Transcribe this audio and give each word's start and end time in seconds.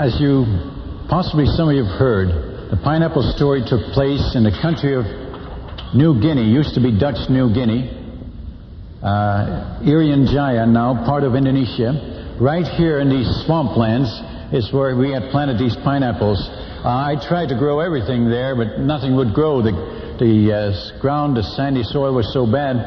As 0.00 0.16
you 0.16 0.48
possibly 1.12 1.44
some 1.44 1.68
of 1.68 1.76
you 1.76 1.84
have 1.84 1.98
heard, 2.00 2.72
the 2.72 2.80
pineapple 2.82 3.20
story 3.36 3.60
took 3.60 3.92
place 3.92 4.32
in 4.32 4.48
the 4.48 4.56
country 4.64 4.96
of 4.96 5.04
New 5.92 6.16
Guinea, 6.24 6.48
used 6.48 6.72
to 6.72 6.80
be 6.80 6.88
Dutch 6.88 7.28
New 7.28 7.52
Guinea, 7.52 7.84
uh, 9.04 9.84
Irian 9.84 10.24
Jaya, 10.24 10.64
now 10.64 11.04
part 11.04 11.22
of 11.22 11.34
Indonesia. 11.34 12.40
Right 12.40 12.64
here 12.80 13.00
in 13.00 13.10
these 13.10 13.28
swamplands 13.44 14.08
is 14.56 14.72
where 14.72 14.96
we 14.96 15.12
had 15.12 15.28
planted 15.28 15.58
these 15.58 15.76
pineapples. 15.84 16.48
Uh, 16.48 16.88
I 16.88 17.20
tried 17.28 17.52
to 17.52 17.58
grow 17.60 17.80
everything 17.80 18.24
there, 18.24 18.56
but 18.56 18.80
nothing 18.80 19.16
would 19.16 19.34
grow. 19.34 19.60
The, 19.60 19.76
the 20.16 20.32
uh, 20.48 21.00
ground, 21.02 21.36
the 21.36 21.44
sandy 21.44 21.82
soil 21.84 22.14
was 22.14 22.32
so 22.32 22.50
bad. 22.50 22.80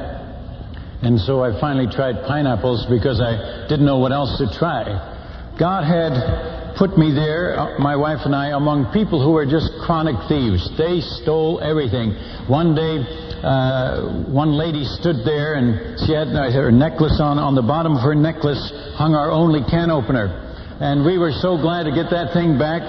And 1.06 1.22
so 1.22 1.44
I 1.44 1.54
finally 1.62 1.94
tried 1.94 2.26
pineapples 2.26 2.88
because 2.90 3.22
I 3.22 3.70
didn't 3.70 3.86
know 3.86 4.00
what 4.00 4.12
else 4.12 4.36
to 4.40 4.50
try. 4.58 5.54
God 5.60 5.86
had 5.86 6.63
put 6.78 6.98
me 6.98 7.14
there, 7.14 7.58
uh, 7.58 7.80
my 7.80 7.96
wife 7.96 8.26
and 8.26 8.36
I, 8.36 8.58
among 8.58 8.92
people 8.94 9.24
who 9.24 9.32
were 9.32 9.46
just 9.46 9.72
chronic 9.86 10.16
thieves. 10.28 10.66
They 10.78 11.02
stole 11.22 11.62
everything. 11.62 12.14
One 12.48 12.76
day, 12.76 13.02
uh, 13.44 14.28
one 14.32 14.58
lady 14.58 14.86
stood 14.86 15.26
there 15.26 15.56
and 15.56 16.00
she 16.06 16.14
had 16.14 16.30
uh, 16.30 16.52
her 16.52 16.72
necklace 16.72 17.20
on. 17.20 17.38
On 17.38 17.56
the 17.56 17.62
bottom 17.62 17.96
of 17.96 18.02
her 18.02 18.16
necklace 18.16 18.72
hung 18.96 19.16
our 19.16 19.32
only 19.32 19.62
can 19.70 19.92
opener. 19.92 20.44
And 20.80 21.06
we 21.06 21.18
were 21.18 21.32
so 21.32 21.58
glad 21.58 21.84
to 21.84 21.92
get 21.92 22.10
that 22.10 22.34
thing 22.34 22.58
back. 22.58 22.82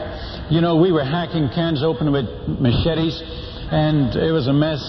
You 0.51 0.61
know, 0.61 0.77
we 0.77 0.93
were 0.93 1.05
hacking 1.05 1.49
cans 1.55 1.83
open 1.83 2.13
with 2.13 2.27
machetes, 2.49 3.21
and 3.71 4.15
it 4.17 4.33
was 4.33 4.47
a 4.49 4.53
mess. 4.53 4.81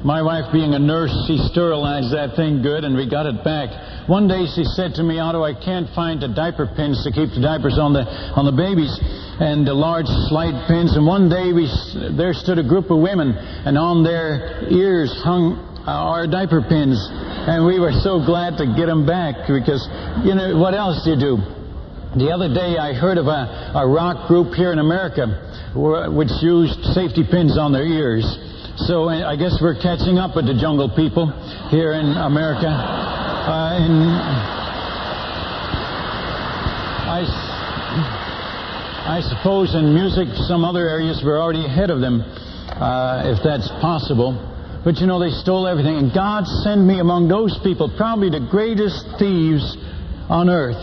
My 0.00 0.22
wife, 0.24 0.48
being 0.50 0.72
a 0.72 0.78
nurse, 0.78 1.12
she 1.28 1.36
sterilized 1.52 2.08
that 2.16 2.32
thing 2.32 2.64
good, 2.64 2.88
and 2.88 2.96
we 2.96 3.04
got 3.04 3.28
it 3.28 3.44
back. 3.44 4.08
One 4.08 4.24
day 4.28 4.48
she 4.48 4.64
said 4.64 4.96
to 4.96 5.04
me, 5.04 5.20
Otto, 5.20 5.44
I 5.44 5.52
can't 5.52 5.92
find 5.92 6.24
the 6.24 6.32
diaper 6.32 6.64
pins 6.64 7.04
to 7.04 7.12
keep 7.12 7.28
the 7.36 7.44
diapers 7.44 7.76
on 7.76 7.92
the 7.92 8.08
on 8.32 8.48
the 8.48 8.56
babies, 8.56 8.88
and 9.44 9.68
the 9.68 9.76
large 9.76 10.08
slide 10.32 10.56
pins. 10.64 10.96
And 10.96 11.04
one 11.04 11.28
day 11.28 11.52
we 11.52 11.68
there 12.16 12.32
stood 12.32 12.56
a 12.56 12.64
group 12.64 12.88
of 12.88 12.96
women, 12.96 13.36
and 13.36 13.76
on 13.76 14.00
their 14.00 14.64
ears 14.72 15.12
hung 15.20 15.60
uh, 15.84 15.92
our 15.92 16.24
diaper 16.24 16.64
pins, 16.64 16.96
and 17.44 17.68
we 17.68 17.76
were 17.76 17.92
so 18.00 18.24
glad 18.24 18.56
to 18.56 18.72
get 18.72 18.88
them 18.88 19.04
back 19.04 19.44
because 19.44 19.84
you 20.24 20.32
know 20.32 20.56
what 20.56 20.72
else 20.72 21.04
do 21.04 21.12
you 21.12 21.20
do? 21.20 21.36
The 22.16 22.32
other 22.32 22.48
day 22.48 22.80
I 22.80 22.96
heard 22.96 23.20
of 23.20 23.28
a, 23.28 23.76
a 23.76 23.84
rock 23.84 24.32
group 24.32 24.56
here 24.56 24.72
in 24.72 24.80
America 24.80 25.28
which 25.76 26.32
used 26.40 26.82
safety 26.96 27.22
pins 27.22 27.56
on 27.56 27.72
their 27.72 27.86
ears. 27.86 28.24
So 28.86 29.08
I 29.10 29.36
guess 29.36 29.58
we're 29.60 29.74
catching 29.74 30.16
up 30.16 30.34
with 30.34 30.46
the 30.46 30.54
jungle 30.54 30.88
people 30.88 31.28
here 31.68 31.92
in 31.92 32.06
America. 32.16 32.66
Uh, 32.66 33.76
I, 37.10 37.20
I 39.04 39.20
suppose 39.20 39.74
in 39.74 39.92
music, 39.92 40.28
some 40.48 40.64
other 40.64 40.88
areas 40.88 41.20
we're 41.22 41.40
already 41.40 41.66
ahead 41.66 41.90
of 41.90 42.00
them, 42.00 42.22
uh, 42.22 43.36
if 43.36 43.44
that's 43.44 43.68
possible. 43.82 44.32
But 44.82 44.96
you 44.96 45.06
know, 45.06 45.20
they 45.20 45.30
stole 45.30 45.66
everything. 45.66 45.96
And 45.98 46.14
God 46.14 46.46
sent 46.64 46.80
me 46.80 47.00
among 47.00 47.28
those 47.28 47.58
people, 47.62 47.92
probably 47.98 48.30
the 48.30 48.48
greatest 48.50 49.04
thieves 49.18 49.76
on 50.30 50.48
earth 50.48 50.80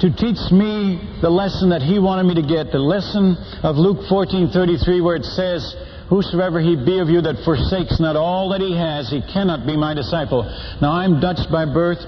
to 0.00 0.14
teach 0.14 0.38
me 0.54 1.02
the 1.20 1.28
lesson 1.28 1.70
that 1.70 1.82
he 1.82 1.98
wanted 1.98 2.24
me 2.24 2.34
to 2.40 2.46
get, 2.46 2.70
the 2.70 2.78
lesson 2.78 3.36
of 3.62 3.76
Luke 3.76 4.06
14:33 4.08 5.02
where 5.02 5.16
it 5.16 5.24
says, 5.24 5.74
Whosoever 6.08 6.60
he 6.60 6.74
be 6.74 7.00
of 7.00 7.08
you 7.08 7.20
that 7.20 7.44
forsakes 7.44 8.00
not 8.00 8.16
all 8.16 8.48
that 8.56 8.64
he 8.64 8.72
has, 8.72 9.10
he 9.12 9.20
cannot 9.20 9.66
be 9.66 9.76
my 9.76 9.92
disciple. 9.92 10.40
Now, 10.80 10.92
I'm 10.92 11.20
Dutch 11.20 11.44
by 11.52 11.68
birth. 11.68 12.00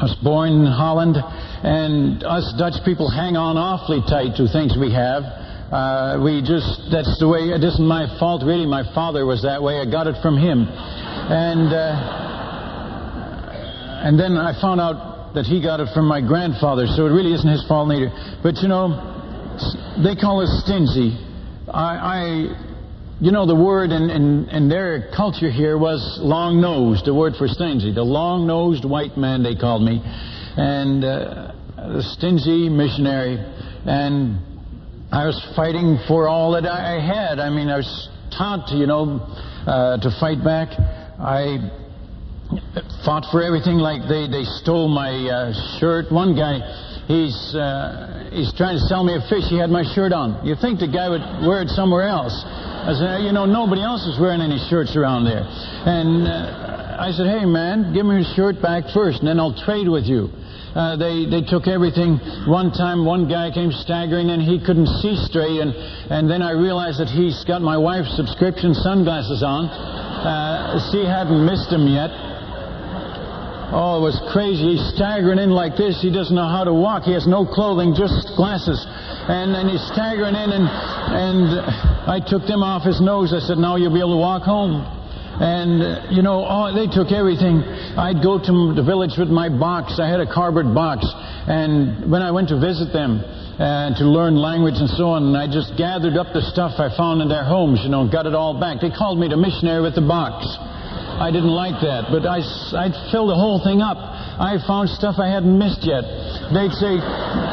I 0.00 0.08
was 0.08 0.16
born 0.24 0.64
in 0.64 0.72
Holland, 0.72 1.18
and 1.20 2.24
us 2.24 2.54
Dutch 2.56 2.80
people 2.88 3.10
hang 3.10 3.36
on 3.36 3.58
awfully 3.58 4.00
tight 4.08 4.36
to 4.40 4.48
things 4.48 4.78
we 4.80 4.94
have. 4.96 5.26
Uh, 5.68 6.24
we 6.24 6.40
just, 6.40 6.88
that's 6.88 7.20
the 7.20 7.28
way, 7.28 7.52
it 7.52 7.60
isn't 7.60 7.84
my 7.84 8.08
fault 8.16 8.40
really. 8.40 8.64
My 8.64 8.88
father 8.94 9.26
was 9.26 9.42
that 9.42 9.60
way. 9.60 9.76
I 9.76 9.84
got 9.84 10.06
it 10.06 10.16
from 10.24 10.40
him. 10.40 10.64
And, 10.64 11.68
uh, 11.68 11.92
and 14.08 14.16
then 14.16 14.38
I 14.40 14.56
found 14.56 14.80
out 14.80 15.34
that 15.34 15.44
he 15.44 15.60
got 15.60 15.80
it 15.80 15.92
from 15.92 16.08
my 16.08 16.24
grandfather, 16.24 16.86
so 16.88 17.04
it 17.04 17.12
really 17.12 17.34
isn't 17.34 17.50
his 17.50 17.60
fault 17.68 17.92
either. 17.92 18.08
But 18.40 18.56
you 18.64 18.68
know, 18.72 18.96
they 20.00 20.16
call 20.16 20.40
us 20.40 20.48
stingy. 20.64 21.12
I, 21.68 21.92
I 22.00 22.67
you 23.20 23.32
know, 23.32 23.46
the 23.46 23.54
word 23.54 23.90
in, 23.90 24.10
in, 24.10 24.48
in 24.50 24.68
their 24.68 25.10
culture 25.16 25.50
here 25.50 25.76
was 25.76 26.18
long 26.22 26.60
nosed, 26.60 27.04
the 27.04 27.14
word 27.14 27.34
for 27.36 27.48
stingy. 27.48 27.92
The 27.92 28.02
long 28.02 28.46
nosed 28.46 28.84
white 28.84 29.16
man, 29.16 29.42
they 29.42 29.56
called 29.56 29.82
me. 29.82 30.00
And 30.04 31.04
uh, 31.04 31.52
the 31.76 32.02
stingy 32.14 32.68
missionary. 32.68 33.38
And 33.86 34.38
I 35.10 35.26
was 35.26 35.34
fighting 35.56 35.98
for 36.06 36.28
all 36.28 36.52
that 36.52 36.66
I 36.66 37.00
had. 37.02 37.40
I 37.40 37.50
mean, 37.50 37.68
I 37.68 37.78
was 37.78 38.08
taught, 38.30 38.70
you 38.70 38.86
know, 38.86 39.18
uh, 39.66 39.98
to 39.98 40.10
fight 40.20 40.44
back. 40.44 40.68
I 41.18 41.58
fought 43.04 43.26
for 43.32 43.42
everything 43.42 43.78
like 43.78 44.02
they, 44.08 44.28
they 44.30 44.44
stole 44.62 44.86
my 44.86 45.10
uh, 45.10 45.78
shirt. 45.80 46.12
One 46.12 46.36
guy, 46.36 46.60
he's, 47.08 47.34
uh, 47.54 48.17
he's 48.32 48.52
trying 48.54 48.76
to 48.76 48.84
sell 48.86 49.04
me 49.04 49.14
a 49.14 49.22
fish. 49.28 49.44
He 49.48 49.58
had 49.58 49.70
my 49.70 49.84
shirt 49.94 50.12
on. 50.12 50.44
You 50.46 50.54
think 50.56 50.80
the 50.80 50.88
guy 50.88 51.08
would 51.08 51.24
wear 51.46 51.62
it 51.62 51.68
somewhere 51.70 52.06
else. 52.06 52.34
I 52.44 52.92
said, 52.94 53.26
you 53.26 53.32
know, 53.32 53.44
nobody 53.44 53.82
else 53.82 54.06
is 54.06 54.18
wearing 54.20 54.40
any 54.40 54.58
shirts 54.70 54.96
around 54.96 55.24
there. 55.24 55.44
And 55.44 56.26
uh, 56.26 57.02
I 57.02 57.10
said, 57.12 57.26
hey, 57.26 57.44
man, 57.44 57.92
give 57.92 58.06
me 58.06 58.22
your 58.22 58.28
shirt 58.34 58.62
back 58.62 58.84
first, 58.94 59.20
and 59.20 59.28
then 59.28 59.38
I'll 59.38 59.56
trade 59.56 59.88
with 59.88 60.04
you. 60.04 60.30
Uh, 60.78 60.94
they 60.94 61.24
they 61.26 61.42
took 61.42 61.66
everything. 61.66 62.20
One 62.46 62.70
time, 62.70 63.04
one 63.04 63.26
guy 63.26 63.50
came 63.50 63.72
staggering 63.72 64.30
and 64.30 64.42
He 64.42 64.60
couldn't 64.60 64.86
see 65.00 65.16
straight, 65.26 65.58
and 65.58 65.72
and 66.12 66.30
then 66.30 66.42
I 66.42 66.52
realized 66.52 67.00
that 67.00 67.08
he's 67.08 67.42
got 67.48 67.62
my 67.62 67.76
wife's 67.76 68.14
subscription 68.14 68.74
sunglasses 68.74 69.42
on. 69.42 69.64
Uh, 69.66 70.78
she 70.92 71.02
hadn't 71.02 71.40
missed 71.40 71.72
him 71.72 71.88
yet. 71.88 72.12
Oh, 73.68 74.00
it 74.00 74.04
was 74.08 74.16
crazy. 74.32 74.72
He's 74.76 74.86
staggering 74.96 75.36
in 75.36 75.52
like 75.52 75.76
this. 75.76 76.00
He 76.00 76.08
doesn't 76.08 76.32
know 76.32 76.48
how 76.48 76.64
to 76.64 76.72
walk. 76.72 77.04
He 77.04 77.12
has 77.12 77.28
no 77.28 77.44
clothing, 77.44 77.92
just 77.92 78.32
glasses. 78.32 78.80
And, 79.28 79.52
and 79.52 79.68
he's 79.68 79.84
staggering 79.92 80.32
in, 80.32 80.48
and, 80.56 80.64
and 80.64 81.46
I 82.08 82.16
took 82.24 82.48
them 82.48 82.64
off 82.64 82.80
his 82.80 82.96
nose. 83.04 83.36
I 83.36 83.44
said, 83.44 83.60
now 83.60 83.76
you'll 83.76 83.92
be 83.92 84.00
able 84.00 84.16
to 84.16 84.24
walk 84.24 84.48
home. 84.48 84.80
And, 85.36 85.84
uh, 85.84 86.08
you 86.08 86.24
know, 86.24 86.48
oh, 86.48 86.72
they 86.72 86.88
took 86.88 87.12
everything. 87.12 87.60
I'd 87.94 88.24
go 88.24 88.40
to 88.40 88.52
the 88.72 88.82
village 88.82 89.20
with 89.20 89.28
my 89.28 89.52
box. 89.52 90.00
I 90.00 90.08
had 90.08 90.24
a 90.24 90.26
cardboard 90.26 90.72
box. 90.72 91.04
And 91.44 92.10
when 92.10 92.24
I 92.24 92.32
went 92.32 92.48
to 92.48 92.56
visit 92.56 92.88
them, 92.96 93.20
and 93.58 93.94
uh, 93.94 93.98
to 93.98 94.06
learn 94.06 94.38
language 94.38 94.78
and 94.78 94.88
so 94.94 95.18
on. 95.18 95.34
I 95.34 95.50
just 95.50 95.74
gathered 95.74 96.14
up 96.14 96.30
the 96.30 96.46
stuff 96.54 96.78
I 96.78 96.94
found 96.94 97.20
in 97.20 97.28
their 97.28 97.42
homes, 97.42 97.82
you 97.82 97.90
know, 97.90 98.06
and 98.06 98.10
got 98.10 98.24
it 98.24 98.34
all 98.34 98.54
back. 98.54 98.78
They 98.78 98.94
called 98.94 99.18
me 99.18 99.26
the 99.26 99.36
missionary 99.36 99.82
with 99.82 99.98
the 99.98 100.06
box. 100.06 100.46
I 101.18 101.30
didn't 101.30 101.50
like 101.50 101.82
that, 101.82 102.14
but 102.14 102.22
I, 102.22 102.38
I'd 102.38 102.94
fill 103.10 103.26
the 103.26 103.34
whole 103.34 103.58
thing 103.62 103.82
up. 103.82 103.98
I 103.98 104.54
found 104.66 104.88
stuff 104.90 105.18
I 105.18 105.26
hadn't 105.26 105.58
missed 105.58 105.82
yet. 105.82 106.06
They'd 106.54 106.70
say, 106.78 106.94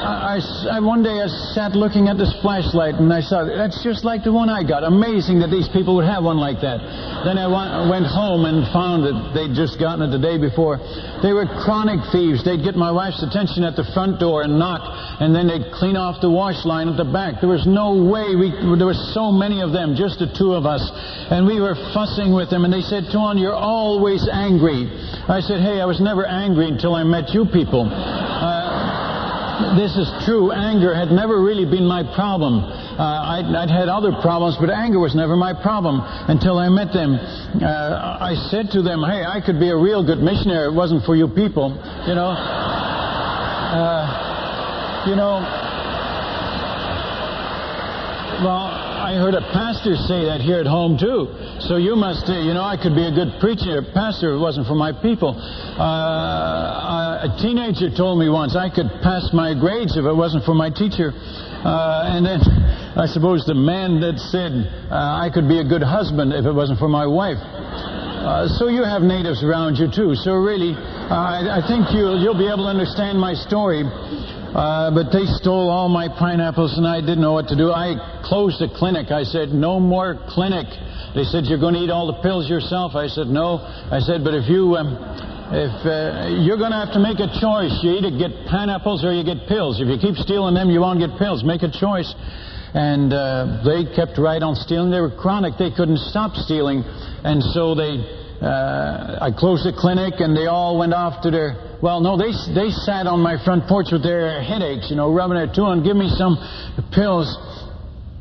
I, 0.06 0.38
I, 0.78 0.80
one 0.80 1.02
day 1.02 1.18
I 1.18 1.28
sat 1.58 1.74
looking 1.74 2.08
at 2.08 2.18
this 2.18 2.30
flashlight 2.46 2.96
and 3.02 3.10
I 3.10 3.22
saw, 3.26 3.44
that's 3.46 3.82
just 3.82 4.06
like 4.06 4.24
the 4.24 4.32
one 4.32 4.50
I 4.50 4.62
got. 4.62 4.86
Amazing 4.86 5.42
that 5.42 5.50
these 5.50 5.68
people 5.74 5.98
would 5.98 6.06
have 6.06 6.24
one 6.24 6.38
like 6.38 6.62
that. 6.62 6.78
Then 7.26 7.42
I 7.42 7.50
went 7.90 8.06
home 8.06 8.46
and 8.46 8.62
found 8.70 9.02
that 9.10 9.34
they'd 9.34 9.58
just 9.58 9.82
gotten 9.82 10.06
it 10.06 10.14
the 10.14 10.22
day 10.22 10.38
before. 10.38 10.78
They 11.26 11.34
were 11.34 11.50
chronic 11.66 12.06
thieves. 12.14 12.46
They'd 12.46 12.62
get 12.62 12.78
my 12.78 12.94
wife's 12.94 13.26
attention 13.26 13.66
at 13.66 13.74
the 13.74 13.88
front 13.98 14.22
door 14.22 14.46
and 14.46 14.62
knock, 14.62 14.86
and 15.20 15.34
then 15.34 15.50
they'd 15.50 15.74
clean 15.74 15.98
off 15.98 16.22
the 16.22 16.30
wash 16.30 16.62
line 16.70 16.86
at 16.86 16.98
the 17.02 17.10
back. 17.10 17.42
There 17.42 17.50
was 17.50 17.66
no 17.66 17.98
way 17.98 18.38
we, 18.38 18.54
there 18.78 18.86
were 18.86 19.02
so 19.18 19.34
many 19.34 19.66
of 19.66 19.74
them, 19.74 19.98
just 19.98 20.22
the 20.22 20.30
two 20.30 20.54
of 20.54 20.70
us. 20.70 20.86
And 21.34 21.50
we 21.50 21.58
were 21.58 21.74
fussing 21.98 22.30
with 22.30 22.54
them, 22.54 22.62
and 22.62 22.72
they 22.72 22.86
said, 22.86 23.10
Tuan, 23.10 23.42
you're 23.42 23.58
always 23.58 24.30
angry. 24.30 24.86
I 25.26 25.42
said, 25.42 25.66
hey, 25.66 25.82
I 25.82 25.86
was 25.90 25.98
never 25.98 26.26
angry 26.26 26.70
until 26.70 26.94
I 26.94 27.04
met 27.04 27.34
you 27.34 27.50
people. 27.50 27.90
Uh, 27.90 28.95
this 29.78 29.96
is 29.96 30.12
true. 30.26 30.52
Anger 30.52 30.94
had 30.94 31.12
never 31.12 31.42
really 31.42 31.66
been 31.66 31.86
my 31.88 32.04
problem. 32.16 32.60
Uh, 32.60 33.40
I'd, 33.40 33.46
I'd, 33.46 33.70
had 33.70 33.90
other 33.90 34.12
problems, 34.22 34.58
but 34.60 34.70
anger 34.70 35.00
was 35.00 35.16
never 35.16 35.36
my 35.36 35.54
problem 35.54 36.02
until 36.28 36.58
I 36.58 36.70
met 36.70 36.94
them. 36.94 37.16
Uh, 37.16 38.18
I 38.20 38.36
said 38.52 38.72
to 38.72 38.82
them, 38.82 39.04
hey, 39.04 39.24
I 39.24 39.42
could 39.46 39.60
be 39.60 39.70
a 39.70 39.78
real 39.78 40.04
good 40.06 40.20
missionary. 40.20 40.68
It 40.68 40.76
wasn't 40.76 41.04
for 41.06 41.16
you 41.16 41.28
people, 41.28 41.76
you 42.08 42.16
know. 42.16 42.32
Uh, 43.76 44.24
you 45.08 45.16
know, 45.16 45.40
well, 48.44 48.85
I 49.06 49.22
heard 49.22 49.38
a 49.38 49.46
pastor 49.54 49.94
say 50.10 50.26
that 50.26 50.42
here 50.42 50.58
at 50.58 50.66
home 50.66 50.98
too. 50.98 51.30
So 51.70 51.78
you 51.78 51.94
must, 51.94 52.26
uh, 52.26 52.42
you 52.42 52.58
know, 52.58 52.66
I 52.66 52.74
could 52.74 52.98
be 52.98 53.06
a 53.06 53.14
good 53.14 53.38
preacher, 53.38 53.78
pastor 53.94 54.34
if 54.34 54.42
it 54.42 54.42
wasn't 54.42 54.66
for 54.66 54.74
my 54.74 54.98
people. 54.98 55.38
Uh, 55.38 57.30
a 57.30 57.38
teenager 57.38 57.94
told 57.94 58.18
me 58.18 58.34
once 58.34 58.58
I 58.58 58.66
could 58.66 58.90
pass 59.06 59.30
my 59.30 59.54
grades 59.54 59.94
if 59.94 60.10
it 60.10 60.18
wasn't 60.18 60.42
for 60.42 60.58
my 60.58 60.74
teacher. 60.74 61.14
Uh, 61.14 62.18
and 62.18 62.26
then 62.26 62.42
I 62.98 63.06
suppose 63.06 63.46
the 63.46 63.54
man 63.54 64.02
that 64.02 64.18
said 64.34 64.74
uh, 64.90 65.22
I 65.22 65.30
could 65.30 65.46
be 65.46 65.62
a 65.62 65.68
good 65.70 65.86
husband 65.86 66.34
if 66.34 66.50
it 66.50 66.56
wasn't 66.58 66.82
for 66.82 66.90
my 66.90 67.06
wife. 67.06 67.38
Uh, 67.38 68.50
so 68.58 68.74
you 68.74 68.82
have 68.82 69.06
natives 69.06 69.46
around 69.46 69.78
you 69.78 69.86
too. 69.86 70.18
So 70.18 70.34
really, 70.34 70.74
uh, 70.74 71.14
I, 71.14 71.62
I, 71.62 71.68
think 71.70 71.94
you'll, 71.94 72.18
you'll 72.18 72.34
be 72.34 72.50
able 72.50 72.66
to 72.66 72.74
understand 72.74 73.22
my 73.22 73.38
story. 73.38 73.86
Uh, 74.56 74.88
but 74.96 75.12
they 75.12 75.28
stole 75.44 75.68
all 75.68 75.92
my 75.92 76.08
pineapples 76.08 76.80
and 76.80 76.88
I 76.88 77.04
didn't 77.04 77.20
know 77.20 77.36
what 77.36 77.52
to 77.52 77.60
do. 77.60 77.76
I 77.76 78.24
closed 78.24 78.56
the 78.64 78.72
clinic. 78.72 79.12
I 79.12 79.28
said, 79.28 79.52
no 79.52 79.84
more 79.84 80.16
clinic. 80.32 80.64
They 81.12 81.28
said, 81.28 81.44
you're 81.44 81.60
going 81.60 81.76
to 81.76 81.84
eat 81.84 81.92
all 81.92 82.08
the 82.08 82.24
pills 82.24 82.48
yourself. 82.48 82.96
I 82.96 83.12
said, 83.12 83.28
no. 83.28 83.60
I 83.60 84.00
said, 84.00 84.24
but 84.24 84.32
if 84.32 84.48
you, 84.48 84.80
um, 84.80 84.96
if 85.52 85.76
uh, 85.84 86.32
you're 86.40 86.56
going 86.56 86.72
to 86.72 86.80
have 86.80 86.96
to 86.96 87.04
make 87.04 87.20
a 87.20 87.28
choice, 87.36 87.76
you 87.84 88.00
either 88.00 88.16
get 88.16 88.32
pineapples 88.48 89.04
or 89.04 89.12
you 89.12 89.28
get 89.28 89.44
pills. 89.52 89.84
If 89.84 89.92
you 89.92 90.00
keep 90.00 90.16
stealing 90.24 90.56
them, 90.56 90.72
you 90.72 90.80
won't 90.80 91.04
get 91.04 91.20
pills. 91.20 91.44
Make 91.44 91.68
a 91.68 91.72
choice. 91.72 92.08
And 92.72 93.12
uh, 93.12 93.60
they 93.60 93.84
kept 93.92 94.16
right 94.16 94.40
on 94.40 94.56
stealing. 94.56 94.88
They 94.88 95.04
were 95.04 95.12
chronic. 95.12 95.60
They 95.60 95.76
couldn't 95.76 96.00
stop 96.00 96.32
stealing. 96.40 96.80
And 97.28 97.44
so 97.52 97.76
they, 97.76 98.25
uh, 98.42 99.20
I 99.22 99.32
closed 99.32 99.66
the 99.66 99.74
clinic 99.78 100.20
and 100.20 100.36
they 100.36 100.48
all 100.48 100.78
went 100.78 100.94
off 100.94 101.22
to 101.24 101.32
their 101.32 101.66
well, 101.82 102.00
no, 102.00 102.18
they, 102.18 102.32
they 102.56 102.72
sat 102.72 103.06
on 103.06 103.20
my 103.20 103.38
front 103.44 103.68
porch 103.68 103.92
with 103.92 104.02
their 104.02 104.42
headaches, 104.42 104.88
you 104.90 104.96
know, 104.96 105.14
rubbing 105.14 105.38
their 105.38 105.52
toe 105.52 105.70
and 105.70 105.84
give 105.84 105.96
me 105.96 106.10
some 106.18 106.34
pills. 106.90 107.30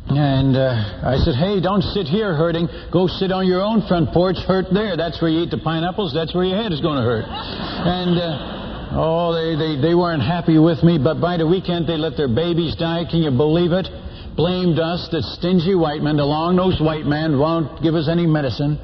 And 0.05 0.53
uh, 0.53 1.01
I 1.01 1.17
said, 1.17 1.33
hey, 1.33 1.65
don't 1.65 1.81
sit 1.81 2.05
here 2.05 2.37
hurting. 2.37 2.69
Go 2.93 3.07
sit 3.07 3.33
on 3.33 3.47
your 3.47 3.63
own 3.65 3.87
front 3.89 4.13
porch, 4.13 4.37
hurt 4.45 4.67
there. 4.69 4.97
That's 4.99 5.17
where 5.23 5.31
you 5.31 5.49
eat 5.49 5.51
the 5.51 5.63
pineapples. 5.65 6.13
That's 6.13 6.35
where 6.35 6.45
your 6.45 6.61
head 6.61 6.73
is 6.73 6.81
going 6.85 7.01
to 7.01 7.07
hurt. 7.09 7.25
And, 7.25 8.21
uh, 8.21 9.01
oh, 9.01 9.33
they, 9.33 9.57
they, 9.57 9.81
they 9.81 9.95
weren't 9.95 10.23
happy 10.23 10.59
with 10.59 10.85
me. 10.85 10.99
But 11.01 11.21
by 11.25 11.39
the 11.39 11.47
weekend, 11.47 11.89
they 11.89 11.97
let 11.97 12.19
their 12.19 12.29
babies 12.29 12.77
die. 12.77 13.09
Can 13.09 13.25
you 13.25 13.33
believe 13.33 13.73
it? 13.73 13.89
Blamed 14.37 14.79
us, 14.79 15.09
the 15.09 15.23
stingy 15.39 15.75
white 15.75 16.03
men, 16.03 16.19
the 16.19 16.27
long-nosed 16.27 16.85
white 16.85 17.07
man 17.07 17.39
won't 17.39 17.81
give 17.81 17.95
us 17.95 18.11
any 18.11 18.27
medicine. 18.27 18.77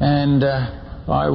And... 0.00 0.42
Uh, 0.42 0.80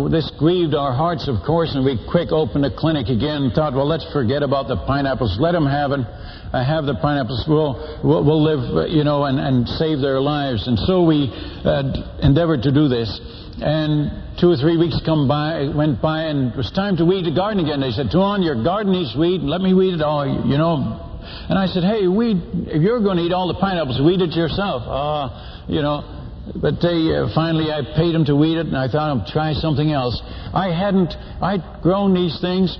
this 0.10 0.32
grieved 0.40 0.74
our 0.74 0.92
hearts, 0.92 1.30
of 1.30 1.46
course, 1.46 1.70
and 1.76 1.86
we 1.86 1.94
quick 2.10 2.32
opened 2.32 2.64
the 2.64 2.74
clinic 2.74 3.06
again 3.06 3.52
thought, 3.54 3.78
well, 3.78 3.86
let's 3.86 4.06
forget 4.12 4.42
about 4.42 4.68
the 4.68 4.76
pineapples. 4.90 5.38
Let 5.40 5.52
them 5.52 5.68
have 5.68 5.92
it. 5.92 6.02
Uh, 6.02 6.66
have 6.66 6.90
the 6.90 6.98
pineapples. 6.98 7.46
We'll, 7.46 7.78
we'll, 8.02 8.26
we'll 8.26 8.42
live, 8.42 8.66
uh, 8.66 8.86
you 8.90 9.04
know, 9.04 9.26
and, 9.26 9.38
and 9.38 9.70
save 9.78 10.02
their 10.02 10.20
lives. 10.20 10.66
And 10.66 10.74
so 10.90 11.06
we 11.06 11.30
uh, 11.30 11.86
endeavored 12.26 12.66
to 12.66 12.74
do 12.74 12.90
this. 12.90 13.14
And 13.62 14.42
two 14.42 14.50
or 14.50 14.58
three 14.58 14.74
weeks 14.78 14.98
come 15.06 15.28
by, 15.30 15.70
went 15.70 16.02
by, 16.02 16.34
and 16.34 16.50
it 16.50 16.58
was 16.58 16.72
time 16.74 16.98
to 16.98 17.06
weed 17.06 17.30
the 17.30 17.36
garden 17.36 17.62
again. 17.62 17.78
They 17.78 17.94
said, 17.94 18.10
Tuan, 18.10 18.42
your 18.42 18.58
garden 18.64 18.94
needs 18.94 19.14
weed. 19.14 19.46
Let 19.46 19.62
me 19.62 19.78
weed 19.78 19.94
it 19.94 20.02
all, 20.02 20.26
you 20.26 20.58
know. 20.58 20.98
And 21.22 21.60
I 21.60 21.68
said, 21.68 21.84
hey, 21.86 22.08
weed, 22.10 22.42
if 22.74 22.82
you're 22.82 23.06
going 23.06 23.18
to 23.18 23.24
eat 23.24 23.34
all 23.34 23.46
the 23.46 23.60
pineapples, 23.62 24.02
weed 24.02 24.26
it 24.26 24.34
yourself. 24.34 24.82
Uh, 24.82 25.70
you 25.70 25.86
know, 25.86 26.19
but 26.56 26.82
they 26.82 27.14
uh, 27.14 27.30
finally 27.36 27.72
I 27.72 27.82
paid 27.96 28.14
them 28.14 28.26
to 28.26 28.36
weed 28.36 28.58
it, 28.58 28.68
and 28.68 28.78
I 28.78 28.88
thought 28.88 29.14
I'd 29.14 29.28
try 29.28 29.54
something 29.54 29.92
else. 29.92 30.20
I 30.54 30.74
hadn't 30.74 31.14
I'd 31.42 31.82
grown 31.82 32.14
these 32.14 32.40
things. 32.42 32.76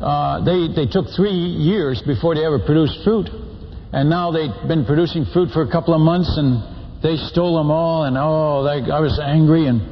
Uh, 0.00 0.44
they 0.44 0.68
they 0.74 0.86
took 0.86 1.06
three 1.16 1.34
years 1.34 2.02
before 2.06 2.34
they 2.34 2.44
ever 2.44 2.58
produced 2.58 3.02
fruit, 3.04 3.28
and 3.92 4.08
now 4.08 4.30
they've 4.30 4.68
been 4.68 4.84
producing 4.84 5.26
fruit 5.32 5.50
for 5.50 5.62
a 5.62 5.70
couple 5.70 5.94
of 5.94 6.00
months, 6.00 6.30
and 6.38 7.02
they 7.02 7.16
stole 7.16 7.58
them 7.58 7.70
all. 7.70 8.04
And 8.04 8.16
oh, 8.16 8.62
they, 8.62 8.90
I 8.90 9.00
was 9.00 9.18
angry, 9.22 9.66
and 9.66 9.82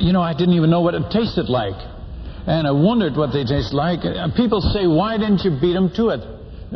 you 0.00 0.12
know 0.12 0.22
I 0.22 0.34
didn't 0.34 0.54
even 0.54 0.70
know 0.70 0.80
what 0.82 0.94
it 0.94 1.04
tasted 1.10 1.48
like, 1.48 1.78
and 2.46 2.66
I 2.66 2.72
wondered 2.72 3.16
what 3.16 3.32
they 3.32 3.44
tasted 3.44 3.74
like. 3.74 4.00
People 4.36 4.60
say, 4.60 4.86
why 4.86 5.16
didn't 5.16 5.40
you 5.44 5.56
beat 5.60 5.72
them 5.72 5.90
to 5.96 6.08
it, 6.10 6.20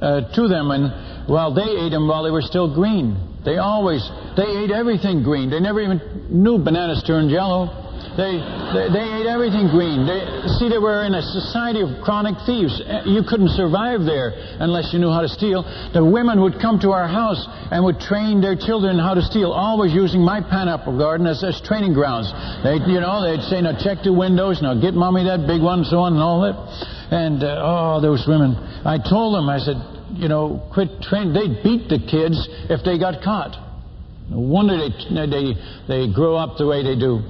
uh, 0.00 0.32
to 0.32 0.49
them? 0.49 0.70
And 0.70 1.28
well, 1.28 1.52
they 1.52 1.69
ate 1.84 1.90
them 1.90 2.08
while 2.08 2.22
they 2.22 2.31
were 2.31 2.46
still 2.46 2.72
green. 2.72 3.27
They 3.44 3.56
always, 3.56 4.02
they 4.37 4.46
ate 4.64 4.70
everything 4.70 5.23
green. 5.23 5.50
They 5.50 5.61
never 5.61 5.81
even 5.81 6.00
knew 6.31 6.58
bananas 6.58 7.02
turned 7.06 7.31
yellow. 7.31 7.88
They, 8.19 8.35
they, 8.75 8.90
they, 8.90 9.06
ate 9.23 9.31
everything 9.31 9.70
green. 9.70 10.02
They, 10.02 10.19
see, 10.58 10.67
they 10.67 10.82
were 10.82 11.06
in 11.06 11.14
a 11.14 11.23
society 11.23 11.87
of 11.87 12.02
chronic 12.02 12.35
thieves. 12.46 12.75
You 13.06 13.23
couldn't 13.23 13.55
survive 13.55 14.02
there 14.02 14.35
unless 14.58 14.90
you 14.90 14.99
knew 14.99 15.11
how 15.14 15.23
to 15.23 15.31
steal. 15.31 15.62
The 15.94 16.02
women 16.02 16.43
would 16.43 16.58
come 16.58 16.82
to 16.82 16.90
our 16.90 17.06
house 17.06 17.38
and 17.70 17.85
would 17.85 18.02
train 18.02 18.43
their 18.43 18.58
children 18.58 18.99
how 18.99 19.14
to 19.14 19.23
steal, 19.23 19.55
always 19.55 19.94
using 19.94 20.19
my 20.19 20.43
pineapple 20.43 20.99
garden 20.99 21.26
as, 21.26 21.44
as 21.46 21.62
training 21.62 21.94
grounds. 21.94 22.26
They, 22.67 22.82
you 22.91 22.99
know, 22.99 23.23
they'd 23.23 23.46
say, 23.46 23.62
now 23.62 23.79
check 23.79 24.02
the 24.02 24.12
windows, 24.12 24.58
now 24.62 24.75
get 24.75 24.94
mommy 24.94 25.23
that 25.31 25.46
big 25.46 25.62
one, 25.62 25.84
so 25.84 26.02
on 26.02 26.14
and 26.14 26.23
all 26.23 26.43
that. 26.43 26.58
And, 27.14 27.43
uh, 27.43 27.62
oh, 27.62 28.00
those 28.02 28.26
women. 28.26 28.58
I 28.82 28.99
told 28.99 29.38
them, 29.38 29.49
I 29.49 29.58
said, 29.62 29.79
you 30.14 30.28
know, 30.28 30.62
quit 30.72 31.02
training. 31.02 31.32
They'd 31.32 31.62
beat 31.62 31.88
the 31.88 31.99
kids 31.99 32.49
if 32.70 32.84
they 32.84 32.99
got 32.99 33.22
caught. 33.22 33.56
No 34.31 34.40
wonder 34.40 34.76
they, 34.76 35.26
they, 35.26 35.55
they 35.88 36.12
grow 36.12 36.37
up 36.37 36.58
the 36.58 36.66
way 36.66 36.82
they 36.82 36.99
do. 36.99 37.25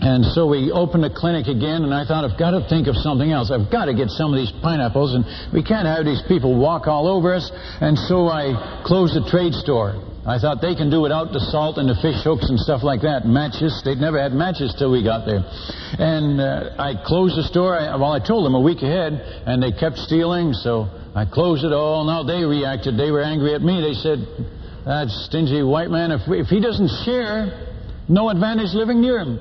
And 0.00 0.24
so 0.36 0.46
we 0.46 0.70
opened 0.72 1.04
a 1.04 1.12
clinic 1.12 1.48
again, 1.48 1.80
and 1.80 1.92
I 1.92 2.04
thought, 2.04 2.24
I've 2.24 2.38
got 2.38 2.52
to 2.52 2.68
think 2.68 2.86
of 2.86 2.96
something 2.96 3.32
else. 3.32 3.50
I've 3.50 3.72
got 3.72 3.86
to 3.86 3.94
get 3.94 4.10
some 4.12 4.32
of 4.32 4.36
these 4.36 4.52
pineapples, 4.60 5.14
and 5.14 5.24
we 5.52 5.64
can't 5.64 5.88
have 5.88 6.04
these 6.04 6.20
people 6.28 6.52
walk 6.52 6.86
all 6.86 7.08
over 7.08 7.34
us. 7.34 7.50
And 7.80 7.96
so 7.96 8.28
I 8.28 8.82
closed 8.84 9.16
the 9.16 9.24
trade 9.30 9.54
store. 9.54 9.96
I 10.26 10.38
thought 10.38 10.60
they 10.60 10.74
can 10.74 10.90
do 10.90 11.00
without 11.00 11.32
the 11.32 11.40
salt 11.40 11.78
and 11.78 11.88
the 11.88 11.96
fish 12.02 12.20
hooks 12.24 12.50
and 12.50 12.58
stuff 12.58 12.82
like 12.82 13.00
that. 13.02 13.24
Matches. 13.24 13.80
They'd 13.84 13.96
never 13.96 14.20
had 14.20 14.32
matches 14.32 14.74
till 14.76 14.90
we 14.90 15.02
got 15.02 15.24
there. 15.24 15.40
And 15.96 16.40
uh, 16.40 16.76
I 16.76 17.00
closed 17.06 17.38
the 17.38 17.44
store. 17.44 17.78
I, 17.78 17.94
well, 17.96 18.12
I 18.12 18.18
told 18.18 18.44
them 18.44 18.54
a 18.54 18.60
week 18.60 18.82
ahead, 18.82 19.14
and 19.46 19.62
they 19.62 19.72
kept 19.72 19.96
stealing, 19.96 20.52
so 20.52 20.90
I 21.16 21.24
closed 21.24 21.64
it 21.64 21.72
all. 21.72 22.04
Now 22.04 22.22
they 22.22 22.44
reacted. 22.44 22.98
They 22.98 23.10
were 23.10 23.22
angry 23.22 23.54
at 23.54 23.62
me. 23.62 23.80
They 23.80 23.94
said, 23.94 24.20
that 24.84 25.08
stingy 25.26 25.62
white 25.62 25.90
man, 25.90 26.12
if, 26.12 26.20
if 26.28 26.46
he 26.46 26.60
doesn't 26.60 26.92
share, 27.08 27.72
no 28.06 28.28
advantage 28.28 28.74
living 28.74 29.00
near 29.00 29.18
him. 29.18 29.40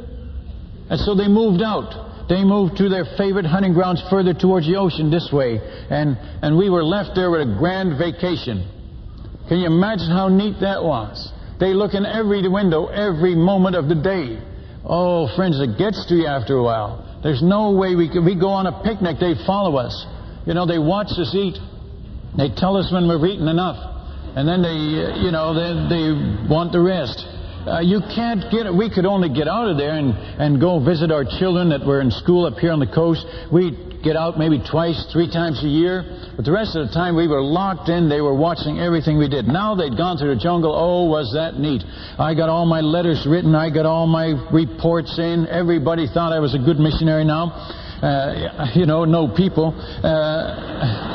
And 0.89 0.99
so 1.01 1.13
they 1.15 1.27
moved 1.27 1.61
out. 1.61 2.27
They 2.29 2.43
moved 2.43 2.77
to 2.77 2.87
their 2.87 3.03
favorite 3.17 3.45
hunting 3.45 3.73
grounds 3.73 4.01
further 4.09 4.33
towards 4.33 4.65
the 4.65 4.77
ocean 4.77 5.11
this 5.11 5.29
way. 5.33 5.59
And, 5.91 6.17
and 6.41 6.57
we 6.57 6.69
were 6.69 6.83
left 6.83 7.11
there 7.13 7.29
with 7.29 7.41
a 7.41 7.55
grand 7.59 7.99
vacation. 7.99 8.71
Can 9.49 9.59
you 9.59 9.67
imagine 9.67 10.09
how 10.09 10.29
neat 10.29 10.55
that 10.61 10.81
was? 10.81 11.29
They 11.59 11.73
look 11.73 11.93
in 11.93 12.05
every 12.05 12.47
window 12.47 12.87
every 12.87 13.35
moment 13.35 13.75
of 13.75 13.89
the 13.89 13.95
day. 13.95 14.41
Oh, 14.83 15.27
friends, 15.35 15.59
it 15.59 15.77
gets 15.77 16.07
to 16.07 16.15
you 16.15 16.25
after 16.25 16.55
a 16.55 16.63
while. 16.63 17.19
There's 17.21 17.43
no 17.43 17.71
way 17.71 17.95
we 17.95 18.07
can. 18.07 18.23
We 18.23 18.39
go 18.39 18.49
on 18.49 18.65
a 18.65 18.81
picnic, 18.81 19.17
they 19.19 19.33
follow 19.45 19.75
us. 19.75 19.93
You 20.45 20.53
know, 20.53 20.65
they 20.65 20.77
watch 20.79 21.09
us 21.17 21.33
eat. 21.33 21.57
They 22.37 22.49
tell 22.55 22.77
us 22.77 22.91
when 22.91 23.09
we've 23.09 23.33
eaten 23.33 23.47
enough. 23.47 23.79
And 24.35 24.47
then 24.47 24.61
they, 24.61 24.75
uh, 24.75 25.23
you 25.23 25.31
know, 25.31 25.55
they, 25.55 25.71
they 25.87 26.05
want 26.51 26.71
the 26.71 26.81
rest. 26.81 27.23
Uh, 27.65 27.79
you 27.81 27.97
can't 28.13 28.45
get 28.51 28.67
it. 28.67 28.73
We 28.75 28.93
could 28.93 29.07
only 29.07 29.31
get 29.31 29.47
out 29.47 29.65
of 29.65 29.77
there 29.77 29.97
and, 29.97 30.13
and 30.37 30.61
go 30.61 30.77
visit 30.77 31.09
our 31.09 31.25
children 31.25 31.69
that 31.69 31.81
were 31.81 32.01
in 32.01 32.11
school 32.11 32.45
up 32.45 32.59
here 32.59 32.71
on 32.71 32.79
the 32.79 32.91
coast. 32.91 33.25
We'd 33.51 34.03
get 34.03 34.13
out 34.13 34.37
maybe 34.37 34.61
twice, 34.61 35.01
three 35.09 35.31
times 35.31 35.63
a 35.63 35.67
year. 35.67 36.05
But 36.35 36.45
the 36.45 36.51
rest 36.51 36.75
of 36.75 36.85
the 36.85 36.93
time 36.93 37.15
we 37.15 37.27
were 37.27 37.41
locked 37.41 37.89
in. 37.89 38.05
They 38.07 38.21
were 38.21 38.35
watching 38.35 38.77
everything 38.77 39.17
we 39.17 39.29
did. 39.29 39.47
Now 39.47 39.73
they'd 39.73 39.97
gone 39.97 40.17
through 40.17 40.35
the 40.35 40.41
jungle. 40.41 40.75
Oh, 40.77 41.09
was 41.09 41.33
that 41.33 41.57
neat. 41.57 41.81
I 42.19 42.35
got 42.35 42.49
all 42.49 42.67
my 42.67 42.81
letters 42.81 43.25
written. 43.25 43.55
I 43.55 43.71
got 43.71 43.87
all 43.87 44.05
my 44.05 44.35
reports 44.53 45.17
in. 45.17 45.47
Everybody 45.47 46.05
thought 46.05 46.33
I 46.33 46.39
was 46.39 46.53
a 46.53 46.59
good 46.59 46.77
missionary 46.77 47.23
now 47.23 47.81
uh, 48.01 48.67
you 48.75 48.85
know, 48.85 49.05
no 49.05 49.27
people. 49.27 49.73
Uh, 50.03 51.14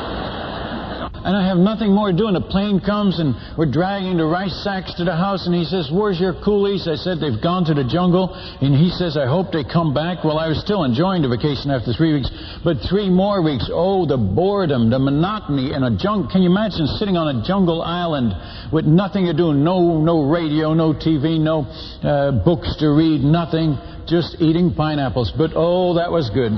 and 1.23 1.37
I 1.37 1.47
have 1.47 1.57
nothing 1.57 1.93
more 1.93 2.09
to 2.09 2.17
do. 2.17 2.25
And 2.25 2.35
the 2.35 2.47
plane 2.49 2.81
comes, 2.81 3.19
and 3.19 3.35
we're 3.57 3.69
dragging 3.69 4.17
the 4.17 4.25
rice 4.25 4.55
sacks 4.63 4.93
to 4.97 5.03
the 5.03 5.15
house. 5.15 5.45
And 5.45 5.53
he 5.53 5.65
says, 5.65 5.89
Where's 5.93 6.19
your 6.19 6.33
coolies? 6.33 6.87
I 6.89 6.95
said, 6.95 7.21
They've 7.21 7.41
gone 7.41 7.65
to 7.65 7.73
the 7.73 7.85
jungle. 7.85 8.33
And 8.33 8.73
he 8.73 8.89
says, 8.89 9.17
I 9.17 9.29
hope 9.29 9.53
they 9.53 9.63
come 9.63 9.93
back. 9.93 10.23
Well, 10.25 10.39
I 10.39 10.47
was 10.49 10.59
still 10.59 10.83
enjoying 10.83 11.21
the 11.21 11.29
vacation 11.29 11.69
after 11.69 11.93
three 11.93 12.17
weeks. 12.17 12.29
But 12.63 12.81
three 12.89 13.09
more 13.09 13.41
weeks, 13.41 13.69
oh, 13.69 14.05
the 14.05 14.17
boredom, 14.17 14.89
the 14.89 14.99
monotony 14.99 15.73
in 15.73 15.83
a 15.83 15.93
jungle. 15.93 16.29
Can 16.31 16.41
you 16.41 16.49
imagine 16.49 16.87
sitting 16.97 17.17
on 17.17 17.29
a 17.29 17.45
jungle 17.45 17.81
island 17.81 18.33
with 18.73 18.85
nothing 18.85 19.25
to 19.25 19.33
do? 19.33 19.53
No, 19.53 20.01
no 20.01 20.25
radio, 20.25 20.73
no 20.73 20.93
TV, 20.93 21.37
no 21.37 21.69
uh, 22.01 22.43
books 22.43 22.75
to 22.79 22.89
read, 22.89 23.21
nothing. 23.21 23.77
Just 24.07 24.41
eating 24.41 24.73
pineapples. 24.73 25.33
But 25.37 25.51
oh, 25.55 25.95
that 26.01 26.11
was 26.11 26.29
good. 26.33 26.51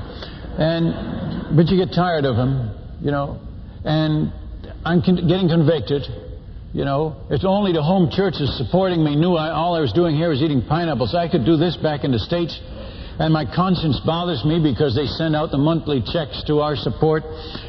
And, 0.55 1.57
but 1.57 1.67
you 1.67 1.77
get 1.77 1.93
tired 1.93 2.25
of 2.25 2.35
them, 2.35 2.71
you 3.01 3.11
know. 3.11 3.41
And 3.83 4.31
I'm 4.85 5.01
con- 5.01 5.27
getting 5.27 5.47
convicted. 5.49 6.03
You 6.73 6.85
know, 6.85 7.15
it's 7.29 7.45
only 7.45 7.71
the 7.71 7.83
home 7.83 8.09
churches 8.11 8.57
supporting 8.57 9.03
me 9.03 9.15
knew 9.15 9.35
I, 9.35 9.51
all 9.51 9.75
I 9.75 9.79
was 9.79 9.93
doing 9.93 10.15
here 10.15 10.29
was 10.29 10.41
eating 10.41 10.63
pineapples. 10.67 11.13
I 11.13 11.29
could 11.29 11.45
do 11.45 11.55
this 11.55 11.77
back 11.77 12.03
in 12.03 12.11
the 12.11 12.19
States. 12.19 12.59
and 13.19 13.31
my 13.31 13.45
conscience 13.45 13.99
bothers 14.05 14.43
me 14.43 14.57
because 14.57 14.95
they 14.95 15.05
send 15.05 15.35
out 15.35 15.51
the 15.51 15.57
monthly 15.57 16.01
checks 16.01 16.41
to 16.47 16.59
our 16.61 16.75
support 16.75 17.21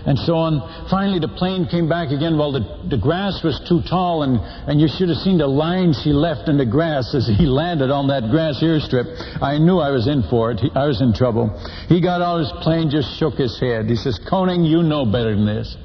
and 0.08 0.18
so 0.18 0.34
on. 0.36 0.88
Finally, 0.88 1.18
the 1.20 1.28
plane 1.36 1.68
came 1.68 1.88
back 1.88 2.08
again. 2.08 2.38
Well, 2.38 2.52
the, 2.52 2.64
the 2.88 2.96
grass 2.96 3.44
was 3.44 3.60
too 3.68 3.82
tall, 3.88 4.22
and, 4.22 4.40
and 4.40 4.80
you 4.80 4.88
should 4.88 5.08
have 5.12 5.18
seen 5.18 5.36
the 5.36 5.46
lines 5.46 6.00
he 6.02 6.12
left 6.12 6.48
in 6.48 6.56
the 6.56 6.64
grass 6.64 7.14
as 7.14 7.28
he 7.28 7.44
landed 7.44 7.90
on 7.90 8.08
that 8.08 8.30
grass 8.30 8.62
airstrip. 8.62 9.04
I 9.42 9.58
knew 9.58 9.78
I 9.78 9.90
was 9.90 10.08
in 10.08 10.24
for 10.30 10.50
it. 10.52 10.60
He, 10.60 10.70
I 10.74 10.86
was 10.86 11.02
in 11.02 11.12
trouble. 11.12 11.52
He 11.88 12.00
got 12.00 12.22
out 12.22 12.40
of 12.40 12.48
his 12.48 12.64
plane, 12.64 12.88
just 12.88 13.18
shook 13.18 13.34
his 13.34 13.60
head. 13.60 13.86
He 13.86 13.96
says, 13.96 14.18
Koning, 14.28 14.64
you 14.64 14.82
know 14.82 15.04
better 15.04 15.36
than 15.36 15.44
this. 15.44 15.76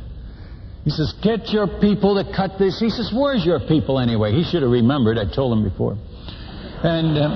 He 0.83 0.91
says, 0.91 1.13
Get 1.21 1.50
your 1.50 1.67
people 1.79 2.15
to 2.15 2.24
cut 2.31 2.57
this. 2.57 2.79
He 2.79 2.89
says, 2.89 3.12
Where's 3.13 3.45
your 3.45 3.59
people 3.59 4.00
anyway? 4.00 4.31
He 4.31 4.43
should 4.43 4.62
have 4.62 4.71
remembered. 4.71 5.17
I 5.17 5.25
told 5.33 5.57
him 5.57 5.63
before. 5.63 5.98
And 6.83 7.17
um, 7.17 7.33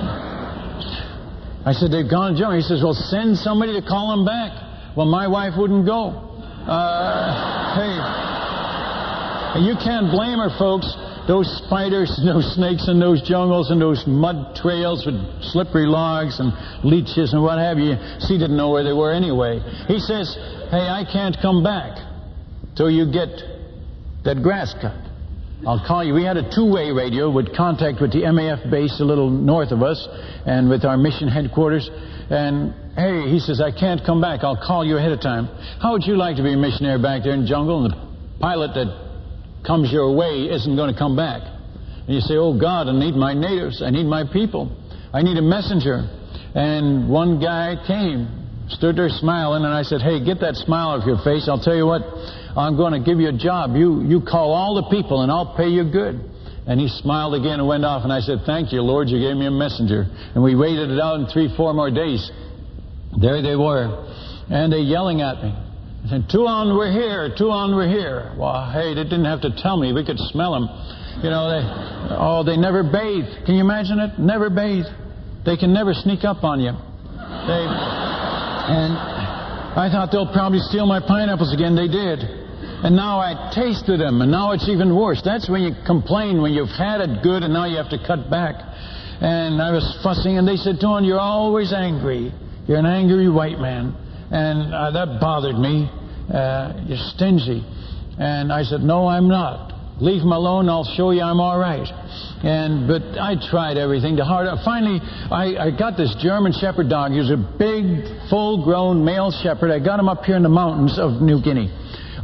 I 1.66 1.72
said, 1.72 1.92
They've 1.92 2.08
gone 2.08 2.34
to. 2.36 2.56
He 2.56 2.62
says, 2.62 2.80
Well, 2.82 2.94
send 2.94 3.36
somebody 3.36 3.78
to 3.78 3.86
call 3.86 4.16
them 4.16 4.24
back. 4.24 4.96
Well, 4.96 5.06
my 5.06 5.28
wife 5.28 5.54
wouldn't 5.58 5.84
go. 5.84 6.32
Uh, 6.64 7.76
hey, 7.76 9.60
you 9.60 9.76
can't 9.76 10.10
blame 10.10 10.38
her, 10.38 10.48
folks. 10.56 10.88
Those 11.28 11.48
spiders 11.64 12.12
and 12.18 12.28
those 12.28 12.54
snakes 12.54 12.88
in 12.88 13.00
those 13.00 13.22
jungles 13.22 13.70
and 13.70 13.80
those 13.80 14.04
mud 14.06 14.56
trails 14.56 15.04
with 15.06 15.16
slippery 15.40 15.86
logs 15.86 16.38
and 16.38 16.52
leeches 16.84 17.32
and 17.32 17.42
what 17.42 17.58
have 17.58 17.78
you, 17.78 17.96
she 18.28 18.36
didn't 18.36 18.58
know 18.58 18.70
where 18.70 18.84
they 18.84 18.92
were 18.92 19.10
anyway. 19.12 19.58
He 19.88 20.00
says, 20.00 20.36
Hey, 20.70 20.84
I 20.84 21.04
can't 21.10 21.36
come 21.40 21.62
back 21.64 21.96
till 22.76 22.90
you 22.90 23.10
get 23.10 23.28
that 24.24 24.42
grass 24.42 24.74
cut. 24.80 24.96
I'll 25.66 25.82
call 25.86 26.04
you. 26.04 26.12
We 26.12 26.24
had 26.24 26.36
a 26.36 26.44
two-way 26.54 26.90
radio 26.90 27.30
with 27.30 27.56
contact 27.56 28.00
with 28.00 28.12
the 28.12 28.28
MAF 28.28 28.70
base 28.70 29.00
a 29.00 29.04
little 29.04 29.30
north 29.30 29.70
of 29.70 29.82
us 29.82 29.96
and 30.44 30.68
with 30.68 30.84
our 30.84 30.98
mission 30.98 31.28
headquarters. 31.28 31.88
And 32.28 32.74
hey, 32.96 33.30
he 33.30 33.40
says, 33.40 33.60
I 33.60 33.70
can't 33.70 34.04
come 34.04 34.20
back. 34.20 34.44
I'll 34.44 34.60
call 34.60 34.84
you 34.84 34.98
ahead 34.98 35.12
of 35.12 35.20
time. 35.20 35.46
How 35.80 35.92
would 35.92 36.04
you 36.04 36.16
like 36.16 36.36
to 36.36 36.42
be 36.42 36.52
a 36.52 36.56
missionary 36.56 37.00
back 37.00 37.22
there 37.24 37.32
in 37.32 37.42
the 37.42 37.48
jungle 37.48 37.84
and 37.84 37.94
the 37.94 38.38
pilot 38.40 38.74
that 38.74 38.88
comes 39.66 39.90
your 39.90 40.14
way 40.14 40.52
isn't 40.52 40.76
going 40.76 40.92
to 40.92 40.98
come 40.98 41.16
back? 41.16 41.40
And 42.04 42.14
you 42.14 42.20
say, 42.20 42.36
oh 42.36 42.58
God, 42.58 42.88
I 42.88 42.92
need 42.92 43.14
my 43.14 43.32
natives. 43.32 43.80
I 43.80 43.88
need 43.88 44.04
my 44.04 44.24
people. 44.30 44.68
I 45.14 45.22
need 45.22 45.38
a 45.38 45.42
messenger. 45.42 46.04
And 46.54 47.08
one 47.08 47.40
guy 47.40 47.76
came, 47.86 48.28
stood 48.68 48.96
there 48.96 49.08
smiling, 49.08 49.64
and 49.64 49.72
I 49.72 49.82
said, 49.82 50.02
hey, 50.02 50.22
get 50.22 50.40
that 50.40 50.56
smile 50.56 50.88
off 50.90 51.06
your 51.06 51.18
face. 51.24 51.48
I'll 51.48 51.62
tell 51.62 51.74
you 51.74 51.86
what, 51.86 52.02
I'm 52.56 52.76
going 52.76 52.92
to 52.92 53.02
give 53.02 53.18
you 53.18 53.28
a 53.28 53.36
job. 53.36 53.74
You, 53.74 54.02
you 54.02 54.22
call 54.22 54.52
all 54.52 54.74
the 54.78 54.88
people 54.90 55.22
and 55.22 55.30
I'll 55.30 55.56
pay 55.56 55.68
you 55.68 55.84
good. 55.90 56.30
And 56.66 56.80
he 56.80 56.88
smiled 56.88 57.34
again 57.34 57.60
and 57.60 57.68
went 57.68 57.84
off, 57.84 58.04
and 58.04 58.12
I 58.12 58.20
said, 58.20 58.40
Thank 58.46 58.72
you, 58.72 58.80
Lord, 58.80 59.10
you 59.10 59.20
gave 59.20 59.36
me 59.36 59.44
a 59.44 59.52
messenger. 59.52 60.08
And 60.32 60.42
we 60.42 60.56
waited 60.56 60.88
it 60.88 60.98
out 60.98 61.20
in 61.20 61.26
three, 61.26 61.52
four 61.56 61.74
more 61.74 61.90
days. 61.90 62.24
There 63.20 63.42
they 63.42 63.54
were. 63.54 63.92
And 64.48 64.72
they 64.72 64.80
yelling 64.80 65.20
at 65.20 65.44
me. 65.44 65.52
I 65.52 66.08
said, 66.08 66.24
Tuan, 66.32 66.76
we're 66.76 66.92
here. 66.92 67.34
Tuan, 67.36 67.76
we're 67.76 67.88
here. 67.88 68.32
Well, 68.38 68.70
hey, 68.72 68.94
they 68.94 69.04
didn't 69.04 69.26
have 69.26 69.42
to 69.42 69.52
tell 69.60 69.76
me. 69.76 69.92
We 69.92 70.04
could 70.04 70.18
smell 70.32 70.52
them. 70.52 70.68
You 71.22 71.28
know, 71.28 71.48
they, 71.52 71.62
oh, 72.16 72.42
they 72.44 72.56
never 72.56 72.82
bathe. 72.82 73.44
Can 73.44 73.56
you 73.56 73.60
imagine 73.60 74.00
it? 74.00 74.18
Never 74.18 74.48
bathe. 74.48 74.88
They 75.44 75.56
can 75.56 75.72
never 75.72 75.92
sneak 75.92 76.24
up 76.24 76.44
on 76.44 76.60
you. 76.60 76.72
They, 76.72 77.64
and 78.72 78.92
I 79.76 79.88
thought 79.92 80.08
they'll 80.12 80.32
probably 80.32 80.60
steal 80.60 80.86
my 80.86 81.00
pineapples 81.00 81.52
again. 81.52 81.76
They 81.76 81.88
did. 81.88 82.43
And 82.82 82.96
now 82.96 83.18
I 83.20 83.52
tasted 83.54 84.00
them, 84.00 84.20
and 84.20 84.30
now 84.30 84.52
it's 84.52 84.68
even 84.68 84.94
worse. 84.94 85.22
That's 85.24 85.48
when 85.48 85.62
you 85.62 85.72
complain, 85.86 86.42
when 86.42 86.52
you've 86.52 86.68
had 86.68 87.00
it 87.00 87.22
good, 87.22 87.42
and 87.42 87.52
now 87.52 87.66
you 87.66 87.76
have 87.76 87.90
to 87.90 87.98
cut 88.06 88.30
back. 88.30 88.56
And 89.20 89.62
I 89.62 89.70
was 89.70 89.84
fussing, 90.02 90.38
and 90.38 90.46
they 90.46 90.56
said, 90.56 90.80
Tuan, 90.80 91.04
you're 91.04 91.20
always 91.20 91.72
angry. 91.72 92.32
You're 92.66 92.78
an 92.78 92.86
angry 92.86 93.28
white 93.28 93.58
man. 93.58 93.94
And 94.30 94.74
uh, 94.74 94.90
that 94.90 95.20
bothered 95.20 95.56
me. 95.56 95.88
Uh, 96.32 96.72
you're 96.86 96.98
stingy. 97.14 97.64
And 98.18 98.52
I 98.52 98.62
said, 98.62 98.80
No, 98.80 99.06
I'm 99.06 99.28
not. 99.28 99.72
Leave 100.00 100.22
him 100.22 100.32
alone. 100.32 100.68
I'll 100.68 100.90
show 100.96 101.12
you 101.12 101.22
I'm 101.22 101.38
all 101.38 101.58
right. 101.58 101.86
And 102.42 102.88
but 102.88 103.02
I 103.16 103.36
tried 103.50 103.76
everything. 103.76 104.16
To 104.16 104.24
hard. 104.24 104.48
Finally, 104.64 104.98
I, 105.30 105.68
I 105.68 105.70
got 105.70 105.96
this 105.96 106.14
German 106.20 106.52
Shepherd 106.52 106.88
dog. 106.88 107.12
He 107.12 107.18
was 107.18 107.30
a 107.30 107.36
big, 107.36 108.02
full-grown 108.28 109.04
male 109.04 109.30
shepherd. 109.30 109.70
I 109.70 109.78
got 109.78 110.00
him 110.00 110.08
up 110.08 110.24
here 110.24 110.36
in 110.36 110.42
the 110.42 110.48
mountains 110.48 110.98
of 110.98 111.22
New 111.22 111.40
Guinea. 111.40 111.70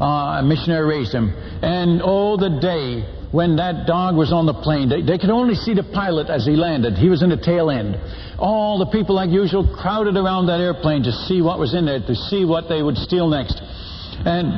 Uh, 0.01 0.41
a 0.41 0.43
missionary 0.43 0.99
raised 0.99 1.13
him. 1.13 1.29
And 1.61 2.01
oh, 2.03 2.37
the 2.37 2.59
day 2.61 3.05
when 3.33 3.57
that 3.57 3.87
dog 3.87 4.17
was 4.17 4.33
on 4.33 4.47
the 4.47 4.55
plane, 4.55 4.89
they, 4.89 5.03
they, 5.03 5.19
could 5.19 5.31
only 5.31 5.55
see 5.55 5.75
the 5.75 5.85
pilot 5.85 6.31
as 6.31 6.47
he 6.47 6.57
landed. 6.57 6.99
He 6.99 7.09
was 7.09 7.23
in 7.23 7.31
the 7.31 7.37
tail 7.37 7.71
end. 7.71 7.95
All 8.39 8.79
the 8.79 8.91
people, 8.91 9.15
like 9.15 9.31
usual, 9.31 9.63
crowded 9.69 10.17
around 10.17 10.47
that 10.47 10.59
airplane 10.59 11.05
to 11.05 11.13
see 11.13 11.43
what 11.43 11.59
was 11.59 11.75
in 11.75 11.85
there, 11.87 12.01
to 12.01 12.15
see 12.17 12.45
what 12.45 12.69
they 12.69 12.83
would 12.83 12.97
steal 12.97 13.29
next. 13.29 13.61
And 14.25 14.51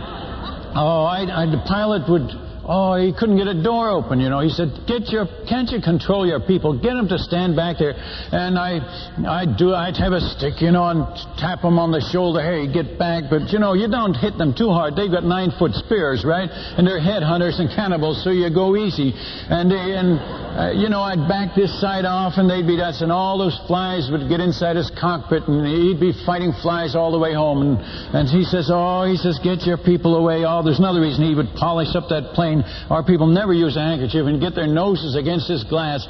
oh, 0.72 1.04
I, 1.04 1.26
I, 1.26 1.46
the 1.50 1.60
pilot 1.68 2.08
would 2.08 2.30
Oh, 2.64 2.94
he 2.94 3.12
couldn't 3.12 3.38
get 3.38 3.48
a 3.48 3.60
door 3.60 3.90
open, 3.90 4.20
you 4.20 4.30
know. 4.30 4.38
He 4.38 4.48
said, 4.48 4.86
"Get 4.86 5.10
your, 5.10 5.26
can't 5.48 5.68
you 5.70 5.80
control 5.82 6.24
your 6.26 6.38
people? 6.38 6.78
Get 6.78 6.94
them 6.94 7.08
to 7.08 7.18
stand 7.18 7.56
back 7.56 7.78
there." 7.78 7.94
And 8.30 8.56
I, 8.56 8.78
I'd 9.26 9.56
do, 9.56 9.74
I'd 9.74 9.96
have 9.96 10.12
a 10.12 10.20
stick, 10.20 10.62
you 10.62 10.70
know, 10.70 10.86
and 10.86 11.02
tap 11.38 11.62
them 11.62 11.78
on 11.78 11.90
the 11.90 12.00
shoulder. 12.12 12.38
Hey, 12.38 12.70
get 12.72 12.98
back! 12.98 13.24
But 13.28 13.50
you 13.50 13.58
know, 13.58 13.74
you 13.74 13.88
don't 13.90 14.14
hit 14.14 14.38
them 14.38 14.54
too 14.54 14.70
hard. 14.70 14.94
They've 14.94 15.10
got 15.10 15.24
nine-foot 15.24 15.74
spears, 15.74 16.24
right? 16.24 16.48
And 16.48 16.86
they're 16.86 17.02
headhunters 17.02 17.58
and 17.58 17.68
cannibals, 17.68 18.22
so 18.22 18.30
you 18.30 18.48
go 18.54 18.76
easy. 18.76 19.12
And 19.50 19.66
they, 19.66 19.98
and 19.98 20.22
uh, 20.52 20.72
you 20.72 20.88
know, 20.88 21.00
I'd 21.00 21.28
back 21.28 21.54
this 21.56 21.72
side 21.80 22.04
off, 22.04 22.34
and 22.36 22.48
they'd 22.48 22.66
be 22.66 22.76
that's, 22.76 23.00
and 23.00 23.10
all 23.10 23.38
those 23.38 23.58
flies 23.66 24.08
would 24.12 24.28
get 24.28 24.40
inside 24.40 24.76
his 24.76 24.90
cockpit, 25.00 25.48
and 25.48 25.66
he'd 25.66 26.00
be 26.00 26.12
fighting 26.24 26.52
flies 26.62 26.94
all 26.94 27.12
the 27.12 27.18
way 27.18 27.34
home. 27.34 27.62
And 27.62 27.78
and 28.14 28.28
he 28.28 28.44
says, 28.44 28.70
"Oh, 28.72 29.04
he 29.04 29.16
says, 29.16 29.40
get 29.42 29.62
your 29.62 29.78
people 29.78 30.16
away." 30.16 30.44
Oh, 30.44 30.62
there's 30.62 30.78
another 30.78 31.00
reason 31.00 31.24
he 31.24 31.34
would 31.34 31.54
polish 31.56 31.94
up 31.94 32.08
that 32.08 32.34
plane 32.34 32.64
our 32.90 33.02
people 33.02 33.26
never 33.26 33.52
use 33.52 33.76
a 33.76 33.80
handkerchief 33.80 34.26
and 34.26 34.40
get 34.40 34.54
their 34.54 34.66
noses 34.66 35.16
against 35.16 35.48
this 35.48 35.64
glass. 35.64 36.06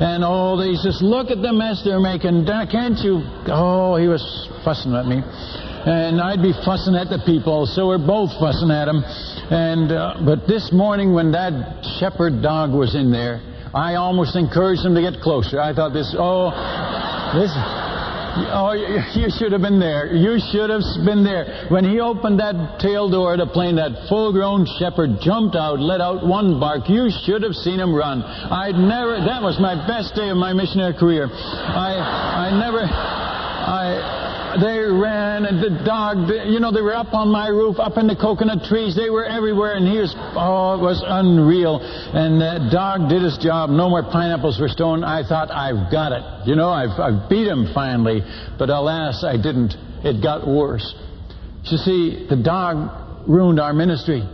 And 0.00 0.24
oh, 0.24 0.60
he 0.60 0.76
says, 0.76 1.00
look 1.02 1.30
at 1.30 1.42
the 1.42 1.52
mess 1.52 1.82
they're 1.84 2.00
making. 2.00 2.46
Can't 2.46 2.98
you? 2.98 3.20
Oh, 3.48 3.96
he 3.96 4.08
was 4.08 4.22
fussing 4.64 4.94
at 4.94 5.06
me. 5.06 5.20
And 5.84 6.20
I'd 6.20 6.40
be 6.40 6.52
fussing 6.64 6.94
at 6.94 7.10
the 7.10 7.20
people, 7.26 7.66
so 7.66 7.88
we're 7.88 7.98
both 7.98 8.30
fussing 8.38 8.70
at 8.70 8.86
them. 8.86 9.02
And 9.50 9.90
uh, 9.90 10.22
but 10.24 10.46
this 10.46 10.70
morning, 10.72 11.12
when 11.12 11.32
that 11.32 11.82
shepherd 11.98 12.40
dog 12.40 12.70
was 12.70 12.94
in 12.94 13.10
there, 13.10 13.42
I 13.74 13.94
almost 13.94 14.36
encouraged 14.36 14.84
him 14.84 14.94
to 14.94 15.00
get 15.00 15.20
closer. 15.22 15.60
I 15.60 15.72
thought 15.72 15.92
this, 15.92 16.14
oh, 16.18 16.52
this. 17.32 17.52
Oh, 18.52 18.72
you 19.12 19.28
should 19.36 19.52
have 19.52 19.60
been 19.60 19.78
there. 19.78 20.12
You 20.12 20.40
should 20.52 20.70
have 20.70 20.80
been 21.04 21.24
there. 21.24 21.66
When 21.68 21.84
he 21.84 22.00
opened 22.00 22.40
that 22.40 22.80
tail 22.80 23.10
door 23.10 23.34
of 23.34 23.40
the 23.40 23.46
plane, 23.46 23.76
that 23.76 24.08
full 24.08 24.32
grown 24.32 24.64
shepherd 24.78 25.20
jumped 25.20 25.56
out, 25.56 25.80
let 25.80 26.00
out 26.00 26.26
one 26.26 26.58
bark. 26.58 26.88
You 26.88 27.12
should 27.24 27.42
have 27.42 27.52
seen 27.52 27.80
him 27.80 27.94
run. 27.94 28.22
I'd 28.22 28.76
never, 28.76 29.20
that 29.20 29.42
was 29.42 29.60
my 29.60 29.76
best 29.86 30.14
day 30.14 30.28
of 30.30 30.36
my 30.36 30.52
missionary 30.52 30.94
career. 30.94 31.28
I, 31.28 32.48
I 32.48 32.58
never, 32.58 32.80
I, 32.80 34.31
they 34.60 34.78
ran, 34.78 35.44
and 35.44 35.62
the 35.62 35.84
dog, 35.84 36.28
you 36.46 36.60
know, 36.60 36.72
they 36.72 36.80
were 36.80 36.94
up 36.94 37.14
on 37.14 37.28
my 37.28 37.48
roof, 37.48 37.78
up 37.78 37.96
in 37.96 38.06
the 38.06 38.16
coconut 38.16 38.64
trees. 38.68 38.96
They 38.96 39.10
were 39.10 39.24
everywhere, 39.24 39.74
and 39.74 39.86
he 39.86 39.98
was, 39.98 40.14
oh, 40.36 40.74
it 40.74 40.82
was 40.82 41.02
unreal. 41.04 41.80
And 41.80 42.40
the 42.40 42.68
dog 42.72 43.08
did 43.08 43.22
his 43.22 43.38
job. 43.38 43.70
No 43.70 43.88
more 43.88 44.02
pineapples 44.02 44.60
were 44.60 44.68
stolen. 44.68 45.04
I 45.04 45.22
thought, 45.22 45.50
I've 45.50 45.90
got 45.90 46.12
it. 46.12 46.48
You 46.48 46.56
know, 46.56 46.70
I've, 46.70 46.98
I've 46.98 47.30
beat 47.30 47.46
him 47.46 47.70
finally. 47.72 48.20
But 48.58 48.70
alas, 48.70 49.24
I 49.24 49.36
didn't. 49.36 49.74
It 50.04 50.22
got 50.22 50.46
worse. 50.46 50.84
You 51.64 51.78
see, 51.78 52.26
the 52.28 52.36
dog 52.36 53.28
ruined 53.28 53.60
our 53.60 53.72
ministry. 53.72 54.26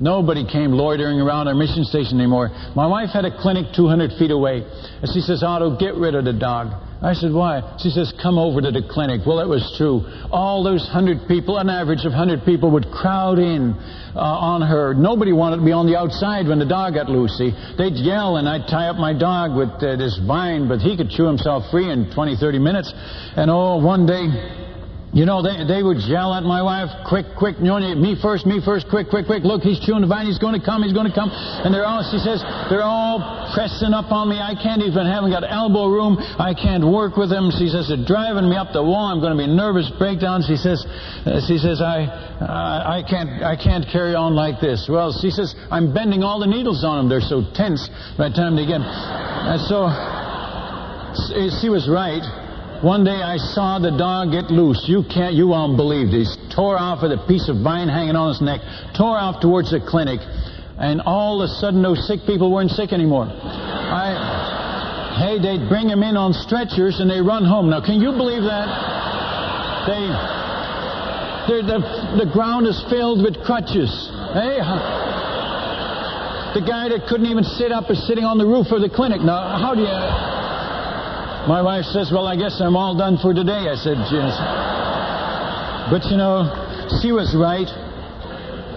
Nobody 0.00 0.44
came 0.44 0.72
loitering 0.72 1.20
around 1.20 1.46
our 1.46 1.54
mission 1.54 1.84
station 1.84 2.18
anymore. 2.18 2.50
My 2.74 2.86
wife 2.86 3.10
had 3.12 3.24
a 3.24 3.30
clinic 3.30 3.66
200 3.76 4.18
feet 4.18 4.32
away. 4.32 4.66
And 4.66 5.06
she 5.14 5.20
says, 5.20 5.44
Otto, 5.44 5.78
get 5.78 5.94
rid 5.94 6.16
of 6.16 6.24
the 6.24 6.32
dog. 6.32 6.91
I 7.02 7.14
said, 7.14 7.32
why? 7.32 7.76
She 7.82 7.90
says, 7.90 8.14
come 8.22 8.38
over 8.38 8.60
to 8.60 8.70
the 8.70 8.82
clinic. 8.88 9.22
Well, 9.26 9.40
it 9.40 9.48
was 9.48 9.74
true. 9.76 10.06
All 10.30 10.62
those 10.62 10.86
hundred 10.86 11.26
people, 11.26 11.58
an 11.58 11.68
average 11.68 12.04
of 12.04 12.12
hundred 12.12 12.44
people, 12.44 12.70
would 12.70 12.86
crowd 12.92 13.40
in 13.40 13.74
uh, 14.14 14.20
on 14.20 14.62
her. 14.62 14.94
Nobody 14.94 15.32
wanted 15.32 15.56
to 15.56 15.64
be 15.64 15.72
on 15.72 15.86
the 15.86 15.98
outside 15.98 16.46
when 16.46 16.60
the 16.60 16.68
dog 16.68 16.94
got 16.94 17.10
loose. 17.10 17.36
See? 17.38 17.50
They'd 17.76 17.98
yell, 17.98 18.36
and 18.36 18.48
I'd 18.48 18.70
tie 18.70 18.86
up 18.86 18.96
my 18.96 19.12
dog 19.12 19.58
with 19.58 19.82
uh, 19.82 19.96
this 19.96 20.14
vine, 20.26 20.68
but 20.68 20.78
he 20.78 20.96
could 20.96 21.10
chew 21.10 21.26
himself 21.26 21.64
free 21.72 21.90
in 21.90 22.14
20, 22.14 22.36
30 22.36 22.58
minutes. 22.60 22.92
And 23.34 23.50
oh, 23.50 23.82
one 23.82 24.06
day, 24.06 24.61
you 25.12 25.28
know, 25.28 25.44
they, 25.44 25.68
they 25.68 25.84
would 25.84 26.00
yell 26.08 26.32
at 26.32 26.40
my 26.40 26.64
wife, 26.64 26.88
quick, 27.04 27.36
quick, 27.36 27.60
me 27.60 28.16
first, 28.16 28.48
me 28.48 28.64
first, 28.64 28.88
quick, 28.88 29.12
quick, 29.12 29.28
quick. 29.28 29.44
Look, 29.44 29.60
he's 29.60 29.76
chewing 29.76 30.00
the 30.00 30.08
vine, 30.08 30.24
he's 30.24 30.40
going 30.40 30.56
to 30.56 30.64
come, 30.64 30.80
he's 30.80 30.96
going 30.96 31.04
to 31.04 31.12
come. 31.12 31.28
And 31.28 31.68
they're 31.68 31.84
all, 31.84 32.00
she 32.08 32.16
says, 32.16 32.40
they're 32.72 32.82
all 32.82 33.20
pressing 33.52 33.92
up 33.92 34.08
on 34.08 34.32
me. 34.32 34.40
I 34.40 34.56
can't 34.56 34.80
even, 34.80 35.04
haven't 35.04 35.28
got 35.28 35.44
elbow 35.44 35.92
room. 35.92 36.16
I 36.16 36.56
can't 36.56 36.80
work 36.80 37.20
with 37.20 37.28
them. 37.28 37.52
She 37.52 37.68
says, 37.68 37.92
they're 37.92 38.08
driving 38.08 38.48
me 38.48 38.56
up 38.56 38.72
the 38.72 38.80
wall. 38.80 39.12
I'm 39.12 39.20
going 39.20 39.36
to 39.36 39.40
be 39.40 39.44
nervous 39.44 39.92
breakdown. 40.00 40.40
She 40.48 40.56
says, 40.56 40.80
uh, 41.28 41.44
she 41.44 41.60
says, 41.60 41.84
I, 41.84 42.08
I 42.40 43.04
can't, 43.04 43.44
I 43.44 43.52
can't 43.60 43.84
carry 43.84 44.16
on 44.16 44.32
like 44.32 44.64
this. 44.64 44.88
Well, 44.88 45.12
she 45.12 45.28
says, 45.28 45.52
I'm 45.68 45.92
bending 45.92 46.24
all 46.24 46.40
the 46.40 46.48
needles 46.48 46.88
on 46.88 46.96
them. 46.96 47.12
They're 47.12 47.20
so 47.20 47.44
tense 47.52 47.84
by 48.16 48.32
the 48.32 48.34
time 48.34 48.56
they 48.56 48.64
get. 48.64 48.80
And 48.80 49.60
so, 49.68 49.92
she 51.60 51.68
was 51.68 51.84
right. 51.84 52.24
One 52.82 53.06
day 53.06 53.14
I 53.22 53.38
saw 53.38 53.78
the 53.78 53.94
dog 53.94 54.34
get 54.34 54.50
loose. 54.50 54.84
You 54.90 55.06
can't, 55.06 55.34
you 55.38 55.46
won't 55.46 55.78
believe 55.78 56.10
this. 56.10 56.36
Tore 56.50 56.74
off 56.74 57.02
with 57.02 57.14
a 57.14 57.22
piece 57.30 57.48
of 57.48 57.62
vine 57.62 57.86
hanging 57.86 58.18
on 58.18 58.34
his 58.34 58.42
neck, 58.42 58.58
tore 58.98 59.14
off 59.14 59.40
towards 59.40 59.70
the 59.70 59.78
clinic, 59.78 60.18
and 60.82 61.00
all 61.06 61.40
of 61.40 61.46
a 61.46 61.52
sudden 61.62 61.78
those 61.80 62.02
sick 62.10 62.26
people 62.26 62.50
weren't 62.50 62.74
sick 62.74 62.92
anymore. 62.92 63.30
I, 63.30 64.18
hey, 65.22 65.38
they'd 65.38 65.70
bring 65.70 65.86
him 65.86 66.02
in 66.02 66.18
on 66.18 66.34
stretchers 66.34 66.98
and 66.98 67.06
they 67.06 67.22
run 67.22 67.46
home. 67.46 67.70
Now, 67.70 67.86
can 67.86 68.02
you 68.02 68.10
believe 68.18 68.42
that? 68.42 68.66
They, 69.86 71.62
the, 71.62 71.78
the 72.18 72.28
ground 72.34 72.66
is 72.66 72.82
filled 72.90 73.22
with 73.22 73.38
crutches. 73.46 73.90
Hey, 74.34 74.58
the 76.58 76.66
guy 76.66 76.90
that 76.90 77.06
couldn't 77.06 77.26
even 77.30 77.44
sit 77.44 77.70
up 77.70 77.90
is 77.90 78.02
sitting 78.06 78.24
on 78.24 78.38
the 78.38 78.46
roof 78.46 78.74
of 78.74 78.82
the 78.82 78.90
clinic. 78.90 79.22
Now, 79.22 79.54
how 79.58 79.74
do 79.74 79.86
you. 79.86 80.31
My 81.48 81.60
wife 81.60 81.84
says, 81.90 82.10
Well, 82.14 82.26
I 82.28 82.36
guess 82.36 82.60
I'm 82.60 82.76
all 82.76 82.96
done 82.96 83.18
for 83.18 83.34
today. 83.34 83.66
I 83.66 83.74
said, 83.74 83.98
Yes. 84.14 84.30
But 85.90 86.06
you 86.06 86.16
know, 86.16 86.46
she 87.02 87.10
was 87.10 87.34
right. 87.34 87.66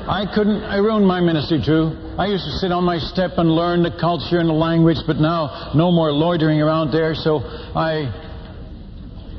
I 0.10 0.26
couldn't, 0.34 0.64
I 0.66 0.78
ruined 0.78 1.06
my 1.06 1.22
ministry 1.22 1.62
too. 1.62 1.94
I 2.18 2.26
used 2.26 2.46
to 2.46 2.58
sit 2.58 2.72
on 2.72 2.84
my 2.84 2.98
step 2.98 3.38
and 3.38 3.50
learn 3.54 3.84
the 3.84 3.94
culture 4.02 4.40
and 4.40 4.50
the 4.50 4.58
language, 4.58 4.98
but 5.06 5.18
now 5.18 5.74
no 5.76 5.92
more 5.92 6.12
loitering 6.12 6.62
around 6.62 6.92
there. 6.92 7.14
So 7.14 7.42
I, 7.76 8.10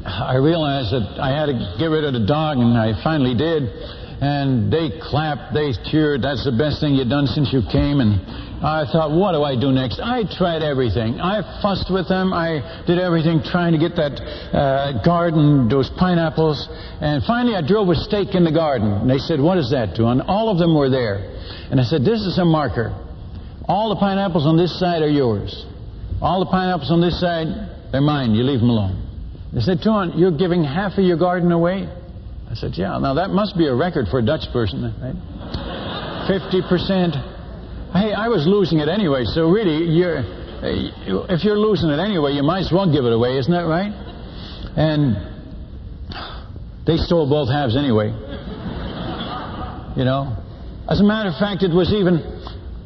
I 0.06 0.36
realized 0.36 0.94
that 0.94 1.18
I 1.18 1.34
had 1.34 1.46
to 1.46 1.54
get 1.78 1.86
rid 1.86 2.04
of 2.04 2.14
the 2.14 2.26
dog, 2.26 2.58
and 2.58 2.78
I 2.78 2.94
finally 3.02 3.34
did 3.34 3.70
and 4.20 4.72
they 4.72 4.96
clapped, 5.02 5.52
they 5.52 5.72
cheered. 5.90 6.22
That's 6.22 6.44
the 6.44 6.56
best 6.56 6.80
thing 6.80 6.94
you've 6.94 7.12
done 7.12 7.26
since 7.26 7.52
you 7.52 7.60
came. 7.70 8.00
And 8.00 8.16
I 8.64 8.88
thought, 8.88 9.12
what 9.12 9.32
do 9.32 9.44
I 9.44 9.60
do 9.60 9.70
next? 9.72 10.00
I 10.00 10.24
tried 10.24 10.62
everything. 10.62 11.20
I 11.20 11.44
fussed 11.60 11.92
with 11.92 12.08
them. 12.08 12.32
I 12.32 12.84
did 12.86 12.98
everything 12.98 13.44
trying 13.44 13.76
to 13.76 13.78
get 13.78 13.94
that 13.96 14.16
uh, 14.16 15.04
garden, 15.04 15.68
those 15.68 15.90
pineapples. 16.00 16.66
And 17.00 17.22
finally, 17.24 17.54
I 17.54 17.60
drove 17.60 17.88
a 17.90 17.94
stake 17.94 18.34
in 18.34 18.44
the 18.44 18.52
garden. 18.52 19.04
And 19.04 19.10
they 19.10 19.18
said, 19.18 19.40
what 19.40 19.58
is 19.58 19.70
that? 19.76 19.98
And 20.00 20.22
all 20.22 20.48
of 20.48 20.56
them 20.56 20.74
were 20.74 20.88
there. 20.88 21.36
And 21.70 21.80
I 21.80 21.84
said, 21.84 22.00
this 22.00 22.24
is 22.24 22.38
a 22.38 22.44
marker. 22.44 22.96
All 23.68 23.90
the 23.90 24.00
pineapples 24.00 24.46
on 24.46 24.56
this 24.56 24.78
side 24.80 25.02
are 25.02 25.10
yours. 25.10 25.66
All 26.22 26.40
the 26.40 26.50
pineapples 26.50 26.90
on 26.90 27.02
this 27.02 27.20
side, 27.20 27.48
they're 27.92 28.00
mine. 28.00 28.32
You 28.32 28.44
leave 28.44 28.60
them 28.60 28.70
alone. 28.70 29.02
They 29.52 29.60
said, 29.60 29.80
Tuan, 29.82 30.16
you're 30.16 30.36
giving 30.36 30.64
half 30.64 30.96
of 30.96 31.04
your 31.04 31.18
garden 31.18 31.52
away? 31.52 31.88
I 32.50 32.54
said, 32.54 32.72
yeah. 32.74 32.98
Now 32.98 33.14
that 33.14 33.30
must 33.30 33.56
be 33.56 33.66
a 33.66 33.74
record 33.74 34.06
for 34.08 34.18
a 34.20 34.24
Dutch 34.24 34.46
person, 34.52 34.82
right? 35.02 35.16
50%. 36.30 37.92
Hey, 37.92 38.12
I 38.12 38.28
was 38.28 38.46
losing 38.46 38.78
it 38.78 38.88
anyway, 38.88 39.24
so 39.24 39.48
really, 39.48 39.86
you're, 39.90 40.22
if 41.30 41.44
you're 41.44 41.58
losing 41.58 41.90
it 41.90 41.98
anyway, 41.98 42.32
you 42.32 42.42
might 42.42 42.60
as 42.60 42.72
well 42.72 42.90
give 42.90 43.04
it 43.04 43.12
away, 43.12 43.38
isn't 43.38 43.52
that 43.52 43.66
right? 43.66 43.92
And 44.76 45.16
they 46.86 46.96
stole 46.96 47.28
both 47.28 47.48
halves 47.48 47.76
anyway. 47.76 48.08
You 49.96 50.04
know? 50.04 50.36
As 50.88 51.00
a 51.00 51.04
matter 51.04 51.30
of 51.30 51.38
fact, 51.38 51.62
it 51.62 51.72
was 51.72 51.92
even, 51.92 52.22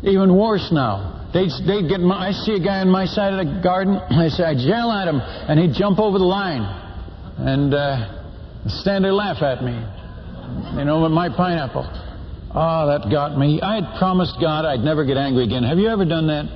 even 0.02 0.36
worse 0.36 0.68
now. 0.72 1.28
They'd, 1.32 1.50
they'd 1.66 1.88
get 1.88 2.00
my, 2.00 2.28
I 2.28 2.32
see 2.32 2.54
a 2.54 2.60
guy 2.60 2.80
on 2.80 2.88
my 2.88 3.04
side 3.04 3.34
of 3.34 3.44
the 3.44 3.60
garden, 3.62 3.96
I 3.96 4.28
say, 4.28 4.44
I'd 4.44 4.58
yell 4.58 4.90
at 4.90 5.06
him, 5.06 5.20
and 5.20 5.60
he'd 5.60 5.74
jump 5.74 5.98
over 5.98 6.18
the 6.18 6.24
line. 6.24 6.62
And, 7.38 7.74
uh, 7.74 8.19
stand 8.66 9.04
there 9.04 9.12
laugh 9.12 9.42
at 9.42 9.62
me. 9.64 9.72
You 10.76 10.84
know, 10.84 11.02
with 11.02 11.12
my 11.12 11.28
pineapple. 11.28 11.86
Oh, 12.52 12.86
that 12.90 13.08
got 13.10 13.38
me. 13.38 13.60
I 13.62 13.76
had 13.76 13.98
promised 13.98 14.34
God 14.40 14.64
I'd 14.64 14.80
never 14.80 15.04
get 15.04 15.16
angry 15.16 15.44
again. 15.44 15.62
Have 15.62 15.78
you 15.78 15.88
ever 15.88 16.04
done 16.04 16.26
that? 16.26 16.46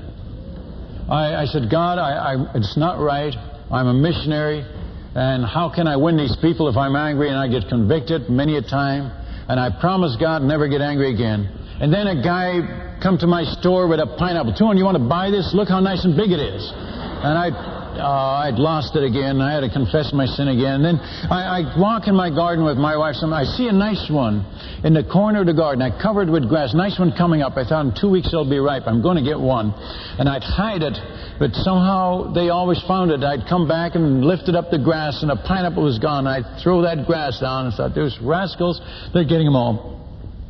I, 1.09 1.43
I 1.43 1.45
said, 1.47 1.71
God, 1.71 1.99
I, 1.99 2.35
I, 2.35 2.57
it's 2.57 2.77
not 2.77 2.99
right. 2.99 3.35
I'm 3.71 3.87
a 3.87 3.95
missionary. 3.95 4.67
And 5.15 5.47
how 5.47 5.71
can 5.71 5.87
I 5.87 5.97
win 5.97 6.17
these 6.17 6.35
people 6.43 6.69
if 6.69 6.77
I'm 6.77 6.97
angry 6.97 7.29
and 7.29 7.39
I 7.39 7.47
get 7.47 7.69
convicted 7.69 8.29
many 8.29 8.57
a 8.57 8.63
time? 8.63 9.13
And 9.47 9.61
I 9.61 9.71
promised 9.79 10.19
God 10.19 10.43
never 10.43 10.67
get 10.67 10.81
angry 10.81 11.15
again. 11.15 11.47
And 11.81 11.93
then 11.93 12.07
a 12.09 12.23
guy 12.23 12.99
come 13.03 13.19
to 13.19 13.27
my 13.27 13.45
store 13.61 13.87
with 13.87 14.01
a 14.01 14.07
pineapple. 14.19 14.55
Tuan, 14.59 14.77
you 14.77 14.85
want 14.85 14.99
to 14.99 15.07
buy 15.07 15.31
this? 15.31 15.53
Look 15.55 15.69
how 15.69 15.79
nice 15.79 16.05
and 16.05 16.17
big 16.17 16.33
it 16.33 16.41
is. 16.41 16.63
And 16.75 17.39
I 17.39 17.51
uh, 17.99 18.45
I'd 18.47 18.59
lost 18.59 18.97
it 18.97 19.05
again. 19.05 19.41
I 19.41 19.55
had 19.55 19.61
to 19.61 19.71
confess 19.71 20.13
my 20.13 20.27
sin 20.27 20.49
again. 20.49 20.83
And 20.83 20.85
then 20.85 20.97
I, 21.31 21.61
I 21.61 21.79
walk 21.79 22.09
in 22.09 22.15
my 22.15 22.31
garden 22.31 22.65
with 22.65 22.77
my 22.77 22.97
wife. 22.97 23.17
Some 23.17 23.33
I 23.33 23.45
see 23.45 23.69
a 23.69 23.73
nice 23.73 24.09
one 24.11 24.45
in 24.85 24.95
the 24.95 25.05
corner 25.05 25.41
of 25.41 25.47
the 25.47 25.55
garden. 25.55 25.83
I 25.83 25.91
covered 26.01 26.29
with 26.29 26.49
grass. 26.49 26.75
Nice 26.75 26.99
one 26.99 27.13
coming 27.17 27.43
up. 27.43 27.57
I 27.57 27.65
thought 27.65 27.87
in 27.87 27.95
two 27.99 28.11
weeks 28.11 28.29
it'll 28.29 28.49
be 28.49 28.59
ripe. 28.59 28.85
I'm 28.87 29.03
going 29.03 29.17
to 29.17 29.25
get 29.25 29.39
one. 29.39 29.73
And 30.19 30.29
I'd 30.29 30.45
hide 30.45 30.83
it, 30.83 30.99
but 31.39 31.55
somehow 31.55 32.33
they 32.33 32.51
always 32.51 32.83
found 32.87 33.11
it. 33.11 33.23
I'd 33.23 33.49
come 33.49 33.67
back 33.67 33.95
and 33.95 34.25
lifted 34.25 34.55
up 34.55 34.71
the 34.71 34.79
grass, 34.79 35.23
and 35.23 35.31
a 35.31 35.37
pineapple 35.37 35.83
was 35.83 35.99
gone. 35.99 36.27
I'd 36.27 36.63
throw 36.63 36.83
that 36.83 37.07
grass 37.07 37.41
down 37.41 37.67
and 37.67 37.75
thought, 37.75 37.95
"There's 37.95 38.19
rascals. 38.21 38.81
They're 39.13 39.25
getting 39.25 39.47
them 39.47 39.57
all." 39.57 39.95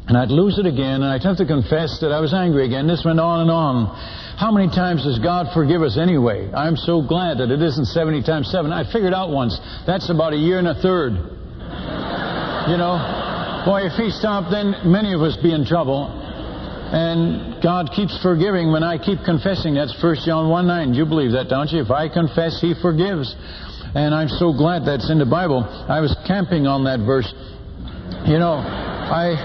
And 0.07 0.19
I'd 0.19 0.31
lose 0.31 0.59
it 0.59 0.67
again, 0.67 1.01
and 1.01 1.07
I'd 1.07 1.23
have 1.23 1.39
to 1.39 1.47
confess 1.47 1.99
that 2.01 2.13
I 2.13 2.21
was 2.21 2.35
angry 2.35 2.67
again. 2.67 2.87
This 2.87 3.03
went 3.05 3.21
on 3.21 3.41
and 3.41 3.51
on. 3.51 3.89
How 4.37 4.51
many 4.51 4.67
times 4.67 5.05
does 5.05 5.19
God 5.21 5.55
forgive 5.55 5.83
us 5.83 5.97
anyway? 5.97 6.51
I'm 6.51 6.77
so 6.77 7.03
glad 7.03 7.39
that 7.39 7.51
it 7.55 7.63
isn't 7.63 7.87
70 7.87 8.23
times 8.25 8.51
7. 8.51 8.73
I 8.73 8.83
figured 8.91 9.15
out 9.15 9.31
once, 9.31 9.59
that's 9.87 10.11
about 10.11 10.33
a 10.33 10.37
year 10.37 10.59
and 10.59 10.67
a 10.67 10.75
third. 10.75 11.13
You 12.67 12.77
know? 12.77 12.99
Boy, 13.65 13.87
if 13.87 13.95
He 13.95 14.11
stopped, 14.11 14.51
then 14.51 14.75
many 14.91 15.15
of 15.15 15.23
us 15.23 15.37
be 15.39 15.55
in 15.55 15.65
trouble. 15.65 16.11
And 16.11 17.63
God 17.63 17.91
keeps 17.95 18.19
forgiving 18.23 18.71
when 18.71 18.83
I 18.83 18.99
keep 18.99 19.23
confessing. 19.25 19.75
That's 19.75 19.95
1 20.03 20.17
John 20.27 20.51
1 20.51 20.67
9. 20.67 20.95
You 20.95 21.07
believe 21.07 21.33
that, 21.33 21.49
don't 21.49 21.71
you? 21.71 21.81
If 21.81 21.91
I 21.91 22.09
confess, 22.09 22.61
He 22.61 22.75
forgives. 22.83 23.35
And 23.95 24.15
I'm 24.15 24.29
so 24.29 24.53
glad 24.53 24.83
that's 24.85 25.11
in 25.11 25.19
the 25.19 25.27
Bible. 25.27 25.63
I 25.63 26.01
was 26.01 26.15
camping 26.27 26.67
on 26.67 26.83
that 26.85 26.99
verse. 27.07 27.31
You 28.27 28.39
know, 28.43 28.59
I 28.59 29.39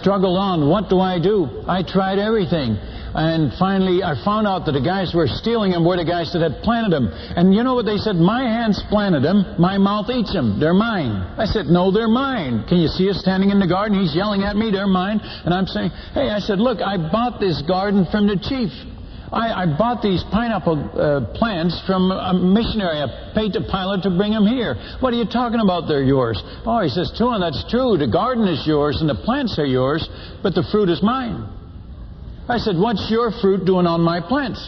struggled 0.00 0.38
on. 0.38 0.68
What 0.68 0.88
do 0.88 1.00
I 1.00 1.20
do? 1.20 1.62
I 1.68 1.82
tried 1.84 2.18
everything. 2.18 2.80
And 3.14 3.52
finally, 3.58 4.02
I 4.02 4.14
found 4.24 4.46
out 4.46 4.66
that 4.66 4.72
the 4.72 4.82
guys 4.84 5.12
who 5.12 5.18
were 5.18 5.30
stealing 5.30 5.72
them 5.72 5.84
were 5.84 5.96
the 5.96 6.04
guys 6.04 6.32
that 6.32 6.42
had 6.42 6.62
planted 6.62 6.92
them. 6.92 7.08
And 7.12 7.54
you 7.54 7.62
know 7.62 7.74
what 7.74 7.86
they 7.86 7.96
said? 7.96 8.16
My 8.16 8.42
hands 8.42 8.82
planted 8.88 9.22
them. 9.22 9.56
My 9.58 9.78
mouth 9.78 10.10
eats 10.10 10.32
them. 10.32 10.58
They're 10.60 10.76
mine. 10.76 11.12
I 11.38 11.46
said, 11.46 11.66
no, 11.66 11.90
they're 11.90 12.08
mine. 12.08 12.64
Can 12.68 12.78
you 12.78 12.88
see 12.88 13.08
us 13.08 13.18
standing 13.18 13.50
in 13.50 13.58
the 13.58 13.68
garden? 13.68 13.98
He's 14.00 14.14
yelling 14.14 14.42
at 14.42 14.56
me. 14.56 14.70
They're 14.70 14.86
mine. 14.86 15.20
And 15.22 15.54
I'm 15.54 15.66
saying, 15.66 15.90
hey, 16.12 16.28
I 16.28 16.40
said, 16.40 16.58
look, 16.58 16.80
I 16.80 16.96
bought 16.96 17.40
this 17.40 17.62
garden 17.66 18.06
from 18.10 18.26
the 18.26 18.36
chief. 18.36 18.72
I, 19.32 19.64
I 19.64 19.66
bought 19.66 20.02
these 20.02 20.22
pineapple 20.30 20.78
uh, 20.94 21.38
plants 21.38 21.82
from 21.86 22.12
a 22.12 22.32
missionary. 22.32 23.02
I 23.02 23.32
paid 23.34 23.52
the 23.52 23.66
pilot 23.70 24.02
to 24.04 24.10
bring 24.10 24.32
them 24.32 24.46
here. 24.46 24.76
What 25.00 25.12
are 25.12 25.16
you 25.16 25.26
talking 25.26 25.60
about? 25.60 25.88
They're 25.88 26.04
yours. 26.04 26.40
Oh, 26.64 26.80
he 26.80 26.88
says, 26.88 27.10
Tuan, 27.18 27.40
that's 27.40 27.64
true. 27.68 27.96
The 27.98 28.06
garden 28.06 28.46
is 28.46 28.66
yours 28.66 28.98
and 29.00 29.10
the 29.10 29.18
plants 29.26 29.58
are 29.58 29.66
yours, 29.66 30.06
but 30.42 30.54
the 30.54 30.62
fruit 30.70 30.88
is 30.88 31.02
mine. 31.02 31.55
I 32.48 32.58
said, 32.58 32.76
What's 32.76 33.10
your 33.10 33.30
fruit 33.42 33.64
doing 33.64 33.86
on 33.86 34.00
my 34.00 34.20
plants? 34.20 34.62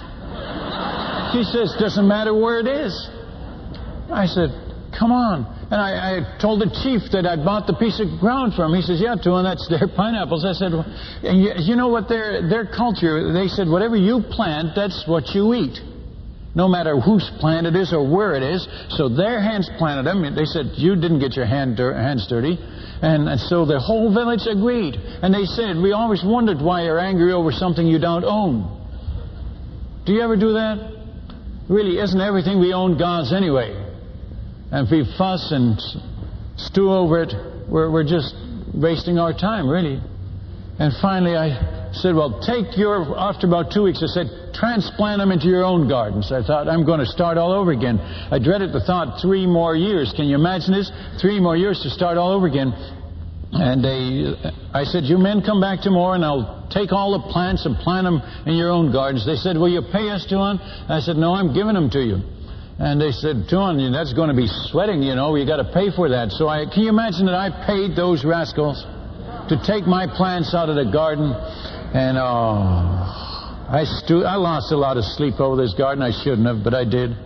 He 1.32 1.44
says, 1.44 1.74
Doesn't 1.78 2.06
matter 2.06 2.34
where 2.34 2.60
it 2.60 2.66
is. 2.66 2.92
I 4.10 4.26
said, 4.26 4.50
Come 4.98 5.12
on. 5.12 5.46
And 5.70 5.76
I, 5.76 6.16
I, 6.16 6.38
told 6.40 6.64
the 6.64 6.72
chief 6.80 7.12
that 7.12 7.28
I 7.28 7.36
bought 7.36 7.66
the 7.68 7.76
piece 7.76 8.00
of 8.00 8.08
ground 8.20 8.54
from. 8.56 8.72
He 8.72 8.80
says, 8.80 9.04
"Yeah, 9.04 9.20
too, 9.20 9.36
and 9.36 9.44
that's 9.44 9.68
their 9.68 9.84
pineapples." 9.96 10.40
I 10.40 10.56
said, 10.56 10.72
"And 10.72 11.36
you, 11.44 11.52
you 11.60 11.76
know 11.76 11.88
what 11.88 12.08
their 12.08 12.48
their 12.48 12.64
culture? 12.64 13.36
They 13.36 13.48
said, 13.48 13.68
whatever 13.68 13.94
you 13.94 14.24
plant, 14.32 14.72
that's 14.74 15.04
what 15.06 15.28
you 15.36 15.52
eat, 15.52 15.76
no 16.54 16.68
matter 16.68 16.98
whose 16.98 17.28
plant 17.40 17.66
it 17.66 17.76
is 17.76 17.92
or 17.92 18.02
where 18.06 18.34
it 18.34 18.42
is." 18.42 18.66
So 18.90 19.08
their 19.08 19.40
hands 19.40 19.68
planted 19.78 20.04
them. 20.04 20.22
They 20.34 20.44
said, 20.44 20.72
"You 20.76 20.96
didn't 20.96 21.20
get 21.20 21.36
your 21.36 21.46
hand 21.46 21.78
hands 21.78 22.26
dirty," 22.26 22.58
and, 23.02 23.28
and 23.28 23.40
so 23.40 23.64
the 23.64 23.78
whole 23.78 24.12
village 24.12 24.46
agreed. 24.46 24.96
And 25.22 25.32
they 25.32 25.44
said, 25.44 25.76
"We 25.76 25.92
always 25.92 26.22
wondered 26.24 26.60
why 26.60 26.84
you're 26.84 26.98
angry 27.00 27.32
over 27.32 27.52
something 27.52 27.86
you 27.86 27.98
don't 27.98 28.24
own." 28.24 28.76
Do 30.04 30.12
you 30.14 30.22
ever 30.22 30.36
do 30.36 30.54
that? 30.54 30.78
Really, 31.68 31.98
isn't 31.98 32.20
everything 32.20 32.60
we 32.60 32.72
own 32.72 32.96
God's 32.96 33.30
anyway? 33.32 33.76
And 34.72 34.86
if 34.86 34.90
we 34.90 35.04
fuss 35.18 35.52
and 35.52 35.78
stew 36.56 36.90
over 36.90 37.22
it, 37.22 37.34
we're, 37.68 37.90
we're 37.90 38.04
just 38.04 38.34
wasting 38.74 39.18
our 39.18 39.34
time, 39.34 39.68
really. 39.68 40.00
And 40.78 40.92
finally, 41.02 41.36
I 41.36 41.77
said, 42.00 42.14
Well, 42.14 42.40
take 42.40 42.76
your, 42.76 43.18
after 43.18 43.46
about 43.46 43.70
two 43.72 43.82
weeks, 43.84 44.02
I 44.02 44.06
said, 44.06 44.54
transplant 44.54 45.20
them 45.20 45.30
into 45.30 45.46
your 45.46 45.64
own 45.64 45.88
gardens. 45.88 46.32
I 46.32 46.42
thought, 46.42 46.68
I'm 46.68 46.84
going 46.84 47.00
to 47.00 47.06
start 47.06 47.38
all 47.38 47.52
over 47.52 47.72
again. 47.72 47.98
I 47.98 48.38
dreaded 48.38 48.72
the 48.72 48.80
thought, 48.80 49.20
three 49.20 49.46
more 49.46 49.76
years. 49.76 50.12
Can 50.14 50.26
you 50.26 50.34
imagine 50.36 50.72
this? 50.72 50.90
Three 51.20 51.40
more 51.40 51.56
years 51.56 51.80
to 51.82 51.90
start 51.90 52.18
all 52.18 52.32
over 52.32 52.46
again. 52.46 52.72
And 53.50 53.82
they, 53.82 54.36
I 54.74 54.84
said, 54.84 55.04
You 55.04 55.16
men 55.16 55.42
come 55.42 55.60
back 55.60 55.80
tomorrow 55.80 56.14
and 56.14 56.24
I'll 56.24 56.68
take 56.70 56.92
all 56.92 57.16
the 57.16 57.32
plants 57.32 57.64
and 57.64 57.76
plant 57.76 58.04
them 58.04 58.20
in 58.46 58.54
your 58.54 58.70
own 58.70 58.92
gardens. 58.92 59.24
They 59.24 59.36
said, 59.36 59.56
Will 59.56 59.70
you 59.70 59.82
pay 59.90 60.10
us, 60.10 60.26
John? 60.28 60.58
I 60.88 61.00
said, 61.00 61.16
No, 61.16 61.32
I'm 61.32 61.54
giving 61.54 61.74
them 61.74 61.88
to 61.90 62.00
you. 62.00 62.20
And 62.78 63.00
they 63.00 63.10
said, 63.10 63.50
Tuan, 63.50 63.74
that's 63.90 64.12
going 64.12 64.28
to 64.28 64.36
be 64.36 64.46
sweating, 64.70 65.02
you 65.02 65.16
know. 65.16 65.34
You 65.34 65.44
got 65.44 65.58
to 65.58 65.72
pay 65.74 65.90
for 65.90 66.08
that. 66.10 66.30
So 66.30 66.46
I, 66.46 66.62
can 66.70 66.84
you 66.84 66.90
imagine 66.90 67.26
that 67.26 67.34
I 67.34 67.50
paid 67.66 67.96
those 67.96 68.24
rascals 68.24 68.86
to 69.50 69.58
take 69.66 69.82
my 69.82 70.06
plants 70.06 70.54
out 70.54 70.68
of 70.68 70.76
the 70.76 70.86
garden? 70.86 71.34
And 71.94 72.18
oh, 72.18 72.24
I 73.68 73.84
stu- 73.84 74.24
I 74.24 74.36
lost 74.36 74.72
a 74.72 74.76
lot 74.76 74.98
of 74.98 75.04
sleep 75.16 75.40
over 75.40 75.56
this 75.56 75.72
garden. 75.72 76.02
I 76.02 76.12
shouldn't 76.22 76.46
have, 76.46 76.62
but 76.62 76.74
I 76.74 76.84
did. 76.84 77.16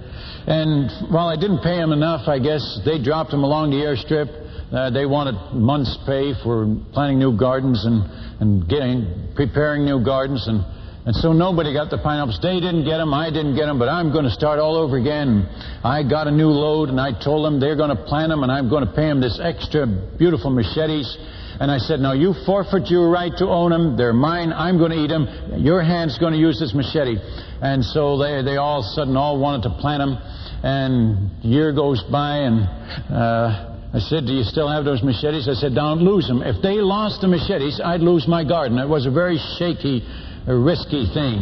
And 0.47 1.11
while 1.11 1.27
I 1.27 1.35
didn't 1.35 1.63
pay 1.63 1.79
them 1.79 1.93
enough, 1.93 2.29
I 2.29 2.39
guess 2.39 2.63
they 2.85 3.03
dropped 3.03 3.31
them 3.31 3.43
along 3.43 3.71
the 3.71 3.83
airstrip. 3.83 4.31
Uh, 4.73 4.91
they 4.91 5.05
wanted 5.05 5.35
months' 5.55 5.99
pay 6.07 6.35
for 6.43 6.67
planting 6.93 7.19
new 7.19 7.37
gardens 7.37 7.85
and, 7.85 8.07
and 8.41 8.69
getting, 8.69 9.35
preparing 9.35 9.85
new 9.85 10.03
gardens. 10.03 10.47
And, 10.47 10.65
and 11.07 11.15
so 11.15 11.33
nobody 11.33 11.75
got 11.75 11.91
the 11.91 11.99
pineapples. 11.99 12.39
They 12.43 12.59
didn't 12.59 12.87
get 12.87 12.99
them, 12.99 13.13
I 13.13 13.31
didn't 13.31 13.55
get 13.55 13.67
them, 13.67 13.79
but 13.79 13.89
I'm 13.89 14.11
going 14.11 14.25
to 14.25 14.31
start 14.31 14.59
all 14.59 14.77
over 14.79 14.97
again. 14.97 15.47
I 15.85 16.03
got 16.03 16.27
a 16.27 16.31
new 16.31 16.49
load, 16.49 16.89
and 16.89 17.01
I 17.01 17.13
told 17.13 17.45
them 17.45 17.61
they're 17.61 17.77
going 17.77 17.95
to 17.95 18.03
plant 18.07 18.31
them, 18.31 18.43
and 18.43 18.51
I'm 18.51 18.71
going 18.71 18.87
to 18.87 18.93
pay 18.93 19.07
them 19.11 19.21
this 19.21 19.39
extra 19.43 19.87
beautiful 19.87 20.51
machetes. 20.51 21.19
And 21.61 21.71
I 21.71 21.79
said, 21.79 22.01
Now 22.01 22.13
you 22.13 22.35
forfeit 22.47 22.89
your 22.89 23.11
right 23.11 23.33
to 23.39 23.47
own 23.47 23.71
them. 23.71 23.97
They're 23.97 24.13
mine. 24.13 24.53
I'm 24.53 24.79
going 24.79 24.93
to 24.93 24.99
eat 24.99 25.09
them. 25.09 25.27
Your 25.59 25.83
hand's 25.83 26.19
going 26.19 26.33
to 26.33 26.39
use 26.39 26.59
this 26.59 26.75
machete. 26.75 27.17
And 27.61 27.85
so 27.85 28.19
they, 28.19 28.43
they 28.43 28.57
all 28.57 28.83
sudden 28.83 29.17
all 29.17 29.39
wanted 29.39 29.69
to 29.69 29.77
plant 29.81 30.01
them. 30.01 30.19
And 30.65 31.45
year 31.45 31.73
goes 31.73 32.03
by, 32.11 32.39
and 32.39 32.63
uh, 33.11 33.73
I 33.93 33.99
said, 33.99 34.27
Do 34.27 34.33
you 34.33 34.45
still 34.45 34.69
have 34.69 34.85
those 34.85 35.03
machetes? 35.03 35.49
I 35.49 35.55
said, 35.55 35.75
Don't 35.75 36.01
lose 36.01 36.27
them. 36.27 36.43
If 36.43 36.63
they 36.63 36.81
lost 36.81 37.21
the 37.21 37.29
machetes, 37.29 37.81
I'd 37.83 38.01
lose 38.01 38.27
my 38.27 38.45
garden. 38.45 38.79
It 38.79 38.89
was 38.89 39.07
a 39.07 39.11
very 39.11 39.39
shaky, 39.59 40.01
a 40.47 40.57
risky 40.57 41.07
thing. 41.15 41.39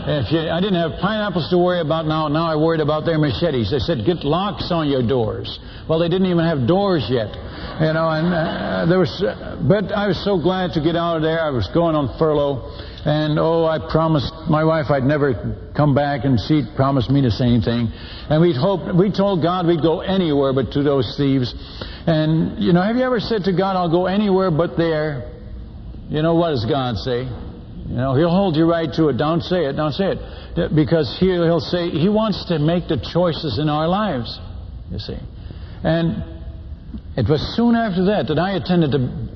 If 0.00 0.32
you, 0.32 0.40
I 0.40 0.60
didn't 0.60 0.80
have 0.80 0.98
pineapples 1.00 1.50
to 1.50 1.58
worry 1.58 1.80
about 1.80 2.06
now. 2.06 2.28
Now 2.28 2.48
I 2.48 2.56
worried 2.56 2.80
about 2.80 3.04
their 3.04 3.18
machetes. 3.18 3.70
They 3.70 3.78
said, 3.80 4.06
get 4.06 4.24
locks 4.24 4.72
on 4.72 4.88
your 4.88 5.06
doors. 5.06 5.58
Well, 5.88 5.98
they 5.98 6.08
didn't 6.08 6.26
even 6.26 6.44
have 6.44 6.66
doors 6.66 7.04
yet, 7.10 7.28
you 7.84 7.92
know. 7.92 8.08
And 8.08 8.32
uh, 8.32 8.86
there 8.88 8.98
was, 8.98 9.12
uh, 9.20 9.60
but 9.68 9.92
I 9.92 10.08
was 10.08 10.16
so 10.24 10.40
glad 10.40 10.72
to 10.72 10.80
get 10.80 10.96
out 10.96 11.16
of 11.16 11.22
there. 11.22 11.44
I 11.44 11.50
was 11.50 11.68
going 11.74 11.94
on 11.94 12.16
furlough, 12.18 12.64
and 13.04 13.38
oh, 13.38 13.66
I 13.66 13.76
promised 13.92 14.32
my 14.48 14.64
wife 14.64 14.86
I'd 14.88 15.04
never 15.04 15.36
come 15.76 15.94
back, 15.94 16.24
and 16.24 16.40
she 16.48 16.64
promised 16.76 17.10
me 17.10 17.20
the 17.20 17.30
same 17.30 17.60
thing. 17.60 17.92
And 18.32 18.40
we'd 18.40 18.56
hoped, 18.56 18.96
we 18.96 19.12
told 19.12 19.42
God 19.42 19.66
we'd 19.66 19.82
go 19.82 20.00
anywhere 20.00 20.54
but 20.54 20.72
to 20.72 20.82
those 20.82 21.12
thieves. 21.18 21.52
And 22.06 22.56
you 22.56 22.72
know, 22.72 22.80
have 22.80 22.96
you 22.96 23.04
ever 23.04 23.20
said 23.20 23.44
to 23.44 23.52
God, 23.52 23.76
"I'll 23.76 23.92
go 23.92 24.06
anywhere 24.06 24.50
but 24.50 24.78
there"? 24.78 25.28
You 26.08 26.22
know 26.22 26.34
what 26.34 26.50
does 26.50 26.64
God 26.64 26.96
say? 26.96 27.28
You 27.90 27.96
know, 27.96 28.14
he'll 28.14 28.30
hold 28.30 28.54
you 28.54 28.70
right 28.70 28.88
to 28.94 29.08
it. 29.08 29.16
Don't 29.16 29.42
say 29.42 29.66
it. 29.66 29.72
Don't 29.72 29.92
say 29.92 30.14
it. 30.14 30.74
Because 30.76 31.16
he'll, 31.18 31.42
he'll 31.42 31.58
say, 31.58 31.90
he 31.90 32.08
wants 32.08 32.44
to 32.46 32.60
make 32.60 32.86
the 32.86 32.96
choices 33.12 33.58
in 33.58 33.68
our 33.68 33.88
lives, 33.88 34.38
you 34.92 35.00
see. 35.00 35.18
And 35.82 36.22
it 37.16 37.28
was 37.28 37.42
soon 37.56 37.74
after 37.74 38.04
that 38.04 38.28
that 38.28 38.38
I 38.38 38.52
attended 38.52 38.92
the, 38.92 39.28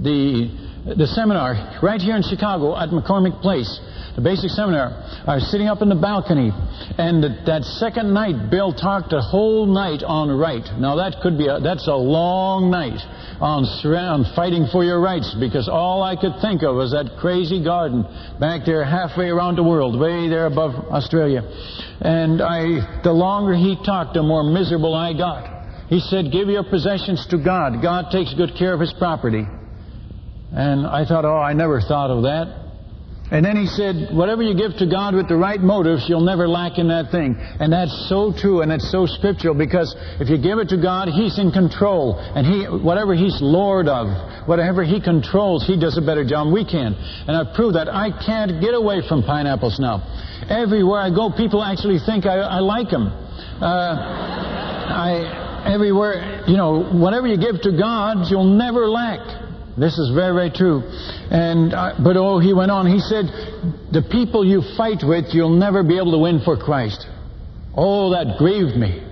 the, 0.00 0.48
the 0.96 1.06
seminar 1.06 1.80
right 1.82 2.00
here 2.00 2.16
in 2.16 2.22
Chicago 2.22 2.76
at 2.76 2.90
McCormick 2.90 3.40
Place 3.42 3.80
the 4.18 4.24
basic 4.26 4.50
seminar. 4.50 4.90
I 5.30 5.38
was 5.38 5.46
sitting 5.46 5.68
up 5.68 5.80
in 5.80 5.88
the 5.88 5.94
balcony, 5.94 6.50
and 6.98 7.22
that 7.22 7.62
second 7.78 8.12
night, 8.12 8.50
Bill 8.50 8.74
talked 8.74 9.12
a 9.12 9.20
whole 9.20 9.64
night 9.64 10.02
on 10.02 10.26
right. 10.34 10.66
Now 10.74 10.96
that 10.98 11.22
could 11.22 11.38
be 11.38 11.46
a, 11.46 11.60
that's 11.62 11.86
a 11.86 11.94
long 11.94 12.68
night 12.68 12.98
on, 13.38 13.62
on 13.62 14.26
fighting 14.34 14.66
for 14.72 14.82
your 14.82 14.98
rights, 14.98 15.36
because 15.38 15.70
all 15.70 16.02
I 16.02 16.18
could 16.18 16.34
think 16.42 16.66
of 16.66 16.74
was 16.74 16.90
that 16.90 17.14
crazy 17.22 17.62
garden 17.62 18.02
back 18.42 18.66
there, 18.66 18.82
halfway 18.82 19.30
around 19.30 19.54
the 19.54 19.62
world, 19.62 19.94
way 19.94 20.26
there 20.26 20.46
above 20.46 20.74
Australia. 20.90 21.46
And 22.02 22.42
I, 22.42 23.00
the 23.06 23.14
longer 23.14 23.54
he 23.54 23.78
talked, 23.86 24.14
the 24.14 24.26
more 24.26 24.42
miserable 24.42 24.98
I 24.98 25.14
got. 25.14 25.86
He 25.86 26.00
said, 26.00 26.32
"Give 26.32 26.48
your 26.48 26.64
possessions 26.64 27.24
to 27.30 27.38
God. 27.38 27.80
God 27.80 28.10
takes 28.10 28.34
good 28.34 28.58
care 28.58 28.74
of 28.74 28.80
His 28.80 28.92
property." 28.98 29.46
And 30.52 30.86
I 30.86 31.04
thought, 31.04 31.24
oh, 31.24 31.38
I 31.38 31.52
never 31.52 31.80
thought 31.80 32.10
of 32.10 32.22
that. 32.22 32.68
And 33.30 33.44
then 33.44 33.56
he 33.56 33.66
said, 33.66 34.08
whatever 34.16 34.42
you 34.42 34.56
give 34.56 34.78
to 34.78 34.86
God 34.86 35.14
with 35.14 35.28
the 35.28 35.36
right 35.36 35.60
motives, 35.60 36.08
you'll 36.08 36.24
never 36.24 36.48
lack 36.48 36.78
in 36.78 36.88
that 36.88 37.10
thing. 37.10 37.36
And 37.60 37.70
that's 37.70 38.08
so 38.08 38.32
true 38.32 38.62
and 38.62 38.72
it's 38.72 38.90
so 38.90 39.04
scriptural 39.04 39.54
because 39.54 39.94
if 40.18 40.30
you 40.30 40.38
give 40.40 40.56
it 40.58 40.70
to 40.70 40.80
God, 40.80 41.08
He's 41.08 41.38
in 41.38 41.52
control. 41.52 42.16
And 42.16 42.46
He, 42.46 42.64
whatever 42.64 43.14
He's 43.14 43.36
Lord 43.42 43.86
of, 43.86 44.08
whatever 44.48 44.82
He 44.82 44.98
controls, 44.98 45.66
He 45.66 45.78
does 45.78 45.98
a 45.98 46.00
better 46.00 46.24
job 46.24 46.46
than 46.46 46.54
we 46.54 46.64
can. 46.64 46.94
And 46.94 47.36
I've 47.36 47.54
proved 47.54 47.76
that. 47.76 47.92
I 47.92 48.16
can't 48.24 48.62
get 48.62 48.72
away 48.72 49.02
from 49.06 49.22
pineapples 49.22 49.78
now. 49.78 50.00
Everywhere 50.48 51.00
I 51.00 51.10
go, 51.10 51.28
people 51.28 51.62
actually 51.62 51.98
think 51.98 52.24
I, 52.24 52.40
I 52.40 52.60
like 52.60 52.88
them. 52.88 53.12
Uh, 53.60 53.92
I, 54.88 55.68
everywhere, 55.68 56.44
you 56.48 56.56
know, 56.56 56.80
whatever 56.96 57.26
you 57.26 57.36
give 57.36 57.60
to 57.60 57.76
God, 57.76 58.24
you'll 58.30 58.56
never 58.56 58.88
lack. 58.88 59.47
This 59.78 59.96
is 59.98 60.10
very, 60.14 60.34
very 60.34 60.50
true. 60.50 60.82
And 61.30 61.72
uh, 61.72 61.94
but 62.02 62.16
oh, 62.16 62.38
he 62.38 62.52
went 62.52 62.70
on. 62.70 62.86
He 62.86 62.98
said, 62.98 63.26
"The 63.92 64.02
people 64.10 64.44
you 64.44 64.62
fight 64.76 65.02
with, 65.02 65.32
you'll 65.32 65.56
never 65.56 65.82
be 65.82 65.96
able 65.96 66.12
to 66.12 66.18
win 66.18 66.40
for 66.44 66.56
Christ." 66.56 67.06
Oh, 67.76 68.10
that 68.10 68.38
grieved 68.38 68.76
me. 68.76 69.06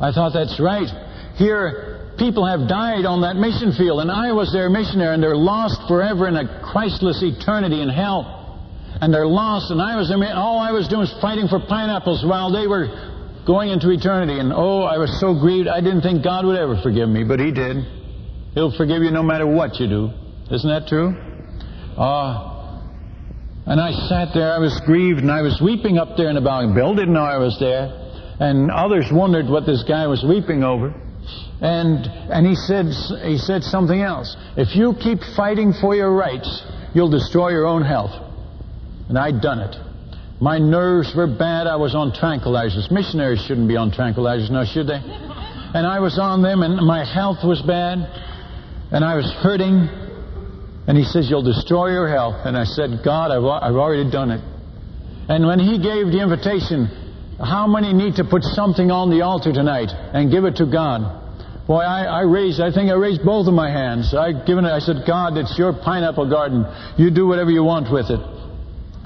I 0.00 0.12
thought 0.12 0.32
that's 0.32 0.60
right. 0.60 0.88
Here, 1.36 2.12
people 2.18 2.44
have 2.44 2.68
died 2.68 3.08
on 3.08 3.22
that 3.22 3.36
mission 3.36 3.72
field, 3.72 4.00
and 4.00 4.10
I 4.10 4.32
was 4.32 4.52
their 4.52 4.68
missionary, 4.68 5.14
and 5.14 5.22
they're 5.22 5.36
lost 5.36 5.80
forever 5.88 6.28
in 6.28 6.36
a 6.36 6.44
Christless 6.60 7.22
eternity 7.22 7.80
in 7.80 7.88
hell. 7.88 8.36
And 9.00 9.14
they're 9.14 9.26
lost, 9.26 9.70
and 9.70 9.80
I 9.80 9.96
was 9.96 10.08
their, 10.08 10.22
all 10.22 10.58
I 10.58 10.72
was 10.72 10.88
doing 10.88 11.00
was 11.06 11.14
fighting 11.22 11.48
for 11.48 11.60
pineapples 11.60 12.24
while 12.26 12.52
they 12.52 12.66
were 12.66 12.90
going 13.46 13.70
into 13.70 13.90
eternity. 13.90 14.38
And 14.38 14.52
oh, 14.52 14.82
I 14.82 14.98
was 14.98 15.08
so 15.20 15.34
grieved. 15.38 15.68
I 15.68 15.80
didn't 15.80 16.02
think 16.02 16.22
God 16.22 16.44
would 16.44 16.58
ever 16.58 16.76
forgive 16.82 17.08
me, 17.08 17.24
but 17.24 17.40
He 17.40 17.52
did. 17.52 17.97
He'll 18.54 18.76
forgive 18.76 19.02
you 19.02 19.10
no 19.10 19.22
matter 19.22 19.46
what 19.46 19.78
you 19.78 19.88
do. 19.88 20.10
Isn't 20.50 20.70
that 20.70 20.88
true? 20.88 21.14
Ah. 21.96 22.54
Uh, 22.54 22.58
and 23.68 23.80
I 23.80 23.92
sat 24.08 24.32
there, 24.32 24.54
I 24.54 24.58
was 24.58 24.80
grieved, 24.86 25.20
and 25.20 25.30
I 25.30 25.42
was 25.42 25.60
weeping 25.60 25.98
up 25.98 26.16
there 26.16 26.30
in 26.30 26.36
the 26.36 26.40
balcony. 26.40 26.74
Bill 26.74 26.94
didn't 26.94 27.12
know 27.12 27.20
I 27.20 27.36
was 27.36 27.58
there. 27.60 27.92
And 28.40 28.70
others 28.70 29.06
wondered 29.12 29.46
what 29.46 29.66
this 29.66 29.84
guy 29.86 30.06
was 30.06 30.24
weeping 30.26 30.64
over. 30.64 30.94
And, 31.60 32.06
and 32.32 32.46
he, 32.46 32.54
said, 32.54 32.86
he 33.26 33.36
said 33.36 33.62
something 33.62 34.00
else. 34.00 34.34
If 34.56 34.74
you 34.74 34.94
keep 35.02 35.18
fighting 35.36 35.74
for 35.82 35.94
your 35.94 36.14
rights, 36.14 36.48
you'll 36.94 37.10
destroy 37.10 37.50
your 37.50 37.66
own 37.66 37.82
health. 37.82 38.14
And 39.10 39.18
I'd 39.18 39.42
done 39.42 39.58
it. 39.58 39.76
My 40.40 40.58
nerves 40.58 41.12
were 41.14 41.26
bad. 41.26 41.66
I 41.66 41.76
was 41.76 41.94
on 41.94 42.12
tranquilizers. 42.12 42.90
Missionaries 42.90 43.44
shouldn't 43.44 43.68
be 43.68 43.76
on 43.76 43.90
tranquilizers 43.90 44.50
now, 44.50 44.64
should 44.64 44.86
they? 44.86 45.02
And 45.02 45.86
I 45.86 46.00
was 46.00 46.18
on 46.18 46.40
them, 46.40 46.62
and 46.62 46.86
my 46.86 47.04
health 47.04 47.44
was 47.44 47.60
bad 47.60 47.98
and 48.90 49.04
I 49.04 49.16
was 49.16 49.30
hurting. 49.42 49.88
And 50.88 50.96
he 50.96 51.04
says, 51.04 51.28
You'll 51.28 51.44
destroy 51.44 51.90
your 51.92 52.08
health. 52.08 52.46
And 52.46 52.56
I 52.56 52.64
said, 52.64 53.04
God, 53.04 53.30
I've, 53.30 53.44
I've 53.44 53.76
already 53.76 54.10
done 54.10 54.30
it. 54.30 54.40
And 55.28 55.46
when 55.46 55.60
he 55.60 55.76
gave 55.76 56.08
the 56.08 56.20
invitation, 56.22 56.88
how 57.38 57.66
many 57.66 57.92
need 57.92 58.16
to 58.16 58.24
put 58.24 58.42
something 58.42 58.90
on 58.90 59.10
the 59.10 59.20
altar 59.20 59.52
tonight 59.52 59.92
and 59.92 60.32
give 60.32 60.44
it 60.44 60.56
to 60.56 60.66
God? 60.66 61.04
Boy, 61.68 61.84
I, 61.84 62.04
I 62.04 62.20
raised, 62.22 62.62
I 62.64 62.72
think 62.72 62.88
I 62.88 62.96
raised 62.96 63.22
both 63.22 63.46
of 63.46 63.52
my 63.52 63.68
hands. 63.68 64.16
I 64.16 64.32
given 64.32 64.64
it, 64.64 64.72
I 64.72 64.80
said, 64.80 65.04
God, 65.06 65.36
it's 65.36 65.52
your 65.58 65.76
pineapple 65.76 66.30
garden. 66.30 66.64
You 66.96 67.10
do 67.10 67.28
whatever 67.28 67.50
you 67.50 67.62
want 67.62 67.92
with 67.92 68.08
it. 68.08 68.20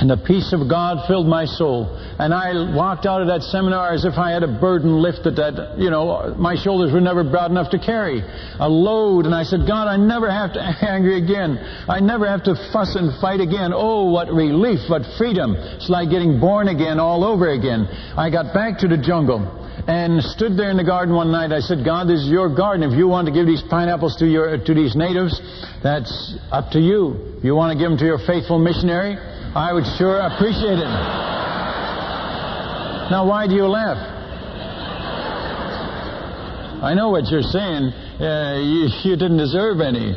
And 0.02 0.10
the 0.10 0.16
peace 0.16 0.52
of 0.52 0.66
God 0.66 1.06
filled 1.06 1.28
my 1.28 1.44
soul. 1.46 1.86
And 2.18 2.34
I 2.34 2.74
walked 2.74 3.06
out 3.06 3.22
of 3.22 3.28
that 3.28 3.40
seminar 3.54 3.94
as 3.94 4.04
if 4.04 4.18
I 4.18 4.32
had 4.34 4.42
a 4.42 4.50
burden 4.58 4.98
lifted 4.98 5.36
that, 5.36 5.78
you 5.78 5.90
know, 5.94 6.34
my 6.34 6.58
shoulders 6.58 6.92
were 6.92 7.00
never 7.00 7.22
broad 7.22 7.52
enough 7.52 7.70
to 7.70 7.78
carry. 7.78 8.18
A 8.58 8.66
load. 8.66 9.26
And 9.26 9.34
I 9.34 9.44
said, 9.44 9.60
God, 9.62 9.86
I 9.86 9.96
never 9.96 10.26
have 10.26 10.54
to 10.54 10.60
angry 10.82 11.22
again. 11.22 11.54
I 11.86 12.00
never 12.00 12.26
have 12.26 12.42
to 12.50 12.58
fuss 12.74 12.98
and 12.98 13.14
fight 13.22 13.38
again. 13.38 13.70
Oh, 13.72 14.10
what 14.10 14.26
relief, 14.26 14.90
what 14.90 15.06
freedom. 15.16 15.54
It's 15.78 15.88
like 15.88 16.10
getting 16.10 16.40
born 16.40 16.66
again 16.66 16.98
all 16.98 17.22
over 17.22 17.54
again. 17.54 17.86
I 18.18 18.26
got 18.28 18.52
back 18.52 18.82
to 18.82 18.88
the 18.88 18.98
jungle 18.98 19.62
and 19.86 20.22
stood 20.22 20.58
there 20.58 20.70
in 20.70 20.76
the 20.76 20.84
garden 20.84 21.14
one 21.14 21.30
night. 21.30 21.52
I 21.52 21.60
said, 21.60 21.84
God, 21.84 22.08
this 22.08 22.20
is 22.22 22.28
your 22.28 22.54
garden. 22.54 22.82
If 22.90 22.98
you 22.98 23.08
want 23.08 23.26
to 23.26 23.32
give 23.32 23.46
these 23.46 23.62
pineapples 23.70 24.16
to 24.18 24.26
your 24.26 24.58
to 24.58 24.74
these 24.74 24.94
natives, 24.94 25.40
that's 25.82 26.10
up 26.50 26.70
to 26.72 26.80
you. 26.80 27.38
You 27.42 27.54
want 27.54 27.72
to 27.72 27.78
give 27.78 27.90
them 27.90 27.98
to 27.98 28.04
your 28.04 28.18
faithful 28.18 28.58
missionary, 28.58 29.18
I 29.54 29.72
would 29.74 29.84
sure 29.98 30.18
appreciate 30.18 30.78
it. 30.78 30.92
Now, 33.12 33.26
why 33.28 33.46
do 33.46 33.54
you 33.54 33.66
laugh? 33.66 33.98
I 36.82 36.94
know 36.94 37.10
what 37.10 37.28
you're 37.28 37.42
saying. 37.42 37.92
Uh, 38.18 38.56
you, 38.64 38.88
you 39.04 39.16
didn't 39.16 39.36
deserve 39.36 39.80
any. 39.82 40.16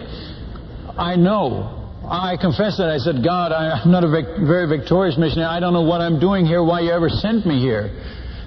I 0.98 1.18
know. 1.18 1.92
I 2.08 2.38
confess 2.40 2.78
that 2.78 2.88
I 2.88 2.98
said, 2.98 3.24
God, 3.26 3.52
I'm 3.52 3.92
not 3.92 4.06
a 4.06 4.10
vic- 4.10 4.48
very 4.48 4.68
victorious 4.68 5.18
missionary. 5.18 5.48
I 5.48 5.60
don't 5.60 5.74
know 5.74 5.84
what 5.84 6.00
I'm 6.00 6.18
doing 6.18 6.46
here, 6.46 6.64
why 6.64 6.80
you 6.80 6.92
ever 6.92 7.10
sent 7.10 7.46
me 7.46 7.60
here. 7.60 7.92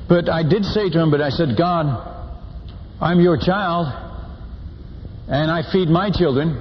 But 0.08 0.30
I 0.30 0.42
did 0.42 0.64
say 0.64 0.88
to 0.88 0.98
him, 0.98 1.10
but 1.10 1.20
I 1.20 1.28
said, 1.28 1.56
God, 1.58 1.84
I'm 2.98 3.20
your 3.20 3.36
child, 3.36 3.92
and 5.28 5.50
I 5.50 5.70
feed 5.70 5.88
my 5.88 6.10
children, 6.10 6.56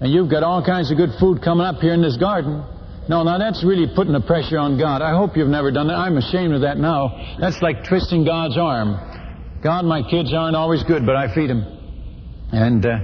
and 0.00 0.10
you've 0.10 0.30
got 0.30 0.42
all 0.44 0.64
kinds 0.64 0.90
of 0.90 0.96
good 0.96 1.10
food 1.20 1.42
coming 1.42 1.66
up 1.66 1.82
here 1.82 1.92
in 1.92 2.00
this 2.00 2.16
garden. 2.16 2.64
No, 3.08 3.22
now 3.22 3.38
that's 3.38 3.64
really 3.64 3.86
putting 3.96 4.12
the 4.12 4.20
pressure 4.20 4.58
on 4.58 4.78
God. 4.78 5.00
I 5.00 5.16
hope 5.16 5.36
you've 5.36 5.48
never 5.48 5.72
done 5.72 5.88
that. 5.88 5.96
I'm 5.96 6.18
ashamed 6.18 6.52
of 6.52 6.60
that 6.60 6.76
now. 6.76 7.36
That's 7.40 7.60
like 7.62 7.88
twisting 7.88 8.24
God's 8.24 8.58
arm. 8.58 9.60
God, 9.62 9.86
my 9.86 10.02
kids 10.02 10.32
aren't 10.34 10.54
always 10.54 10.82
good, 10.84 11.06
but 11.06 11.16
I 11.16 11.34
feed 11.34 11.48
them. 11.48 11.64
And, 12.52 12.84
uh, 12.84 12.98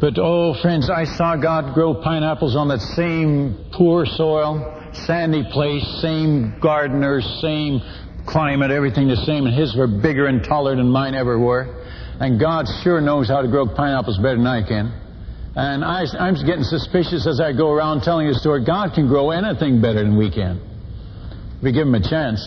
but 0.00 0.14
oh, 0.18 0.54
friends, 0.62 0.88
I 0.88 1.04
saw 1.04 1.36
God 1.36 1.74
grow 1.74 2.00
pineapples 2.02 2.54
on 2.54 2.68
that 2.68 2.80
same 2.94 3.70
poor 3.72 4.06
soil, 4.06 4.90
sandy 5.06 5.42
place, 5.52 5.84
same 6.02 6.58
gardeners, 6.62 7.26
same 7.42 7.80
climate, 8.26 8.70
everything 8.70 9.08
the 9.08 9.16
same, 9.26 9.46
and 9.46 9.54
his 9.58 9.74
were 9.76 9.88
bigger 9.88 10.26
and 10.26 10.44
taller 10.44 10.76
than 10.76 10.88
mine 10.88 11.14
ever 11.14 11.38
were. 11.38 11.84
And 12.20 12.38
God 12.38 12.66
sure 12.82 13.00
knows 13.00 13.28
how 13.28 13.42
to 13.42 13.48
grow 13.48 13.66
pineapples 13.66 14.18
better 14.18 14.36
than 14.36 14.46
I 14.46 14.62
can. 14.66 15.07
And 15.58 15.84
I, 15.84 16.06
I'm 16.20 16.34
getting 16.46 16.62
suspicious 16.62 17.26
as 17.26 17.40
I 17.40 17.50
go 17.50 17.72
around 17.72 18.02
telling 18.02 18.28
the 18.28 18.34
story. 18.34 18.64
God 18.64 18.94
can 18.94 19.08
grow 19.08 19.32
anything 19.32 19.82
better 19.82 20.04
than 20.04 20.16
we 20.16 20.30
can. 20.30 20.62
We 21.60 21.72
give 21.72 21.82
him 21.82 21.96
a 21.96 22.08
chance. 22.08 22.46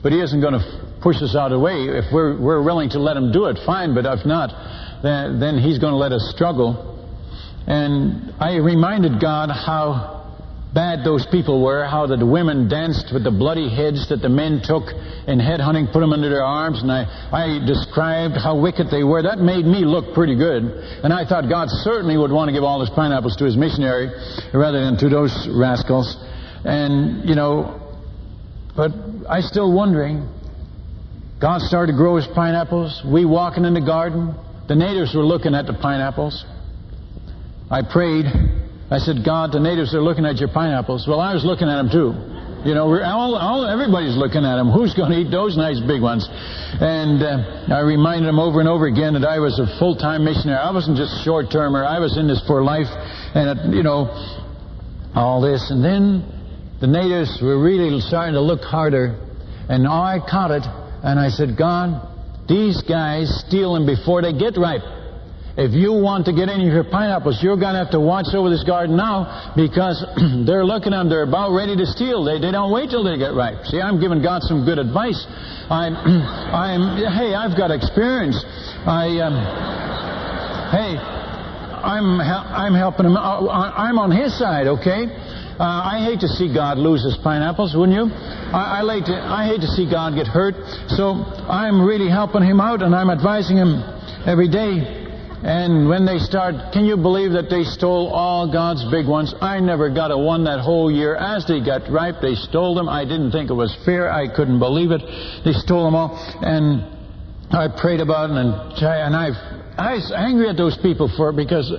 But 0.00 0.12
he 0.12 0.20
isn't 0.20 0.40
going 0.40 0.54
to 0.54 0.62
push 1.02 1.16
us 1.22 1.34
out 1.34 1.50
of 1.50 1.58
the 1.58 1.58
way. 1.58 1.90
If 1.90 2.04
we're, 2.12 2.38
we're 2.40 2.62
willing 2.62 2.88
to 2.90 3.00
let 3.00 3.16
him 3.16 3.32
do 3.32 3.46
it, 3.46 3.58
fine. 3.66 3.96
But 3.96 4.06
if 4.06 4.24
not, 4.24 4.54
then, 5.02 5.40
then 5.40 5.58
he's 5.58 5.80
going 5.80 5.90
to 5.90 5.98
let 5.98 6.12
us 6.12 6.30
struggle. 6.32 7.02
And 7.66 8.32
I 8.38 8.62
reminded 8.62 9.20
God 9.20 9.50
how 9.50 10.19
bad 10.72 11.04
those 11.04 11.26
people 11.26 11.62
were, 11.62 11.84
how 11.84 12.06
the 12.06 12.24
women 12.24 12.68
danced 12.68 13.12
with 13.12 13.24
the 13.24 13.30
bloody 13.30 13.68
heads 13.68 14.08
that 14.08 14.22
the 14.22 14.28
men 14.28 14.60
took 14.62 14.84
in 15.26 15.38
headhunting, 15.38 15.92
put 15.92 16.00
them 16.00 16.12
under 16.12 16.28
their 16.28 16.44
arms, 16.44 16.82
and 16.82 16.90
I, 16.90 17.04
I 17.32 17.66
described 17.66 18.36
how 18.36 18.58
wicked 18.60 18.86
they 18.90 19.02
were. 19.02 19.22
That 19.22 19.38
made 19.38 19.64
me 19.64 19.84
look 19.84 20.14
pretty 20.14 20.36
good. 20.36 20.62
And 21.02 21.12
I 21.12 21.24
thought 21.26 21.48
God 21.48 21.68
certainly 21.82 22.16
would 22.16 22.30
want 22.30 22.48
to 22.48 22.52
give 22.52 22.62
all 22.62 22.80
his 22.80 22.90
pineapples 22.90 23.36
to 23.36 23.44
his 23.44 23.56
missionary 23.56 24.10
rather 24.54 24.84
than 24.84 24.96
to 24.98 25.08
those 25.08 25.34
rascals. 25.50 26.16
And, 26.64 27.28
you 27.28 27.34
know, 27.34 27.76
but 28.76 28.92
I 29.28 29.40
still 29.40 29.72
wondering. 29.72 30.28
God 31.40 31.62
started 31.62 31.92
to 31.92 31.96
grow 31.96 32.16
his 32.16 32.26
pineapples. 32.28 33.02
We 33.04 33.24
walking 33.24 33.64
in 33.64 33.74
the 33.74 33.80
garden. 33.80 34.34
The 34.68 34.76
natives 34.76 35.14
were 35.14 35.24
looking 35.24 35.54
at 35.54 35.66
the 35.66 35.72
pineapples. 35.72 36.44
I 37.70 37.82
prayed. 37.82 38.26
I 38.90 38.98
said, 38.98 39.22
God, 39.24 39.52
the 39.52 39.60
natives 39.60 39.94
are 39.94 40.02
looking 40.02 40.26
at 40.26 40.38
your 40.38 40.48
pineapples. 40.50 41.06
Well, 41.06 41.20
I 41.20 41.32
was 41.32 41.44
looking 41.44 41.68
at 41.68 41.76
them 41.78 41.90
too. 41.90 42.10
You 42.66 42.74
know, 42.74 42.90
all, 43.00 43.36
all, 43.36 43.64
everybody's 43.64 44.16
looking 44.16 44.44
at 44.44 44.56
them. 44.56 44.70
Who's 44.76 44.92
going 44.92 45.12
to 45.12 45.18
eat 45.18 45.30
those 45.30 45.56
nice 45.56 45.80
big 45.80 46.02
ones? 46.02 46.28
And 46.28 47.22
uh, 47.22 47.72
I 47.72 47.80
reminded 47.80 48.28
them 48.28 48.38
over 48.38 48.60
and 48.60 48.68
over 48.68 48.86
again 48.86 49.14
that 49.14 49.24
I 49.24 49.38
was 49.38 49.58
a 49.62 49.78
full-time 49.78 50.24
missionary. 50.24 50.58
I 50.58 50.70
wasn't 50.70 50.98
just 50.98 51.24
short-termer. 51.24 51.86
I 51.86 52.00
was 52.00 52.18
in 52.18 52.26
this 52.26 52.42
for 52.46 52.62
life, 52.62 52.90
and 53.32 53.56
it, 53.56 53.74
you 53.74 53.82
know, 53.82 54.10
all 55.14 55.40
this. 55.40 55.70
And 55.70 55.82
then 55.82 56.26
the 56.80 56.86
natives 56.86 57.38
were 57.40 57.62
really 57.62 58.00
starting 58.00 58.34
to 58.34 58.42
look 58.42 58.60
harder, 58.60 59.16
and 59.70 59.86
I 59.86 60.18
caught 60.18 60.50
it, 60.50 60.66
and 61.06 61.18
I 61.18 61.30
said, 61.30 61.56
God, 61.56 62.10
these 62.48 62.82
guys 62.82 63.30
steal 63.46 63.72
them 63.74 63.86
before 63.86 64.20
they 64.20 64.34
get 64.34 64.58
ripe. 64.58 64.82
If 65.58 65.74
you 65.74 65.90
want 65.90 66.26
to 66.26 66.32
get 66.32 66.48
any 66.48 66.68
of 66.68 66.72
your 66.72 66.86
pineapples, 66.86 67.42
you're 67.42 67.58
going 67.58 67.74
to 67.74 67.82
have 67.82 67.90
to 67.90 68.00
watch 68.00 68.30
over 68.34 68.50
this 68.50 68.62
garden 68.62 68.94
now 68.94 69.52
because 69.58 69.98
they're 70.46 70.64
looking 70.64 70.94
at 70.94 71.02
them. 71.02 71.10
They're 71.10 71.26
about 71.26 71.50
ready 71.50 71.74
to 71.74 71.86
steal. 71.86 72.22
They, 72.22 72.38
they 72.38 72.54
don't 72.54 72.70
wait 72.70 72.90
till 72.90 73.02
they 73.02 73.18
get 73.18 73.34
ripe. 73.34 73.66
See, 73.66 73.82
I'm 73.82 73.98
giving 73.98 74.22
God 74.22 74.46
some 74.46 74.62
good 74.64 74.78
advice. 74.78 75.18
I'm, 75.66 75.94
I'm, 76.54 77.02
hey, 77.02 77.34
I've 77.34 77.58
got 77.58 77.74
experience. 77.74 78.38
I, 78.86 79.10
um, 79.26 79.34
hey, 80.70 80.94
I'm, 81.82 82.20
I'm 82.22 82.74
helping 82.78 83.06
him. 83.06 83.16
Uh, 83.16 83.50
I'm 83.50 83.98
on 83.98 84.14
his 84.14 84.30
side, 84.38 84.68
okay? 84.78 85.10
Uh, 85.58 85.64
I 85.66 86.00
hate 86.06 86.20
to 86.20 86.28
see 86.28 86.48
God 86.54 86.78
lose 86.78 87.04
his 87.04 87.18
pineapples, 87.22 87.74
wouldn't 87.76 87.98
you? 87.98 88.06
I, 88.08 88.80
I, 88.80 88.82
like 88.82 89.04
to, 89.06 89.12
I 89.12 89.44
hate 89.44 89.60
to 89.60 89.68
see 89.68 89.90
God 89.90 90.14
get 90.14 90.26
hurt. 90.26 90.54
So 90.94 91.20
I'm 91.50 91.82
really 91.82 92.08
helping 92.08 92.42
him 92.42 92.60
out 92.60 92.82
and 92.82 92.94
I'm 92.94 93.10
advising 93.10 93.58
him 93.58 93.82
every 94.24 94.48
day. 94.48 94.99
And 95.42 95.88
when 95.88 96.04
they 96.04 96.18
start, 96.18 96.72
can 96.72 96.84
you 96.84 96.96
believe 96.96 97.32
that 97.32 97.48
they 97.48 97.64
stole 97.64 98.08
all 98.08 98.52
God's 98.52 98.84
big 98.90 99.06
ones? 99.06 99.34
I 99.40 99.58
never 99.60 99.88
got 99.88 100.10
a 100.10 100.18
one 100.18 100.44
that 100.44 100.60
whole 100.60 100.92
year. 100.92 101.16
As 101.16 101.46
they 101.46 101.64
got 101.64 101.90
ripe, 101.90 102.16
they 102.20 102.34
stole 102.34 102.74
them. 102.74 102.88
I 102.88 103.04
didn't 103.04 103.32
think 103.32 103.48
it 103.48 103.54
was 103.54 103.74
fair. 103.86 104.12
I 104.12 104.28
couldn't 104.28 104.58
believe 104.58 104.90
it. 104.90 105.00
They 105.44 105.52
stole 105.52 105.84
them 105.84 105.94
all. 105.94 106.12
And 106.42 106.84
I 107.50 107.68
prayed 107.68 108.00
about 108.00 108.30
it 108.30 108.36
and, 108.36 108.52
and 108.52 109.16
I, 109.16 109.32
I 109.76 109.94
was 109.94 110.12
angry 110.14 110.48
at 110.48 110.56
those 110.56 110.76
people 110.82 111.10
for 111.16 111.30
it 111.30 111.36
because, 111.36 111.72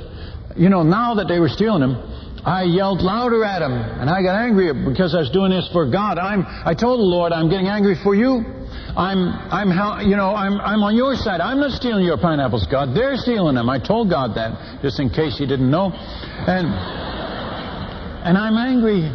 you 0.57 0.69
know, 0.69 0.83
now 0.83 1.15
that 1.15 1.27
they 1.27 1.39
were 1.39 1.47
stealing 1.47 1.81
them, 1.81 1.95
I 2.43 2.63
yelled 2.63 3.01
louder 3.01 3.45
at 3.45 3.59
them 3.59 3.71
and 3.71 4.09
I 4.09 4.23
got 4.23 4.41
angry 4.41 4.73
because 4.73 5.13
I 5.13 5.19
was 5.19 5.29
doing 5.29 5.51
this 5.51 5.69
for 5.71 5.85
God. 5.85 6.17
I'm, 6.17 6.43
I 6.65 6.73
told 6.73 6.99
the 6.99 7.05
Lord, 7.05 7.31
I'm 7.31 7.49
getting 7.49 7.67
angry 7.67 7.95
for 8.03 8.15
you. 8.15 8.60
I'm, 8.97 9.31
I'm, 9.51 9.69
you 10.07 10.15
know, 10.15 10.35
I'm, 10.35 10.59
I'm 10.59 10.83
on 10.83 10.95
your 10.95 11.15
side. 11.15 11.39
I'm 11.39 11.59
not 11.59 11.71
stealing 11.71 12.03
your 12.05 12.17
pineapples, 12.17 12.67
God. 12.69 12.95
They're 12.95 13.15
stealing 13.15 13.55
them. 13.55 13.69
I 13.69 13.79
told 13.79 14.09
God 14.09 14.35
that, 14.35 14.81
just 14.81 14.99
in 14.99 15.09
case 15.09 15.39
you 15.39 15.47
didn't 15.47 15.71
know. 15.71 15.91
And, 15.93 16.67
and 18.27 18.37
I'm 18.37 18.57
angry. 18.57 19.07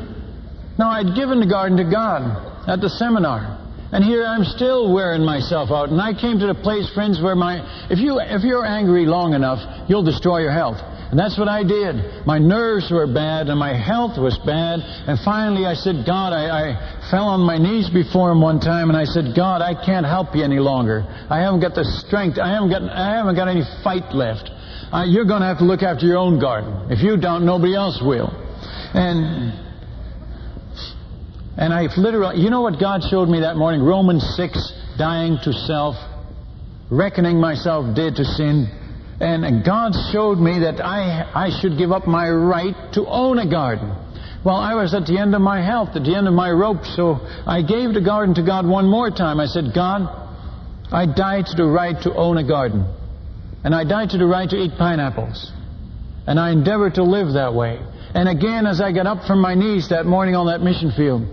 Now, 0.79 0.91
I'd 0.91 1.15
given 1.15 1.41
the 1.41 1.47
garden 1.47 1.77
to 1.79 1.85
God 1.85 2.69
at 2.69 2.81
the 2.81 2.89
seminar. 2.89 3.57
And 3.93 4.03
here 4.03 4.25
I'm 4.25 4.45
still 4.45 4.93
wearing 4.93 5.25
myself 5.25 5.71
out. 5.71 5.91
And 5.91 6.01
I 6.01 6.13
came 6.13 6.39
to 6.41 6.47
the 6.47 6.59
place, 6.59 6.91
friends, 6.93 7.23
where 7.23 7.37
my, 7.37 7.63
if 7.89 7.99
you, 7.99 8.19
if 8.19 8.43
you're 8.43 8.65
angry 8.65 9.07
long 9.07 9.33
enough, 9.33 9.61
you'll 9.89 10.03
destroy 10.03 10.41
your 10.41 10.53
health. 10.53 10.81
And 11.11 11.19
that's 11.19 11.39
what 11.39 11.47
I 11.47 11.63
did. 11.63 12.27
My 12.27 12.39
nerves 12.39 12.91
were 12.91 13.07
bad 13.07 13.47
and 13.47 13.59
my 13.59 13.79
health 13.79 14.19
was 14.19 14.37
bad. 14.43 14.81
And 14.83 15.19
finally 15.25 15.65
I 15.65 15.75
said, 15.75 16.03
God, 16.05 16.33
I, 16.33 16.51
I, 16.51 17.11
fell 17.11 17.31
on 17.31 17.47
my 17.47 17.59
knees 17.59 17.89
before 17.91 18.33
him 18.33 18.41
one 18.41 18.59
time 18.59 18.91
and 18.91 18.99
I 18.99 19.05
said, 19.05 19.31
God, 19.37 19.63
I 19.63 19.75
can't 19.87 20.05
help 20.05 20.35
you 20.35 20.43
any 20.43 20.59
longer. 20.59 21.07
I 21.31 21.39
haven't 21.39 21.61
got 21.61 21.75
the 21.75 21.87
strength. 22.03 22.39
I 22.39 22.51
haven't 22.51 22.71
got, 22.71 22.83
I 22.83 23.15
haven't 23.15 23.37
got 23.37 23.47
any 23.47 23.63
fight 23.85 24.11
left. 24.11 24.51
Uh, 24.91 25.05
you're 25.07 25.25
going 25.25 25.43
to 25.43 25.47
have 25.47 25.59
to 25.59 25.65
look 25.65 25.83
after 25.83 26.07
your 26.07 26.19
own 26.19 26.41
garden. 26.41 26.91
If 26.91 27.03
you 27.03 27.17
don't, 27.17 27.47
nobody 27.47 27.77
else 27.77 28.03
will. 28.03 28.35
And, 28.95 29.55
and 31.57 31.73
I 31.73 31.87
literally, 31.97 32.43
you 32.43 32.51
know 32.51 32.63
what 32.63 32.81
God 32.81 33.03
showed 33.09 33.29
me 33.29 33.41
that 33.41 33.55
morning? 33.55 33.83
Romans 33.83 34.27
6, 34.37 34.99
dying 34.99 35.39
to 35.45 35.53
self, 35.53 35.95
reckoning 36.91 37.39
myself 37.39 37.95
dead 37.95 38.17
to 38.17 38.25
sin 38.25 38.86
and 39.21 39.65
God 39.65 39.93
showed 40.13 40.39
me 40.39 40.61
that 40.61 40.85
I, 40.85 41.31
I 41.35 41.49
should 41.61 41.79
give 41.79 41.91
up 41.91 42.07
my 42.07 42.29
right 42.29 42.75
to 42.93 43.07
own 43.07 43.39
a 43.39 43.49
garden. 43.49 43.95
Well, 44.45 44.57
I 44.57 44.75
was 44.75 44.95
at 44.95 45.07
the 45.07 45.19
end 45.19 45.35
of 45.35 45.41
my 45.41 45.65
health, 45.65 45.97
at 45.97 46.05
the 46.05 46.15
end 46.15 46.29
of 46.29 46.35
my 46.35 46.51
rope, 46.51 46.85
so 46.85 47.19
I 47.47 47.63
gave 47.63 47.95
the 47.95 48.01
garden 48.01 48.35
to 48.37 48.43
God 48.43 48.67
one 48.67 48.87
more 48.87 49.11
time. 49.11 49.41
I 49.41 49.47
said, 49.47 49.73
God, 49.75 50.07
I 50.93 51.07
die 51.07 51.43
to 51.43 51.57
the 51.57 51.67
right 51.67 52.01
to 52.03 52.15
own 52.15 52.37
a 52.37 52.47
garden. 52.47 52.87
And 53.65 53.75
I 53.75 53.83
die 53.83 54.07
to 54.07 54.19
the 54.19 54.27
right 54.27 54.49
to 54.49 54.57
eat 54.57 54.73
pineapples. 54.79 55.51
And 56.27 56.39
I 56.39 56.53
endeavor 56.53 56.91
to 56.91 57.03
live 57.03 57.33
that 57.35 57.55
way. 57.55 57.81
And 58.15 58.29
again, 58.29 58.67
as 58.67 58.81
I 58.81 58.93
got 58.93 59.07
up 59.07 59.27
from 59.27 59.41
my 59.41 59.55
knees 59.55 59.89
that 59.89 60.07
morning 60.07 60.37
on 60.37 60.47
that 60.47 60.61
mission 60.61 60.93
field, 60.93 61.27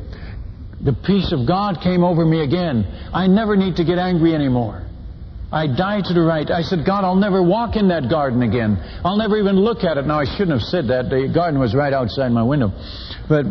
the 0.82 0.94
peace 0.94 1.32
of 1.32 1.48
God 1.48 1.82
came 1.84 2.04
over 2.04 2.26
me 2.26 2.42
again. 2.42 2.84
I 3.14 3.28
never 3.28 3.56
need 3.56 3.76
to 3.76 3.86
get 3.86 4.00
angry 4.00 4.34
anymore. 4.34 4.88
I 5.54 5.68
die 5.68 6.02
to 6.02 6.14
the 6.14 6.22
right. 6.22 6.50
I 6.50 6.64
said, 6.64 6.84
God, 6.84 7.06
I'll 7.06 7.16
never 7.16 7.44
walk 7.44 7.76
in 7.76 7.88
that 7.90 8.10
garden 8.10 8.42
again. 8.42 8.82
I'll 9.06 9.18
never 9.18 9.38
even 9.38 9.56
look 9.56 9.84
at 9.84 9.98
it. 9.98 10.08
Now, 10.08 10.20
I 10.20 10.26
shouldn't 10.26 10.58
have 10.58 10.66
said 10.66 10.88
that. 10.90 11.14
The 11.14 11.30
garden 11.32 11.60
was 11.60 11.76
right 11.76 11.94
outside 11.94 12.32
my 12.32 12.42
window. 12.42 12.74
But, 13.30 13.46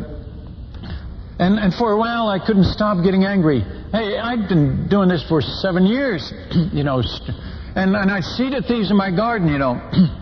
and, 1.38 1.62
and 1.62 1.72
for 1.74 1.92
a 1.92 1.96
while, 1.96 2.26
I 2.26 2.44
couldn't 2.44 2.66
stop 2.74 3.04
getting 3.04 3.24
angry. 3.24 3.60
Hey, 3.94 4.18
I've 4.18 4.48
been 4.48 4.88
doing 4.90 5.08
this 5.08 5.24
for 5.28 5.40
seven 5.40 5.86
years, 5.86 6.26
you 6.74 6.82
know, 6.82 7.06
and, 7.78 7.94
and 7.94 8.10
I'd 8.10 8.24
see 8.34 8.50
the 8.50 8.66
thieves 8.66 8.90
in 8.90 8.96
my 8.96 9.14
garden, 9.14 9.46
you 9.48 9.58
know. 9.58 9.78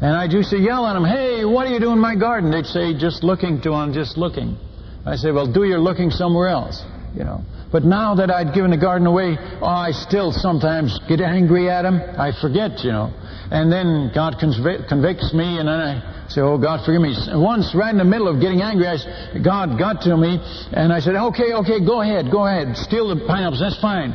And 0.00 0.12
I'd 0.12 0.32
used 0.32 0.50
to 0.50 0.58
yell 0.58 0.84
at 0.84 0.92
them, 0.92 1.04
hey, 1.04 1.46
what 1.46 1.66
are 1.66 1.70
you 1.70 1.80
doing 1.80 1.94
in 1.94 2.00
my 2.00 2.14
garden? 2.14 2.50
They'd 2.50 2.66
say, 2.66 2.92
just 2.92 3.24
looking 3.24 3.62
to 3.62 3.70
them, 3.70 3.94
just 3.94 4.18
looking. 4.18 4.58
I 5.06 5.16
say, 5.16 5.30
well, 5.30 5.50
do 5.50 5.64
your 5.64 5.78
looking 5.78 6.10
somewhere 6.10 6.48
else, 6.48 6.84
you 7.14 7.24
know. 7.24 7.42
But 7.72 7.84
now 7.84 8.14
that 8.16 8.30
I'd 8.30 8.54
given 8.54 8.70
the 8.70 8.76
garden 8.76 9.06
away, 9.06 9.36
oh, 9.38 9.66
I 9.66 9.90
still 9.90 10.30
sometimes 10.30 10.98
get 11.08 11.20
angry 11.20 11.70
at 11.70 11.84
him. 11.84 11.98
I 11.98 12.30
forget, 12.40 12.84
you 12.84 12.92
know. 12.92 13.12
And 13.50 13.70
then 13.70 14.10
God 14.14 14.38
convicts 14.38 15.34
me, 15.34 15.58
and 15.58 15.68
then 15.68 15.80
I 15.80 16.26
say, 16.28 16.40
Oh, 16.40 16.58
God, 16.58 16.84
forgive 16.84 17.02
me. 17.02 17.14
Once, 17.34 17.74
right 17.74 17.90
in 17.90 17.98
the 17.98 18.04
middle 18.04 18.28
of 18.28 18.40
getting 18.40 18.62
angry, 18.62 18.86
I, 18.86 18.96
God 19.42 19.78
got 19.78 20.02
to 20.02 20.16
me, 20.16 20.38
and 20.72 20.92
I 20.92 21.00
said, 21.00 21.14
Okay, 21.14 21.52
okay, 21.52 21.84
go 21.84 22.00
ahead, 22.00 22.30
go 22.30 22.46
ahead. 22.46 22.76
Steal 22.76 23.08
the 23.14 23.26
pineapples, 23.26 23.60
that's 23.60 23.80
fine. 23.80 24.14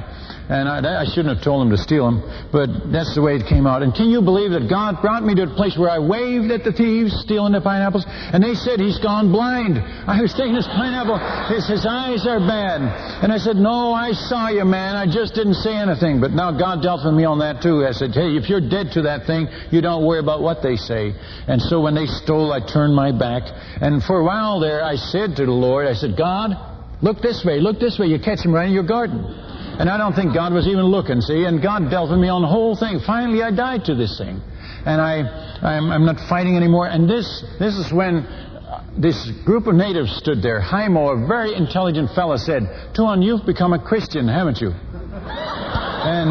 And 0.49 0.65
I, 0.65 0.81
I, 0.81 1.05
shouldn't 1.05 1.29
have 1.29 1.45
told 1.45 1.61
him 1.61 1.69
to 1.69 1.77
steal 1.77 2.09
them, 2.09 2.25
but 2.49 2.89
that's 2.89 3.13
the 3.13 3.21
way 3.21 3.37
it 3.37 3.45
came 3.45 3.69
out. 3.69 3.85
And 3.85 3.93
can 3.93 4.09
you 4.09 4.17
believe 4.17 4.49
that 4.57 4.65
God 4.65 4.97
brought 4.97 5.21
me 5.21 5.37
to 5.37 5.45
a 5.45 5.53
place 5.53 5.77
where 5.77 5.93
I 5.93 6.01
waved 6.01 6.49
at 6.49 6.65
the 6.65 6.73
thieves 6.73 7.13
stealing 7.21 7.53
the 7.53 7.61
pineapples, 7.61 8.01
and 8.09 8.41
they 8.41 8.57
said 8.57 8.81
he's 8.81 8.97
gone 8.97 9.29
blind. 9.29 9.77
I 9.77 10.17
was 10.17 10.33
taking 10.33 10.57
his 10.57 10.65
pineapple. 10.65 11.21
His, 11.53 11.69
his 11.69 11.85
eyes 11.85 12.25
are 12.25 12.41
bad. 12.41 12.81
And 13.21 13.29
I 13.29 13.37
said, 13.37 13.61
No, 13.61 13.93
I 13.93 14.17
saw 14.17 14.49
you, 14.49 14.65
man. 14.65 14.97
I 14.97 15.05
just 15.05 15.37
didn't 15.37 15.61
say 15.61 15.77
anything. 15.77 16.17
But 16.17 16.33
now 16.33 16.49
God 16.49 16.81
dealt 16.81 17.05
with 17.05 17.13
me 17.13 17.29
on 17.29 17.37
that 17.45 17.61
too. 17.61 17.85
I 17.85 17.93
said, 17.93 18.17
Hey, 18.17 18.33
if 18.33 18.49
you're 18.49 18.65
dead 18.65 18.97
to 18.97 19.05
that 19.05 19.29
thing, 19.29 19.45
you 19.69 19.85
don't 19.85 20.01
worry 20.01 20.19
about 20.19 20.41
what 20.41 20.65
they 20.65 20.81
say. 20.81 21.13
And 21.45 21.61
so 21.61 21.77
when 21.77 21.93
they 21.93 22.09
stole, 22.09 22.49
I 22.49 22.65
turned 22.65 22.97
my 22.97 23.13
back. 23.13 23.45
And 23.85 24.01
for 24.01 24.17
a 24.17 24.25
while 24.25 24.59
there, 24.59 24.81
I 24.81 24.97
said 24.97 25.37
to 25.37 25.45
the 25.45 25.53
Lord, 25.53 25.85
I 25.85 25.93
said, 25.93 26.17
God, 26.17 26.57
look 27.05 27.21
this 27.21 27.45
way, 27.45 27.61
look 27.61 27.77
this 27.77 28.01
way. 28.01 28.07
You 28.07 28.17
catch 28.17 28.41
him 28.41 28.49
right 28.49 28.65
in 28.65 28.73
your 28.73 28.89
garden. 28.89 29.48
And 29.79 29.89
I 29.89 29.97
don't 29.97 30.13
think 30.13 30.33
God 30.33 30.51
was 30.51 30.67
even 30.67 30.83
looking, 30.83 31.21
see? 31.21 31.45
And 31.45 31.63
God 31.63 31.89
dealt 31.89 32.11
with 32.11 32.19
me 32.19 32.27
on 32.27 32.41
the 32.41 32.49
whole 32.49 32.75
thing. 32.75 32.99
Finally, 32.99 33.41
I 33.41 33.49
died 33.51 33.85
to 33.85 33.95
this 33.95 34.17
thing. 34.17 34.41
And 34.85 34.99
I, 34.99 35.23
I'm, 35.63 35.89
I'm 35.89 36.05
not 36.05 36.19
fighting 36.27 36.57
anymore. 36.57 36.87
And 36.87 37.09
this, 37.09 37.45
this 37.59 37.75
is 37.75 37.89
when 37.93 38.27
uh, 38.27 38.83
this 38.97 39.31
group 39.45 39.67
of 39.67 39.75
natives 39.75 40.11
stood 40.17 40.41
there. 40.41 40.59
Haimo, 40.59 41.23
a 41.23 41.27
very 41.27 41.55
intelligent 41.55 42.11
fellow, 42.11 42.35
said, 42.35 42.91
Tuan, 42.93 43.21
you've 43.21 43.45
become 43.45 43.71
a 43.71 43.79
Christian, 43.79 44.27
haven't 44.27 44.59
you? 44.59 44.71
and, 44.71 46.29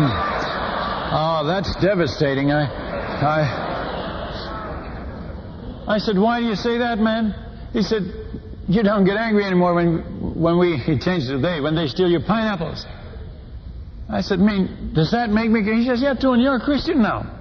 oh, 1.17 1.47
that's 1.47 1.75
devastating. 1.81 2.53
I, 2.53 2.69
I, 3.25 3.45
I 5.95 5.99
said, 5.99 6.19
why 6.19 6.41
do 6.41 6.47
you 6.47 6.55
say 6.55 6.77
that, 6.79 6.99
man? 6.99 7.35
He 7.73 7.81
said, 7.81 8.03
you 8.69 8.83
don't 8.83 9.07
get 9.07 9.17
angry 9.17 9.45
anymore 9.45 9.73
when, 9.73 10.35
when 10.39 10.59
we, 10.59 10.77
he 10.85 10.99
changed 10.99 11.29
to 11.29 11.39
they, 11.39 11.63
when 11.63 11.75
they 11.75 11.87
steal 11.87 12.11
your 12.11 12.21
pineapples. 12.21 12.85
I 14.11 14.23
said, 14.23 14.39
mean, 14.39 14.93
does 14.95 15.11
that 15.11 15.31
make 15.31 15.51
me, 15.51 15.63
he 15.63 15.87
says, 15.87 16.01
yeah, 16.01 16.15
Tuan, 16.15 16.41
you're 16.41 16.57
a 16.57 16.61
Christian 16.61 17.03
now. 17.03 17.35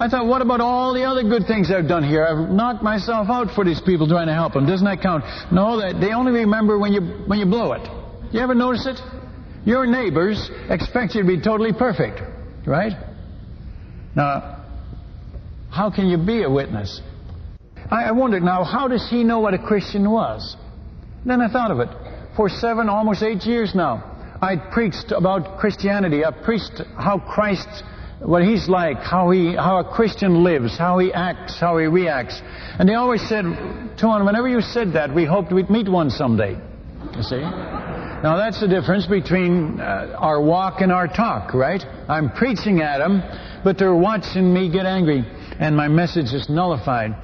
I 0.00 0.08
thought, 0.08 0.26
what 0.26 0.40
about 0.40 0.62
all 0.62 0.94
the 0.94 1.04
other 1.04 1.22
good 1.22 1.46
things 1.46 1.70
I've 1.70 1.86
done 1.86 2.02
here? 2.02 2.24
I've 2.24 2.48
knocked 2.48 2.82
myself 2.82 3.28
out 3.28 3.54
for 3.54 3.66
these 3.66 3.82
people 3.82 4.08
trying 4.08 4.28
to 4.28 4.32
help 4.32 4.54
them. 4.54 4.66
Doesn't 4.66 4.86
that 4.86 5.02
count? 5.02 5.24
No, 5.52 5.78
that 5.78 6.00
they 6.00 6.14
only 6.14 6.32
remember 6.32 6.78
when 6.78 6.92
you 6.94 7.02
when 7.26 7.38
you 7.38 7.44
blow 7.44 7.72
it. 7.74 7.86
You 8.32 8.40
ever 8.40 8.54
notice 8.54 8.86
it? 8.86 8.98
Your 9.66 9.86
neighbors 9.86 10.50
expect 10.70 11.14
you 11.14 11.20
to 11.20 11.28
be 11.28 11.38
totally 11.38 11.74
perfect, 11.74 12.22
right? 12.66 12.92
Now, 14.16 14.64
how 15.70 15.90
can 15.90 16.08
you 16.08 16.16
be 16.16 16.44
a 16.44 16.50
witness? 16.50 17.02
I, 17.90 18.04
I 18.04 18.12
wondered 18.12 18.42
now, 18.42 18.64
how 18.64 18.88
does 18.88 19.06
he 19.10 19.22
know 19.22 19.40
what 19.40 19.52
a 19.52 19.58
Christian 19.58 20.10
was? 20.10 20.56
Then 21.26 21.42
I 21.42 21.52
thought 21.52 21.70
of 21.70 21.80
it. 21.80 21.90
For 22.36 22.48
seven, 22.48 22.88
almost 22.88 23.22
eight 23.22 23.42
years 23.42 23.74
now, 23.74 24.09
I 24.42 24.56
preached 24.56 25.12
about 25.12 25.58
Christianity. 25.58 26.24
I 26.24 26.30
preached 26.30 26.80
how 26.96 27.18
Christ 27.18 27.68
what 28.20 28.42
he's 28.42 28.68
like, 28.68 28.98
how 28.98 29.30
he, 29.30 29.54
how 29.54 29.78
a 29.78 29.84
Christian 29.84 30.44
lives, 30.44 30.76
how 30.76 30.98
he 30.98 31.12
acts, 31.12 31.58
how 31.58 31.78
he 31.78 31.86
reacts. 31.86 32.40
And 32.78 32.88
they 32.88 32.94
always 32.94 33.26
said, 33.28 33.44
Tuan, 33.98 34.26
whenever 34.26 34.48
you 34.48 34.60
said 34.60 34.92
that, 34.92 35.14
we 35.14 35.24
hoped 35.24 35.52
we'd 35.52 35.70
meet 35.70 35.88
one 35.88 36.10
someday. 36.10 36.58
You 37.16 37.22
see? 37.22 37.40
Now 37.40 38.36
that's 38.36 38.60
the 38.60 38.68
difference 38.68 39.06
between 39.06 39.80
uh, 39.80 40.14
our 40.18 40.40
walk 40.42 40.82
and 40.82 40.92
our 40.92 41.08
talk, 41.08 41.54
right? 41.54 41.82
I'm 42.08 42.30
preaching 42.30 42.82
at 42.82 42.98
them, 42.98 43.22
but 43.64 43.78
they're 43.78 43.94
watching 43.94 44.52
me 44.52 44.70
get 44.70 44.84
angry, 44.84 45.24
and 45.58 45.74
my 45.74 45.88
message 45.88 46.34
is 46.34 46.48
nullified. 46.50 47.16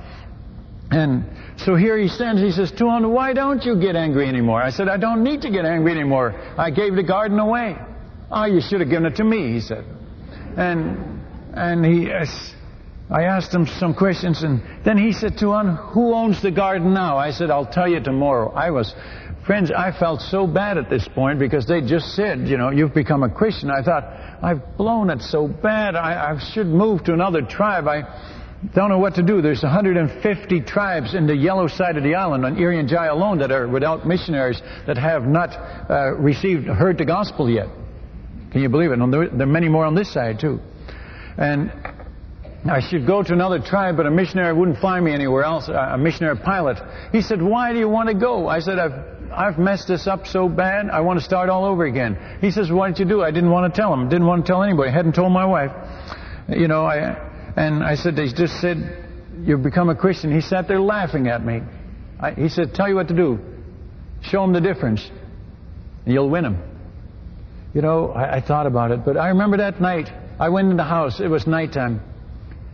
And 0.91 1.25
so 1.59 1.75
here 1.75 1.97
he 1.97 2.09
stands, 2.09 2.41
he 2.43 2.53
says, 2.53 2.71
Tuan, 2.71 3.13
why 3.13 3.33
don't 3.33 3.65
you 3.65 3.81
get 3.81 3.97
angry 3.97 4.29
anymore? 4.29 4.63
I 4.63 4.71
said, 4.71 4.89
I 4.89 4.99
don't 4.99 5.23
need 5.23 5.43
to 5.43 5.51
get 5.51 5.65
angry 5.65 5.93
anymore. 5.93 6.35
I 6.59 6.71
gave 6.71 6.95
the 6.95 7.03
garden 7.03 7.39
away. 7.39 7.77
Oh, 8.31 8.45
you 8.45 8.61
should 8.61 8.81
have 8.81 8.91
given 8.91 9.07
it 9.07 9.17
to 9.17 9.25
me, 9.25 9.53
he 9.53 9.61
said. 9.61 9.85
And, 10.57 11.21
and 11.55 11.85
he, 11.85 12.11
I 13.09 13.23
asked 13.23 13.55
him 13.55 13.67
some 13.67 13.95
questions, 13.95 14.43
and 14.43 14.63
then 14.85 14.99
he 14.99 15.13
said, 15.13 15.39
Tuan, 15.39 15.77
who 15.77 16.13
owns 16.13 16.43
the 16.43 16.51
garden 16.51 16.93
now? 16.93 17.17
I 17.17 17.31
said, 17.31 17.51
I'll 17.51 17.71
tell 17.71 17.89
you 17.89 18.01
tomorrow. 18.01 18.53
I 18.53 18.71
was, 18.71 18.95
friends, 19.47 19.71
I 19.71 19.93
felt 19.93 20.21
so 20.21 20.47
bad 20.47 20.77
at 20.77 20.91
this 20.91 21.09
point 21.09 21.39
because 21.39 21.67
they 21.67 21.81
just 21.81 22.15
said, 22.15 22.49
you 22.49 22.59
know, 22.59 22.71
you've 22.71 22.95
become 22.95 23.23
a 23.23 23.31
Christian. 23.31 23.71
I 23.71 23.83
thought, 23.83 24.05
I've 24.43 24.77
blown 24.77 25.09
it 25.11 25.23
so 25.23 25.47
bad. 25.49 25.95
I, 25.95 26.33
I 26.33 26.39
should 26.53 26.67
move 26.67 27.05
to 27.05 27.13
another 27.13 27.43
tribe. 27.43 27.87
I 27.87 28.03
don't 28.75 28.89
know 28.89 28.99
what 28.99 29.15
to 29.17 29.23
do. 29.23 29.43
There's 29.43 29.63
150 29.63 30.61
tribes 30.63 31.15
in 31.15 31.27
the 31.27 31.37
yellow 31.37 31.69
side 31.69 31.97
of 31.97 32.03
the 32.03 32.15
island 32.15 32.45
on 32.45 32.57
Irian 32.57 32.89
Jaya 32.89 33.13
alone 33.13 33.39
that 33.39 33.51
are 33.53 33.69
without 33.69 34.07
missionaries 34.07 34.61
that 34.87 34.97
have 34.97 35.25
not 35.27 35.51
uh, 35.91 36.15
received, 36.15 36.67
heard 36.67 36.99
the 36.99 37.05
gospel 37.05 37.51
yet. 37.51 37.69
Can 38.53 38.63
you 38.63 38.69
believe 38.69 38.91
it? 38.91 38.99
And 38.99 39.13
there, 39.13 39.23
are 39.23 39.47
many 39.47 39.69
more 39.69 39.85
on 39.85 39.95
this 39.95 40.13
side 40.13 40.41
too. 40.41 40.61
And 41.37 41.71
I 42.69 42.81
should 42.81 43.07
go 43.07 43.23
to 43.23 43.33
another 43.33 43.61
tribe, 43.61 43.97
but 43.97 44.07
a 44.07 44.11
missionary 44.11 44.53
wouldn't 44.55 44.79
find 44.79 45.05
me 45.05 45.13
anywhere 45.13 45.45
else, 45.45 45.69
a 45.69 45.97
missionary 45.99 46.37
pilot. 46.37 46.79
He 47.13 47.21
said, 47.21 47.43
why 47.43 47.73
do 47.73 47.79
you 47.79 47.89
want 47.89 48.09
to 48.09 48.15
go? 48.15 48.49
I 48.49 48.61
said, 48.61 48.79
I've, 48.79 49.31
I've 49.31 49.59
messed 49.59 49.89
this 49.89 50.07
up 50.07 50.27
so 50.27 50.49
bad, 50.49 50.89
I 50.91 51.01
want 51.01 51.19
to 51.19 51.25
start 51.25 51.49
all 51.49 51.65
over 51.65 51.85
again. 51.85 52.39
He 52.41 52.51
says, 52.51 52.71
why 52.71 52.89
didn't 52.89 53.01
you 53.01 53.05
do 53.05 53.21
it? 53.21 53.25
I 53.27 53.31
didn't 53.31 53.51
want 53.51 53.73
to 53.73 53.81
tell 53.81 53.93
him. 53.93 54.09
Didn't 54.09 54.27
want 54.27 54.47
to 54.47 54.51
tell 54.51 54.63
anybody. 54.63 54.91
I 54.91 54.93
hadn't 54.95 55.15
told 55.15 55.33
my 55.33 55.45
wife. 55.45 55.71
You 56.49 56.67
know, 56.67 56.87
I, 56.87 57.36
and 57.57 57.83
I 57.83 57.95
said, 57.95 58.17
they 58.17 58.27
just 58.29 58.61
said, 58.61 59.09
you've 59.45 59.63
become 59.63 59.89
a 59.89 59.95
Christian. 59.97 60.33
He 60.33 60.41
sat 60.41 60.69
there 60.69 60.81
laughing 60.81 61.29
at 61.29 61.45
me. 61.45 61.63
I, 62.21 62.33
he 62.33 62.49
said, 62.49 62.75
tell 62.75 62.89
you 62.89 62.95
what 62.95 63.09
to 63.09 63.15
do. 63.15 63.39
Show 64.23 64.45
him 64.45 64.53
the 64.53 64.61
difference, 64.61 65.09
and 66.05 66.15
you'll 66.15 66.31
win 66.31 66.45
him. 66.45 66.59
You 67.75 67.83
know, 67.83 68.11
I, 68.11 68.37
I 68.37 68.41
thought 68.41 68.67
about 68.67 68.91
it, 68.91 69.05
but 69.05 69.17
I 69.17 69.29
remember 69.29 69.59
that 69.59 69.81
night. 69.81 70.09
I 70.39 70.49
went 70.49 70.71
in 70.71 70.77
the 70.77 70.85
house. 70.85 71.21
It 71.21 71.29
was 71.29 71.47
nighttime. 71.47 72.01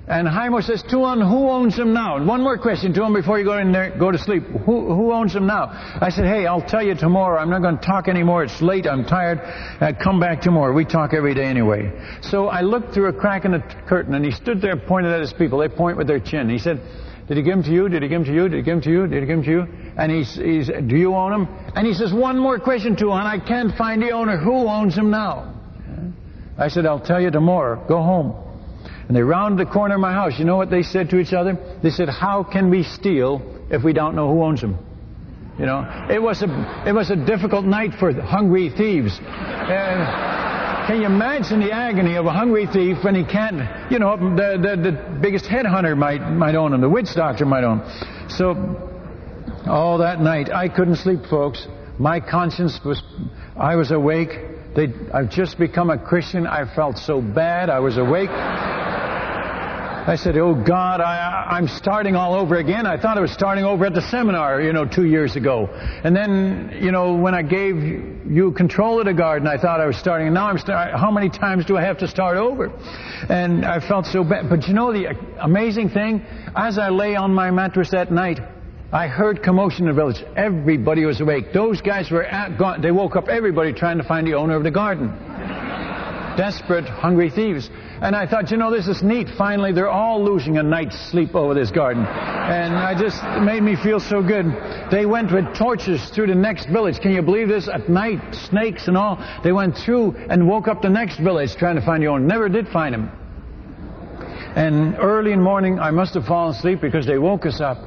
And 0.09 0.27
Haimo 0.27 0.63
says, 0.65 0.83
Tuan, 0.83 1.21
who 1.21 1.49
owns 1.49 1.77
them 1.77 1.93
now? 1.93 2.17
And 2.17 2.27
one 2.27 2.43
more 2.43 2.59
question 2.59 2.93
to 2.95 3.05
him 3.05 3.13
before 3.13 3.39
you 3.39 3.45
go 3.45 3.57
in 3.59 3.71
there, 3.71 3.97
go 3.97 4.11
to 4.11 4.19
sleep. 4.19 4.43
Who, 4.43 4.93
who 4.93 5.13
owns 5.13 5.33
them 5.33 5.47
now? 5.47 5.69
I 6.01 6.11
said, 6.11 6.25
hey, 6.25 6.45
I'll 6.45 6.61
tell 6.61 6.83
you 6.83 6.97
tomorrow. 6.97 7.39
I'm 7.41 7.51
not 7.51 7.63
going 7.63 7.79
to 7.79 7.87
talk 7.87 8.09
anymore. 8.09 8.43
It's 8.43 8.61
late. 8.61 8.87
I'm 8.89 9.05
tired. 9.05 9.39
Uh, 9.81 9.93
come 10.03 10.19
back 10.19 10.41
tomorrow. 10.41 10.75
We 10.75 10.85
talk 10.85 11.15
every 11.15 11.35
day 11.35 11.45
anyway. 11.45 11.93
So 12.21 12.49
I 12.49 12.63
looked 12.63 12.93
through 12.93 13.07
a 13.07 13.13
crack 13.13 13.45
in 13.45 13.53
the 13.53 13.61
curtain 13.87 14.15
and 14.15 14.25
he 14.25 14.33
stood 14.33 14.61
there 14.61 14.77
pointed 14.77 15.13
at 15.13 15.21
his 15.21 15.33
people. 15.33 15.61
They 15.61 15.69
point 15.69 15.97
with 15.97 16.09
their 16.09 16.21
chin. 16.21 16.51
He 16.51 16.59
said, 16.59 16.83
did 17.29 17.37
he 17.37 17.45
give 17.45 17.55
them 17.55 17.63
to 17.63 17.71
you? 17.71 17.89
Did 17.89 18.03
he 18.03 18.09
give 18.09 18.25
them 18.25 18.27
to 18.27 18.35
you? 18.35 18.49
Did 18.49 18.57
he 18.57 18.63
give 18.65 18.75
them 18.75 18.83
to 18.83 18.91
you? 18.91 19.07
Did 19.07 19.21
he 19.23 19.27
give 19.27 19.37
them 19.37 19.45
to 19.45 19.51
you? 19.51 19.67
And 19.97 20.11
he's, 20.11 20.35
he's, 20.35 20.67
do 20.67 20.97
you 20.97 21.15
own 21.15 21.31
them? 21.31 21.73
And 21.77 21.87
he 21.87 21.95
says, 21.95 22.13
one 22.13 22.39
more 22.39 22.59
question 22.59 22.97
to 22.97 23.07
him, 23.07 23.13
I 23.13 23.39
can't 23.39 23.73
find 23.77 24.03
the 24.03 24.11
owner. 24.11 24.37
Who 24.37 24.67
owns 24.67 24.97
them 24.97 25.13
now? 25.13 25.55
I 26.59 26.67
said, 26.67 26.87
I'll 26.87 27.01
tell 27.01 27.21
you 27.23 27.31
tomorrow. 27.31 27.87
Go 27.87 28.03
home. 28.03 28.52
And 29.13 29.17
they 29.19 29.23
rounded 29.23 29.69
the 29.69 29.71
corner 29.71 29.97
of 29.97 30.01
my 30.01 30.15
house. 30.15 30.39
You 30.39 30.47
know 30.47 30.57
what 30.57 30.71
they 30.71 30.83
said 30.83 31.11
to 31.11 31.19
each 31.19 31.35
other? 31.35 31.59
They 31.83 31.91
said, 31.91 32.09
how 32.09 32.43
can 32.43 32.71
we 32.71 32.83
steal 32.83 33.43
if 33.71 33.85
we 33.85 33.93
don't 33.93 34.17
know 34.17 34.27
who 34.33 34.43
owns 34.43 34.63
them? 34.63 34.79
You 35.59 35.67
know, 35.67 36.07
it 36.09 36.23
was 36.23 36.41
a, 36.41 36.85
it 36.87 36.95
was 36.95 37.11
a 37.11 37.17
difficult 37.17 37.67
night 37.67 37.91
for 38.01 38.11
hungry 38.15 38.71
thieves. 38.75 39.21
Uh, 39.21 40.87
can 40.89 41.01
you 41.01 41.05
imagine 41.05 41.61
the 41.61 41.71
agony 41.71 42.15
of 42.15 42.25
a 42.25 42.33
hungry 42.33 42.67
thief 42.67 43.05
when 43.05 43.15
he 43.15 43.23
can't, 43.23 43.93
you 43.93 43.99
know, 43.99 44.17
the, 44.17 44.57
the, 44.57 44.91
the 44.91 45.19
biggest 45.21 45.45
headhunter 45.45 45.95
might, 45.95 46.23
might 46.31 46.55
own 46.55 46.73
him, 46.73 46.81
the 46.81 46.89
witch 46.89 47.15
doctor 47.15 47.45
might 47.45 47.65
own. 47.65 47.81
Him. 47.81 48.31
So, 48.31 48.55
all 49.67 49.99
that 49.99 50.23
night, 50.23 50.51
I 50.51 50.71
couldn't 50.71 50.97
sleep, 50.97 51.27
folks. 51.29 51.67
My 51.99 52.19
conscience 52.19 52.81
was, 52.83 53.03
I 53.59 53.77
was 53.77 53.91
awake. 53.91 54.31
They, 54.75 54.89
I've 55.13 55.29
just 55.29 55.59
become 55.59 55.91
a 55.91 55.99
Christian. 55.99 56.47
I 56.47 56.65
felt 56.75 56.97
so 56.97 57.21
bad. 57.21 57.69
I 57.69 57.81
was 57.81 57.99
awake. 57.99 58.31
I 60.05 60.17
said, 60.17 60.37
Oh 60.37 60.53
God, 60.53 61.01
I, 61.01 61.57
am 61.59 61.69
starting 61.69 62.17
all 62.17 62.35
over 62.35 62.57
again. 62.57 62.87
I 62.87 62.97
thought 62.97 63.17
I 63.17 63.21
was 63.21 63.31
starting 63.31 63.65
over 63.65 63.87
at 63.87 63.95
the 63.95 64.03
seminar, 64.03 64.61
you 64.61 64.73
know, 64.73 64.85
two 64.85 65.05
years 65.05 65.37
ago. 65.37 65.69
And 66.03 66.15
then, 66.15 66.77
you 66.83 66.91
know, 66.91 67.15
when 67.15 67.37
I 67.37 67.43
gave 67.43 67.77
you 68.29 68.51
control 68.51 68.99
of 68.99 69.07
the 69.07 69.15
garden, 69.15 69.47
I 69.47 69.59
thought 69.59 69.81
I 69.81 69.87
was 69.87 69.97
starting. 69.97 70.27
And 70.27 70.35
now 70.35 70.49
I'm 70.49 70.59
starting. 70.59 70.99
How 70.99 71.13
many 71.13 71.29
times 71.29 71.67
do 71.67 71.77
I 71.77 71.83
have 71.83 71.99
to 71.99 72.09
start 72.09 72.37
over? 72.37 72.73
And 73.29 73.65
I 73.65 73.79
felt 73.79 74.07
so 74.07 74.25
bad. 74.25 74.51
But 74.51 74.67
you 74.67 74.75
know, 74.75 74.93
the 74.93 75.17
amazing 75.41 75.91
thing, 75.91 76.27
as 76.57 76.79
I 76.79 76.89
lay 76.89 77.15
on 77.15 77.33
my 77.33 77.53
mattress 77.53 77.91
that 77.91 78.11
night, 78.11 78.41
I 78.93 79.07
heard 79.07 79.43
commotion 79.43 79.89
in 79.89 79.95
the 79.95 79.95
village. 79.95 80.23
Everybody 80.37 81.05
was 81.07 81.21
awake. 81.21 81.53
Those 81.55 81.81
guys 81.81 82.11
were 82.11 82.25
at, 82.25 82.59
gone, 82.59 82.83
they 82.83 82.91
woke 82.91 83.15
up 83.15 83.29
everybody 83.29 83.73
trying 83.73 83.99
to 83.99 84.05
find 84.05 84.27
the 84.27 84.35
owner 84.35 84.57
of 84.57 84.65
the 84.65 84.71
garden. 84.71 85.17
Desperate, 86.37 86.89
hungry 86.89 87.31
thieves. 87.31 87.69
And 88.01 88.17
I 88.17 88.27
thought, 88.27 88.51
you 88.51 88.57
know, 88.57 88.71
this 88.71 88.89
is 88.89 89.03
neat. 89.03 89.29
Finally, 89.39 89.73
they're 89.73 89.89
all 89.89 90.25
losing 90.25 90.59
a 90.59 90.63
night's 90.63 90.99
sleep 91.11 91.35
over 91.35 91.55
this 91.55 91.71
garden. 91.71 92.05
And 92.05 92.75
I 92.75 92.99
just, 92.99 93.23
made 93.43 93.63
me 93.63 93.77
feel 93.77 94.01
so 94.01 94.23
good. 94.23 94.47
They 94.91 95.07
went 95.07 95.31
with 95.31 95.55
torches 95.55 96.11
through 96.11 96.27
the 96.27 96.35
next 96.35 96.67
village. 96.67 96.99
Can 97.01 97.13
you 97.13 97.23
believe 97.23 97.49
this? 97.49 97.69
At 97.69 97.89
night, 97.89 98.35
snakes 98.35 98.89
and 98.89 98.97
all. 98.97 99.19
They 99.45 99.53
went 99.53 99.77
through 99.77 100.17
and 100.17 100.49
woke 100.49 100.69
up 100.69 100.83
the 100.83 100.89
next 100.89 101.19
village 101.19 101.55
trying 101.55 101.77
to 101.77 101.83
find 101.83 102.03
the 102.03 102.09
owner. 102.09 102.25
Never 102.25 102.49
did 102.49 102.67
find 102.69 102.95
him. 102.95 103.11
And 104.57 104.97
early 104.99 105.33
in 105.33 105.39
the 105.39 105.45
morning, 105.45 105.79
I 105.79 105.93
must 105.93 106.15
have 106.15 106.25
fallen 106.27 106.55
asleep 106.55 106.81
because 106.81 107.07
they 107.07 107.19
woke 107.19 107.47
us 107.47 107.61
up. 107.61 107.79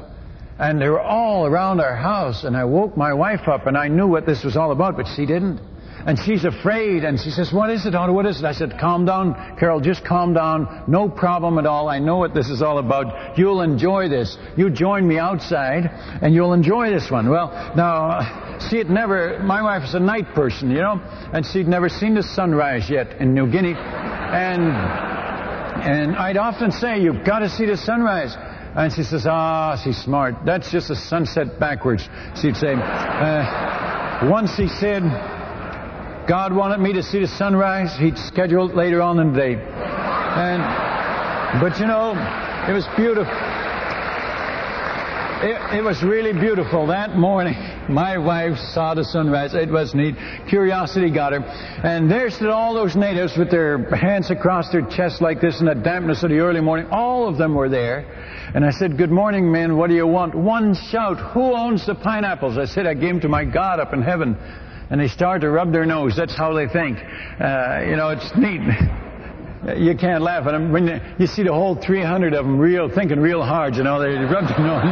And 0.58 0.82
they 0.82 0.88
were 0.88 1.02
all 1.02 1.46
around 1.46 1.82
our 1.82 1.96
house. 1.96 2.44
And 2.44 2.56
I 2.56 2.64
woke 2.64 2.96
my 2.96 3.14
wife 3.14 3.48
up 3.48 3.68
and 3.68 3.78
I 3.78 3.90
knew 3.90 4.08
what 4.08 4.26
this 4.26 4.44
was 4.44 4.56
all 4.56 4.72
about, 4.72 4.96
but 4.96 5.08
she 5.16 5.26
didn't. 5.26 5.60
And 6.06 6.20
she's 6.20 6.46
afraid, 6.46 7.04
and 7.04 7.20
she 7.20 7.32
says, 7.32 7.52
What 7.52 7.72
is 7.72 7.88
it, 7.88 7.96
Otto? 7.96 8.14
What 8.14 8.28
is 8.28 8.38
it? 8.38 8.46
I 8.46 8.52
said, 8.52 8.78
Calm 8.80 9.06
down, 9.06 9.58
Carol, 9.58 9.80
just 9.80 10.06
calm 10.06 10.36
down. 10.36 10.84
No 10.88 11.10
problem 11.10 11.58
at 11.58 11.66
all. 11.66 11.90
I 11.90 11.98
know 11.98 12.18
what 12.18 12.36
this 12.36 12.48
is 12.50 12.62
all 12.62 12.78
about. 12.78 13.40
You'll 13.40 13.62
enjoy 13.62 14.08
this. 14.08 14.38
You 14.56 14.70
join 14.70 15.08
me 15.08 15.18
outside, 15.18 15.90
and 16.22 16.32
you'll 16.36 16.54
enjoy 16.54 16.92
this 16.92 17.10
one. 17.10 17.28
Well, 17.28 17.50
now, 17.76 18.60
she 18.70 18.78
had 18.78 18.88
never, 18.88 19.40
my 19.40 19.64
wife 19.64 19.84
is 19.84 19.96
a 19.96 20.00
night 20.00 20.36
person, 20.36 20.70
you 20.70 20.78
know, 20.78 21.02
and 21.34 21.44
she'd 21.44 21.68
never 21.68 21.90
seen 21.90 22.14
the 22.14 22.24
sunrise 22.24 22.88
yet 22.88 23.20
in 23.20 23.34
New 23.34 23.52
Guinea. 23.52 23.74
And, 23.74 24.62
and 25.82 26.16
I'd 26.18 26.38
often 26.38 26.72
say, 26.72 27.00
You've 27.00 27.26
got 27.26 27.40
to 27.40 27.50
see 27.50 27.66
the 27.66 27.78
sunrise. 27.78 28.36
And 28.76 28.94
she 28.94 29.02
says, 29.02 29.26
Ah, 29.28 29.82
she's 29.84 29.98
smart. 29.98 30.36
That's 30.46 30.72
just 30.72 30.92
a 30.92 30.96
sunset 30.96 31.60
backwards. 31.60 32.08
She'd 32.40 32.58
say, 32.58 32.76
uh, 32.76 34.30
Once 34.30 34.56
he 34.56 34.68
said, 34.68 35.02
God 36.28 36.56
wanted 36.56 36.80
me 36.80 36.94
to 36.94 37.04
see 37.04 37.20
the 37.20 37.28
sunrise. 37.28 37.96
He'd 38.00 38.18
schedule 38.18 38.70
it 38.70 38.76
later 38.76 39.00
on 39.02 39.20
in 39.20 39.32
the 39.32 39.40
day. 39.40 39.54
And, 39.54 40.62
but 41.62 41.80
you 41.80 41.86
know, 41.86 42.14
it 42.68 42.74
was 42.74 42.88
beautiful. 42.98 43.32
it, 45.46 45.78
it, 45.78 45.84
was 45.84 46.02
really 46.02 46.34
beautiful 46.34 46.88
that 46.88 47.16
morning. 47.16 47.54
My 47.90 48.18
wife 48.18 48.58
saw 48.58 48.96
the 48.96 49.04
sunrise. 49.04 49.54
It 49.54 49.70
was 49.70 49.94
neat. 49.94 50.16
Curiosity 50.50 51.12
got 51.12 51.34
her. 51.34 51.42
And 51.42 52.10
there 52.10 52.32
stood 52.32 52.50
all 52.50 52.74
those 52.74 52.96
natives 52.96 53.38
with 53.38 53.52
their 53.52 53.78
hands 53.96 54.32
across 54.32 54.72
their 54.72 54.82
chests 54.82 55.22
like 55.22 55.42
this 55.42 55.60
in 55.60 55.68
the 55.68 55.76
dampness 55.76 56.24
of 56.24 56.32
the 56.32 56.40
early 56.40 56.62
morning. 56.62 56.88
All 56.90 57.28
of 57.28 57.38
them 57.38 57.54
were 57.54 57.70
there. 57.70 58.00
And 58.56 58.66
I 58.66 58.72
said, 58.72 58.98
Good 58.98 59.12
morning, 59.12 59.52
men. 59.52 59.78
What 59.78 59.92
do 59.92 59.96
you 59.96 60.08
want? 60.08 60.34
One 60.34 60.74
shout. 60.74 61.20
Who 61.34 61.54
owns 61.54 61.86
the 61.86 61.94
pineapples? 61.94 62.58
I 62.58 62.66
said, 62.66 62.88
I 62.88 62.96
gave 62.96 63.10
them 63.10 63.22
to 63.22 63.30
my 63.30 63.46
God 63.46 63.80
up 63.80 63.94
in 63.94 64.02
heaven. 64.02 64.36
And 64.90 65.02
they 65.02 65.08
start 65.08 65.42
to 65.42 65.50
rub 65.50 65.72
their 65.72 65.86
nose. 65.86 66.16
That's 66.16 66.36
how 66.36 66.54
they 66.54 66.68
think. 66.68 66.98
Uh, 67.00 67.84
you 67.88 67.96
know, 67.96 68.10
it's 68.10 68.32
neat. 68.36 68.62
you 69.78 69.96
can't 69.98 70.22
laugh 70.22 70.46
at 70.46 70.52
them. 70.52 70.72
When 70.72 70.88
you, 70.88 71.00
you, 71.18 71.28
see 71.28 71.44
the 71.44 71.54
whole 71.54 71.76
300 71.76 72.34
of 72.34 72.46
them 72.46 72.60
real, 72.60 72.88
thinking 72.90 73.20
real 73.20 73.44
hard, 73.44 73.76
you 73.76 73.84
know, 73.84 74.00
they 74.00 74.10
rub 74.10 74.48
their 74.48 74.60
nose. 74.66 74.84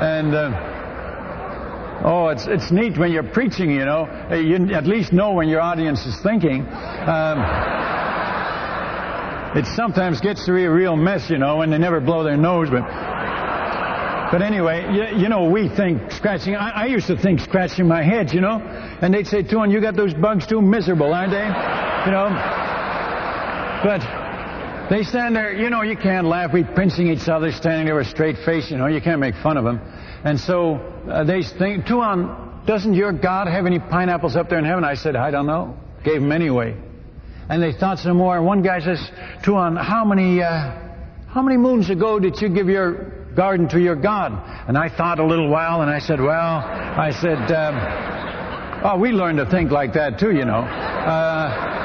and, 0.00 0.34
uh, 0.34 2.02
oh, 2.04 2.28
it's, 2.28 2.46
it's 2.46 2.70
neat 2.70 2.96
when 2.96 3.10
you're 3.10 3.24
preaching, 3.24 3.70
you 3.70 3.84
know. 3.84 4.06
You 4.30 4.72
at 4.74 4.86
least 4.86 5.12
know 5.12 5.32
when 5.32 5.48
your 5.48 5.60
audience 5.60 6.06
is 6.06 6.16
thinking. 6.22 6.60
Um, 6.62 7.42
it 9.56 9.66
sometimes 9.74 10.20
gets 10.20 10.44
to 10.46 10.54
be 10.54 10.64
a 10.64 10.70
real 10.70 10.96
mess, 10.96 11.28
you 11.28 11.38
know, 11.38 11.62
and 11.62 11.72
they 11.72 11.78
never 11.78 12.00
blow 12.00 12.22
their 12.22 12.36
nose, 12.36 12.68
but. 12.70 12.84
But 14.30 14.42
anyway, 14.42 14.86
you, 14.92 15.22
you, 15.22 15.28
know, 15.28 15.48
we 15.48 15.68
think 15.68 16.10
scratching. 16.10 16.56
I, 16.56 16.70
I, 16.70 16.86
used 16.86 17.06
to 17.06 17.16
think 17.16 17.40
scratching 17.40 17.86
my 17.86 18.02
head, 18.02 18.32
you 18.32 18.40
know, 18.40 18.58
and 19.00 19.14
they'd 19.14 19.26
say, 19.26 19.42
"Tuan, 19.42 19.70
you 19.70 19.80
got 19.80 19.94
those 19.94 20.14
bugs 20.14 20.46
too 20.46 20.60
miserable, 20.60 21.14
aren't 21.14 21.30
they?" 21.30 21.46
You 22.06 22.12
know. 22.12 22.64
But 23.84 24.00
they 24.88 25.02
stand 25.02 25.34
there, 25.34 25.52
you 25.52 25.68
know, 25.68 25.82
you 25.82 25.96
can't 25.96 26.26
laugh. 26.26 26.52
We're 26.52 26.64
pinching 26.64 27.08
each 27.08 27.28
other, 27.28 27.50
standing 27.52 27.86
there 27.86 27.96
with 27.96 28.06
a 28.06 28.10
straight 28.10 28.36
face, 28.44 28.70
you 28.70 28.76
know, 28.76 28.86
you 28.86 29.00
can't 29.00 29.20
make 29.20 29.34
fun 29.36 29.56
of 29.56 29.64
them. 29.64 29.80
And 30.24 30.38
so 30.38 30.76
uh, 31.10 31.24
they 31.24 31.42
think, 31.42 31.86
Tuan, 31.86 32.62
doesn't 32.66 32.94
your 32.94 33.12
God 33.12 33.48
have 33.48 33.66
any 33.66 33.78
pineapples 33.78 34.36
up 34.36 34.48
there 34.48 34.58
in 34.58 34.64
heaven? 34.64 34.84
I 34.84 34.94
said, 34.94 35.16
I 35.16 35.30
don't 35.30 35.46
know. 35.46 35.76
Gave 36.04 36.20
them 36.20 36.32
anyway. 36.32 36.76
And 37.48 37.62
they 37.62 37.72
thought 37.72 37.98
some 37.98 38.16
more. 38.16 38.40
One 38.42 38.62
guy 38.62 38.80
says, 38.80 39.00
Tuan, 39.44 39.76
how 39.76 40.04
many, 40.04 40.42
uh, 40.42 40.72
how 41.28 41.42
many 41.42 41.56
moons 41.56 41.90
ago 41.90 42.18
did 42.18 42.40
you 42.40 42.48
give 42.48 42.68
your 42.68 43.15
garden 43.36 43.68
to 43.68 43.78
your 43.80 43.96
God? 43.96 44.32
And 44.66 44.76
I 44.76 44.88
thought 44.88 45.18
a 45.20 45.24
little 45.24 45.48
while, 45.48 45.82
and 45.82 45.90
I 45.90 46.00
said, 46.00 46.20
well, 46.20 46.58
I 46.58 47.10
said, 47.12 47.52
um, 47.52 48.82
oh, 48.84 48.98
we 48.98 49.12
learned 49.12 49.38
to 49.38 49.46
think 49.46 49.70
like 49.70 49.92
that 49.92 50.18
too, 50.18 50.32
you 50.32 50.44
know. 50.44 50.60
Uh, 50.60 51.76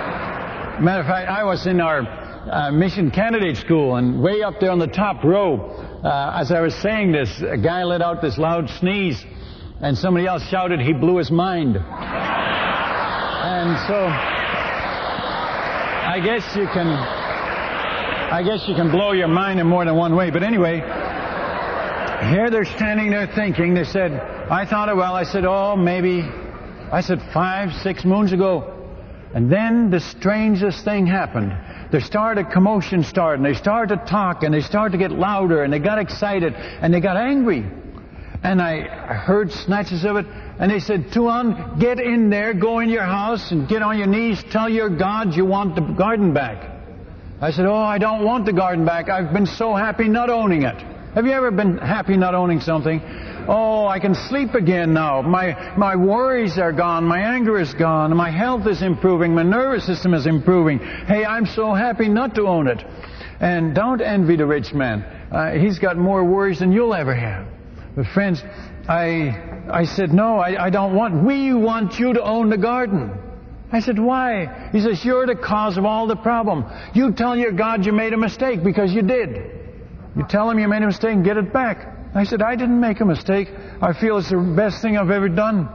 Matter 0.81 1.01
of 1.01 1.05
fact, 1.05 1.29
I 1.29 1.43
was 1.43 1.67
in 1.67 1.79
our 1.79 1.99
uh, 2.01 2.71
mission 2.71 3.11
candidate 3.11 3.57
school, 3.57 3.97
and 3.97 4.19
way 4.19 4.41
up 4.41 4.59
there 4.59 4.71
on 4.71 4.79
the 4.79 4.87
top 4.87 5.23
row, 5.23 5.59
uh, 6.03 6.39
as 6.41 6.51
I 6.51 6.61
was 6.61 6.73
saying 6.73 7.11
this, 7.11 7.39
a 7.47 7.55
guy 7.57 7.83
let 7.83 8.01
out 8.01 8.19
this 8.19 8.39
loud 8.39 8.67
sneeze, 8.79 9.23
and 9.79 9.95
somebody 9.95 10.25
else 10.25 10.41
shouted, 10.49 10.79
he 10.79 10.93
blew 10.93 11.17
his 11.17 11.29
mind. 11.29 11.77
and 11.77 11.83
so, 13.87 14.07
I 16.09 16.19
guess 16.25 16.55
you 16.55 16.65
can, 16.73 16.87
I 16.87 18.41
guess 18.41 18.67
you 18.67 18.73
can 18.73 18.89
blow 18.89 19.11
your 19.11 19.27
mind 19.27 19.59
in 19.59 19.67
more 19.67 19.85
than 19.85 19.95
one 19.95 20.15
way. 20.15 20.31
But 20.31 20.41
anyway, 20.41 20.81
here 22.29 22.49
they're 22.49 22.65
standing 22.65 23.09
there 23.09 23.27
thinking. 23.33 23.73
They 23.73 23.83
said, 23.83 24.11
I 24.11 24.65
thought 24.65 24.89
it 24.89 24.95
well. 24.95 25.15
I 25.15 25.23
said, 25.23 25.45
oh, 25.45 25.75
maybe. 25.75 26.21
I 26.91 27.01
said, 27.01 27.19
five, 27.33 27.73
six 27.81 28.05
moons 28.05 28.31
ago. 28.31 28.77
And 29.33 29.51
then 29.51 29.89
the 29.89 29.99
strangest 29.99 30.83
thing 30.83 31.07
happened. 31.07 31.53
There 31.91 32.01
started 32.01 32.51
commotion 32.51 33.03
started, 33.03 33.43
and 33.43 33.45
they 33.45 33.57
started 33.57 33.99
to 33.99 34.05
talk, 34.05 34.43
and 34.43 34.53
they 34.53 34.61
started 34.61 34.91
to 34.91 34.97
get 34.97 35.11
louder, 35.11 35.63
and 35.63 35.71
they 35.71 35.79
got 35.79 35.99
excited, 35.99 36.53
and 36.53 36.93
they 36.93 36.99
got 36.99 37.17
angry. 37.17 37.65
And 38.43 38.61
I 38.61 38.81
heard 38.81 39.51
snatches 39.51 40.03
of 40.05 40.15
it, 40.17 40.25
and 40.59 40.71
they 40.71 40.79
said, 40.79 41.11
Tuan, 41.13 41.79
get 41.79 41.99
in 41.99 42.29
there, 42.29 42.53
go 42.53 42.79
in 42.79 42.89
your 42.89 43.03
house, 43.03 43.51
and 43.51 43.67
get 43.67 43.81
on 43.81 43.97
your 43.97 44.07
knees, 44.07 44.43
tell 44.51 44.69
your 44.69 44.89
God 44.89 45.33
you 45.33 45.45
want 45.45 45.75
the 45.75 45.81
garden 45.81 46.33
back. 46.33 46.69
I 47.41 47.51
said, 47.51 47.65
Oh, 47.65 47.75
I 47.75 47.97
don't 47.97 48.23
want 48.23 48.45
the 48.45 48.53
garden 48.53 48.85
back. 48.85 49.09
I've 49.09 49.33
been 49.33 49.47
so 49.47 49.73
happy 49.73 50.07
not 50.07 50.29
owning 50.29 50.63
it. 50.63 51.00
Have 51.13 51.25
you 51.25 51.33
ever 51.33 51.51
been 51.51 51.77
happy 51.77 52.15
not 52.15 52.35
owning 52.35 52.61
something? 52.61 53.01
Oh, 53.45 53.85
I 53.85 53.99
can 53.99 54.15
sleep 54.15 54.53
again 54.53 54.93
now. 54.93 55.21
My, 55.21 55.75
my 55.75 55.93
worries 55.93 56.57
are 56.57 56.71
gone. 56.71 57.03
My 57.03 57.19
anger 57.19 57.59
is 57.59 57.73
gone. 57.73 58.15
My 58.15 58.31
health 58.31 58.65
is 58.65 58.81
improving. 58.81 59.35
My 59.35 59.43
nervous 59.43 59.85
system 59.85 60.13
is 60.13 60.25
improving. 60.25 60.79
Hey, 60.79 61.25
I'm 61.25 61.45
so 61.45 61.73
happy 61.73 62.07
not 62.07 62.33
to 62.35 62.47
own 62.47 62.67
it. 62.67 62.81
And 63.41 63.75
don't 63.75 63.99
envy 63.99 64.37
the 64.37 64.45
rich 64.45 64.73
man. 64.73 65.01
Uh, 65.01 65.51
he's 65.51 65.79
got 65.79 65.97
more 65.97 66.23
worries 66.23 66.59
than 66.59 66.71
you'll 66.71 66.93
ever 66.93 67.13
have. 67.13 67.45
But 67.93 68.05
friends, 68.13 68.41
I, 68.87 69.67
I 69.69 69.83
said, 69.83 70.13
no, 70.13 70.37
I, 70.37 70.67
I 70.67 70.69
don't 70.69 70.95
want, 70.95 71.25
we 71.25 71.53
want 71.53 71.99
you 71.99 72.13
to 72.13 72.23
own 72.23 72.49
the 72.49 72.57
garden. 72.57 73.11
I 73.69 73.81
said, 73.81 73.99
why? 73.99 74.69
He 74.71 74.79
says, 74.79 75.03
you're 75.03 75.25
the 75.25 75.35
cause 75.35 75.77
of 75.77 75.83
all 75.83 76.07
the 76.07 76.15
problem. 76.15 76.63
You 76.93 77.11
tell 77.11 77.35
your 77.35 77.51
God 77.51 77.85
you 77.85 77.91
made 77.91 78.13
a 78.13 78.17
mistake 78.17 78.63
because 78.63 78.93
you 78.93 79.01
did. 79.01 79.60
You 80.15 80.25
tell 80.27 80.49
him 80.49 80.59
you 80.59 80.67
made 80.67 80.83
a 80.83 80.87
mistake 80.87 81.13
and 81.13 81.23
get 81.23 81.37
it 81.37 81.53
back. 81.53 81.87
I 82.13 82.25
said, 82.25 82.41
I 82.41 82.55
didn't 82.55 82.79
make 82.79 82.99
a 82.99 83.05
mistake. 83.05 83.49
I 83.81 83.93
feel 83.93 84.17
it's 84.17 84.29
the 84.29 84.37
best 84.37 84.81
thing 84.81 84.97
I've 84.97 85.09
ever 85.09 85.29
done. 85.29 85.69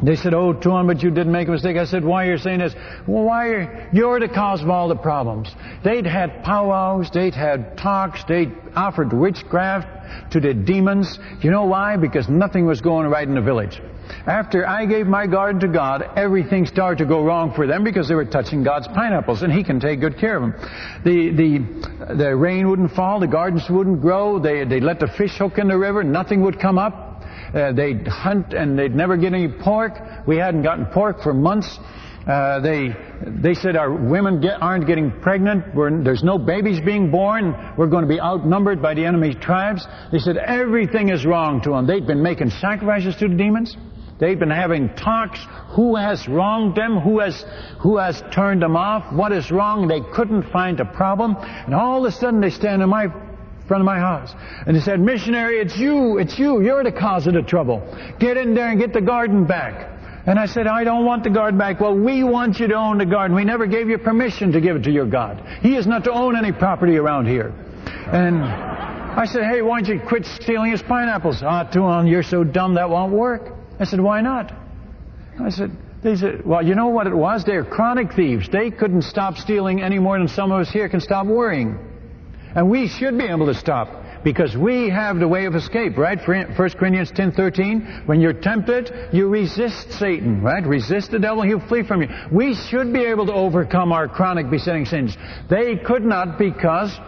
They 0.00 0.14
said, 0.14 0.32
Oh, 0.32 0.52
Tuan, 0.52 0.86
but 0.86 1.02
you 1.02 1.10
didn't 1.10 1.32
make 1.32 1.48
a 1.48 1.50
mistake. 1.50 1.76
I 1.76 1.84
said, 1.84 2.04
Why 2.04 2.26
are 2.26 2.32
you 2.32 2.38
saying 2.38 2.60
this? 2.60 2.74
Well, 3.06 3.24
why 3.24 3.48
are 3.48 3.90
you're 3.92 4.20
the 4.20 4.28
cause 4.28 4.62
of 4.62 4.70
all 4.70 4.88
the 4.88 4.96
problems. 4.96 5.50
They'd 5.82 6.06
had 6.06 6.44
powwows, 6.44 7.10
they'd 7.10 7.34
had 7.34 7.76
talks, 7.76 8.22
they'd 8.24 8.54
offered 8.76 9.12
witchcraft 9.12 10.32
to 10.32 10.40
the 10.40 10.54
demons. 10.54 11.18
You 11.42 11.50
know 11.50 11.64
why? 11.64 11.96
Because 11.96 12.28
nothing 12.28 12.64
was 12.64 12.80
going 12.80 13.08
right 13.08 13.26
in 13.26 13.34
the 13.34 13.40
village. 13.40 13.82
After 14.26 14.66
I 14.66 14.86
gave 14.86 15.06
my 15.06 15.26
garden 15.26 15.60
to 15.60 15.68
God, 15.68 16.02
everything 16.16 16.66
started 16.66 16.98
to 16.98 17.06
go 17.06 17.22
wrong 17.24 17.52
for 17.54 17.66
them 17.66 17.84
because 17.84 18.08
they 18.08 18.14
were 18.14 18.24
touching 18.24 18.62
God's 18.62 18.88
pineapples, 18.88 19.42
and 19.42 19.52
He 19.52 19.64
can 19.64 19.80
take 19.80 20.00
good 20.00 20.18
care 20.18 20.36
of 20.36 20.42
them. 20.42 20.54
The, 21.04 21.30
the, 21.30 22.14
the 22.14 22.36
rain 22.36 22.68
wouldn't 22.68 22.92
fall, 22.92 23.20
the 23.20 23.26
gardens 23.26 23.64
wouldn't 23.68 24.00
grow, 24.00 24.38
they, 24.38 24.64
they 24.64 24.80
let 24.80 25.00
the 25.00 25.08
fish 25.08 25.36
hook 25.36 25.58
in 25.58 25.68
the 25.68 25.78
river, 25.78 26.02
nothing 26.04 26.42
would 26.42 26.60
come 26.60 26.78
up. 26.78 27.06
Uh, 27.54 27.72
they'd 27.72 28.06
hunt 28.06 28.52
and 28.52 28.78
they'd 28.78 28.94
never 28.94 29.16
get 29.16 29.32
any 29.32 29.48
pork. 29.48 29.94
We 30.26 30.36
hadn't 30.36 30.62
gotten 30.62 30.86
pork 30.86 31.22
for 31.22 31.32
months. 31.32 31.78
Uh, 32.26 32.60
they 32.60 32.94
they 33.26 33.54
said 33.54 33.74
our 33.74 33.90
women 33.90 34.42
get, 34.42 34.60
aren't 34.60 34.86
getting 34.86 35.10
pregnant. 35.10 35.74
We're, 35.74 36.02
there's 36.02 36.22
no 36.22 36.36
babies 36.36 36.78
being 36.78 37.10
born. 37.10 37.54
We're 37.78 37.86
going 37.86 38.02
to 38.02 38.08
be 38.08 38.20
outnumbered 38.20 38.82
by 38.82 38.92
the 38.92 39.06
enemy 39.06 39.34
tribes. 39.34 39.86
They 40.12 40.18
said 40.18 40.36
everything 40.36 41.08
is 41.08 41.24
wrong 41.24 41.62
to 41.62 41.70
them. 41.70 41.86
They'd 41.86 42.06
been 42.06 42.22
making 42.22 42.50
sacrifices 42.50 43.16
to 43.16 43.28
the 43.28 43.34
demons. 43.34 43.76
They've 44.18 44.38
been 44.38 44.50
having 44.50 44.88
talks. 44.96 45.38
Who 45.70 45.94
has 45.94 46.26
wronged 46.26 46.74
them? 46.74 46.98
Who 46.98 47.20
has, 47.20 47.44
who 47.80 47.98
has 47.98 48.22
turned 48.32 48.62
them 48.62 48.76
off? 48.76 49.12
What 49.12 49.32
is 49.32 49.50
wrong? 49.50 49.86
They 49.86 50.00
couldn't 50.00 50.50
find 50.50 50.80
a 50.80 50.84
problem. 50.84 51.36
And 51.38 51.74
all 51.74 52.04
of 52.04 52.12
a 52.12 52.16
sudden 52.16 52.40
they 52.40 52.50
stand 52.50 52.82
in 52.82 52.88
my 52.88 53.06
front 53.68 53.80
of 53.80 53.84
my 53.84 53.98
house. 53.98 54.34
And 54.66 54.74
they 54.74 54.80
said, 54.80 54.98
missionary, 54.98 55.60
it's 55.60 55.76
you. 55.76 56.18
It's 56.18 56.38
you. 56.38 56.62
You're 56.62 56.82
the 56.82 56.90
cause 56.90 57.26
of 57.26 57.34
the 57.34 57.42
trouble. 57.42 57.80
Get 58.18 58.36
in 58.36 58.54
there 58.54 58.70
and 58.70 58.80
get 58.80 58.92
the 58.92 59.00
garden 59.00 59.44
back. 59.44 59.94
And 60.26 60.38
I 60.38 60.46
said, 60.46 60.66
I 60.66 60.84
don't 60.84 61.06
want 61.06 61.22
the 61.22 61.30
garden 61.30 61.58
back. 61.58 61.80
Well, 61.80 61.96
we 61.96 62.24
want 62.24 62.58
you 62.58 62.66
to 62.66 62.74
own 62.74 62.98
the 62.98 63.06
garden. 63.06 63.36
We 63.36 63.44
never 63.44 63.66
gave 63.66 63.88
you 63.88 63.98
permission 63.98 64.52
to 64.52 64.60
give 64.60 64.76
it 64.76 64.82
to 64.84 64.90
your 64.90 65.06
God. 65.06 65.42
He 65.62 65.76
is 65.76 65.86
not 65.86 66.04
to 66.04 66.12
own 66.12 66.36
any 66.36 66.52
property 66.52 66.96
around 66.96 67.26
here. 67.26 67.54
And 68.12 68.42
I 68.42 69.24
said, 69.26 69.44
hey, 69.44 69.62
why 69.62 69.80
don't 69.80 69.94
you 69.94 70.00
quit 70.06 70.26
stealing 70.26 70.72
his 70.72 70.82
pineapples? 70.82 71.42
Ah, 71.42 71.64
Tuan, 71.64 72.06
you're 72.06 72.22
so 72.22 72.42
dumb 72.44 72.74
that 72.74 72.90
won't 72.90 73.12
work. 73.12 73.57
I 73.80 73.84
said, 73.84 74.00
why 74.00 74.20
not? 74.20 74.52
I 75.40 75.50
said, 75.50 75.70
they 76.02 76.16
said, 76.16 76.44
well, 76.44 76.64
you 76.64 76.74
know 76.74 76.88
what 76.88 77.06
it 77.06 77.14
was? 77.14 77.44
They're 77.44 77.64
chronic 77.64 78.12
thieves. 78.14 78.48
They 78.48 78.70
couldn't 78.70 79.02
stop 79.02 79.36
stealing 79.36 79.82
any 79.82 79.98
more 79.98 80.18
than 80.18 80.28
some 80.28 80.52
of 80.52 80.60
us 80.60 80.70
here 80.70 80.88
can 80.88 81.00
stop 81.00 81.26
worrying. 81.26 81.78
And 82.54 82.70
we 82.70 82.88
should 82.88 83.16
be 83.16 83.24
able 83.24 83.46
to 83.46 83.54
stop 83.54 83.88
because 84.24 84.56
we 84.56 84.90
have 84.90 85.18
the 85.18 85.28
way 85.28 85.44
of 85.44 85.54
escape, 85.54 85.96
right? 85.96 86.18
1 86.18 86.54
Corinthians 86.56 87.12
10:13, 87.12 88.06
when 88.06 88.20
you're 88.20 88.32
tempted, 88.32 88.92
you 89.12 89.28
resist 89.28 89.92
Satan, 89.92 90.42
right? 90.42 90.66
Resist 90.66 91.12
the 91.12 91.18
devil, 91.18 91.42
he'll 91.42 91.60
flee 91.60 91.84
from 91.84 92.02
you. 92.02 92.08
We 92.32 92.54
should 92.54 92.92
be 92.92 93.04
able 93.04 93.26
to 93.26 93.32
overcome 93.32 93.92
our 93.92 94.08
chronic 94.08 94.50
besetting 94.50 94.86
sins. 94.86 95.16
They 95.48 95.76
could 95.76 96.04
not 96.04 96.38
because 96.38 96.98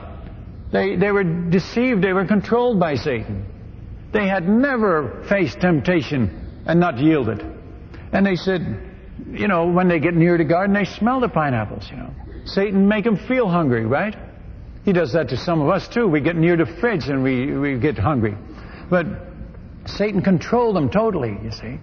they, 0.73 0.95
they 0.97 1.11
were 1.11 1.25
deceived, 1.25 2.03
they 2.03 2.13
were 2.13 2.27
controlled 2.27 2.79
by 2.79 2.95
Satan. 2.95 3.45
They 4.13 4.29
had 4.29 4.49
never 4.49 5.25
faced 5.29 5.61
temptation 5.61 6.40
and 6.71 6.79
not 6.79 6.99
yielded. 6.99 7.45
And 8.13 8.25
they 8.25 8.37
said, 8.37 8.63
you 9.33 9.49
know, 9.49 9.67
when 9.67 9.89
they 9.89 9.99
get 9.99 10.15
near 10.15 10.39
the 10.39 10.45
garden, 10.45 10.73
they 10.73 10.85
smell 10.85 11.19
the 11.19 11.29
pineapples, 11.29 11.91
you 11.91 11.97
know. 11.97 12.15
Satan 12.45 12.87
make 12.87 13.05
them 13.05 13.17
feel 13.17 13.49
hungry, 13.49 13.85
right? 13.85 14.17
He 14.85 14.93
does 14.93 15.13
that 15.15 15.29
to 15.31 15.37
some 15.37 15.61
of 15.61 15.69
us 15.69 15.89
too. 15.89 16.07
We 16.07 16.21
get 16.21 16.37
near 16.37 16.57
the 16.57 16.67
fridge 16.67 17.09
and 17.09 17.25
we, 17.25 17.57
we 17.59 17.79
get 17.79 17.99
hungry. 17.99 18.37
But 18.89 19.07
Satan 19.87 20.23
controlled 20.23 20.77
them 20.77 20.91
totally, 20.91 21.37
you 21.43 21.51
see. 21.51 21.81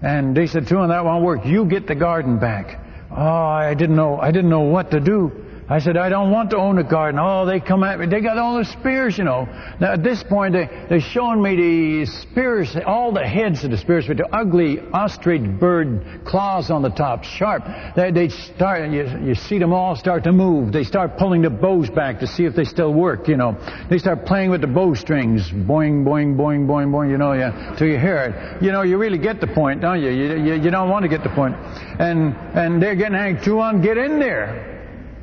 And 0.00 0.36
they 0.36 0.46
said 0.46 0.68
to 0.68 0.78
him, 0.78 0.88
that 0.88 1.04
won't 1.04 1.24
work. 1.24 1.44
You 1.44 1.64
get 1.64 1.88
the 1.88 1.96
garden 1.96 2.38
back. 2.38 2.78
Oh, 3.10 3.16
I 3.16 3.74
didn't 3.74 3.96
know, 3.96 4.20
I 4.20 4.30
didn't 4.30 4.50
know 4.50 4.60
what 4.60 4.92
to 4.92 5.00
do. 5.00 5.32
I 5.70 5.78
said, 5.78 5.96
I 5.96 6.08
don't 6.08 6.32
want 6.32 6.50
to 6.50 6.56
own 6.56 6.78
a 6.78 6.82
garden. 6.82 7.20
Oh, 7.22 7.46
they 7.46 7.60
come 7.60 7.84
at 7.84 8.00
me. 8.00 8.06
They 8.06 8.20
got 8.20 8.36
all 8.38 8.58
the 8.58 8.64
spears, 8.64 9.16
you 9.16 9.22
know. 9.22 9.44
Now, 9.78 9.92
at 9.92 10.02
this 10.02 10.20
point, 10.20 10.52
they, 10.52 10.68
they're 10.88 11.00
showing 11.00 11.40
me 11.40 11.54
the 11.54 12.06
spears, 12.06 12.76
all 12.84 13.12
the 13.12 13.24
heads 13.24 13.62
of 13.62 13.70
the 13.70 13.76
spears 13.76 14.08
with 14.08 14.18
the 14.18 14.26
ugly 14.34 14.80
ostrich 14.92 15.42
bird 15.60 16.22
claws 16.24 16.72
on 16.72 16.82
the 16.82 16.88
top, 16.88 17.22
sharp. 17.22 17.62
They, 17.94 18.10
they 18.10 18.30
start, 18.30 18.90
you, 18.90 19.06
you 19.22 19.36
see 19.36 19.60
them 19.60 19.72
all 19.72 19.94
start 19.94 20.24
to 20.24 20.32
move. 20.32 20.72
They 20.72 20.82
start 20.82 21.16
pulling 21.16 21.42
the 21.42 21.50
bows 21.50 21.88
back 21.88 22.18
to 22.18 22.26
see 22.26 22.46
if 22.46 22.56
they 22.56 22.64
still 22.64 22.92
work, 22.92 23.28
you 23.28 23.36
know. 23.36 23.56
They 23.88 23.98
start 23.98 24.26
playing 24.26 24.50
with 24.50 24.62
the 24.62 24.66
bowstrings. 24.66 25.52
Boing, 25.52 26.02
boing, 26.02 26.34
boing, 26.34 26.66
boing, 26.66 26.90
boing, 26.90 27.10
you 27.10 27.16
know, 27.16 27.32
yeah, 27.32 27.76
till 27.78 27.86
you 27.86 27.96
hear 27.96 28.16
it. 28.16 28.60
You 28.64 28.72
know, 28.72 28.82
you 28.82 28.98
really 28.98 29.18
get 29.18 29.40
the 29.40 29.46
point, 29.46 29.82
don't 29.82 30.02
you? 30.02 30.10
You, 30.10 30.36
you, 30.36 30.54
you 30.62 30.70
don't 30.72 30.90
want 30.90 31.04
to 31.04 31.08
get 31.08 31.22
the 31.22 31.30
point. 31.30 31.54
And, 31.54 32.34
and 32.56 32.82
they're 32.82 32.96
getting 32.96 33.14
angry. 33.14 33.44
Tuan, 33.44 33.80
get 33.80 33.98
in 33.98 34.18
there. 34.18 34.69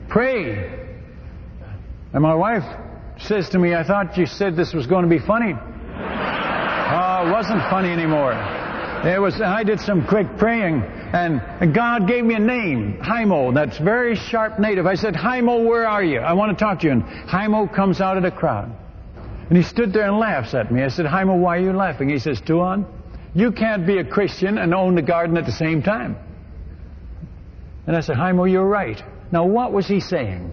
Pray. 0.10 0.88
And 2.14 2.24
my 2.24 2.34
wife 2.34 2.64
says 3.20 3.50
to 3.50 3.60
me, 3.60 3.74
I 3.74 3.84
thought 3.84 4.18
you 4.18 4.26
said 4.26 4.56
this 4.56 4.74
was 4.74 4.88
going 4.88 5.04
to 5.04 5.10
be 5.10 5.20
funny. 5.20 5.54
Oh, 5.54 7.28
it 7.28 7.32
wasn't 7.32 7.62
funny 7.70 7.90
anymore. 7.90 8.34
It 9.06 9.22
was, 9.22 9.40
I 9.42 9.64
did 9.64 9.80
some 9.80 10.08
quick 10.08 10.38
praying, 10.38 10.82
and 10.82 11.74
God 11.74 12.08
gave 12.08 12.24
me 12.24 12.34
a 12.36 12.40
name, 12.40 13.00
Haimo. 13.02 13.54
That's 13.54 13.78
very 13.78 14.16
sharp 14.16 14.60
native. 14.60 14.88
I 14.88 14.96
said, 14.96 15.14
Haimo, 15.14 15.66
where 15.66 15.88
are 15.88 16.04
you? 16.04 16.20
I 16.20 16.34
want 16.34 16.58
to 16.58 16.64
talk 16.64 16.80
to 16.80 16.88
you. 16.88 16.94
And 16.94 17.04
Haimo 17.04 17.74
comes 17.74 18.02
out 18.02 18.18
of 18.18 18.24
the 18.24 18.32
crowd. 18.32 18.72
And 19.50 19.58
he 19.58 19.64
stood 19.64 19.94
there 19.94 20.08
and 20.08 20.18
laughs 20.18 20.54
at 20.54 20.72
me. 20.72 20.84
I 20.84 20.88
said, 20.88 21.06
Haimo, 21.06 21.38
why 21.40 21.58
are 21.58 21.62
you 21.62 21.74
laughing? 21.74 22.10
He 22.10 22.20
says, 22.20 22.42
Tuan, 22.42 22.86
you 23.34 23.52
can't 23.52 23.86
be 23.86 24.00
a 24.00 24.04
Christian 24.04 24.58
and 24.58 24.74
own 24.74 24.96
the 24.96 25.02
garden 25.02 25.38
at 25.38 25.46
the 25.46 25.52
same 25.52 25.84
time. 25.84 26.18
And 27.86 27.96
I 27.96 28.02
said, 28.02 28.18
Haimo, 28.18 28.50
you're 28.52 28.66
right. 28.66 29.02
Now, 29.32 29.46
what 29.46 29.74
was 29.74 29.88
he 29.88 30.00
saying? 30.00 30.52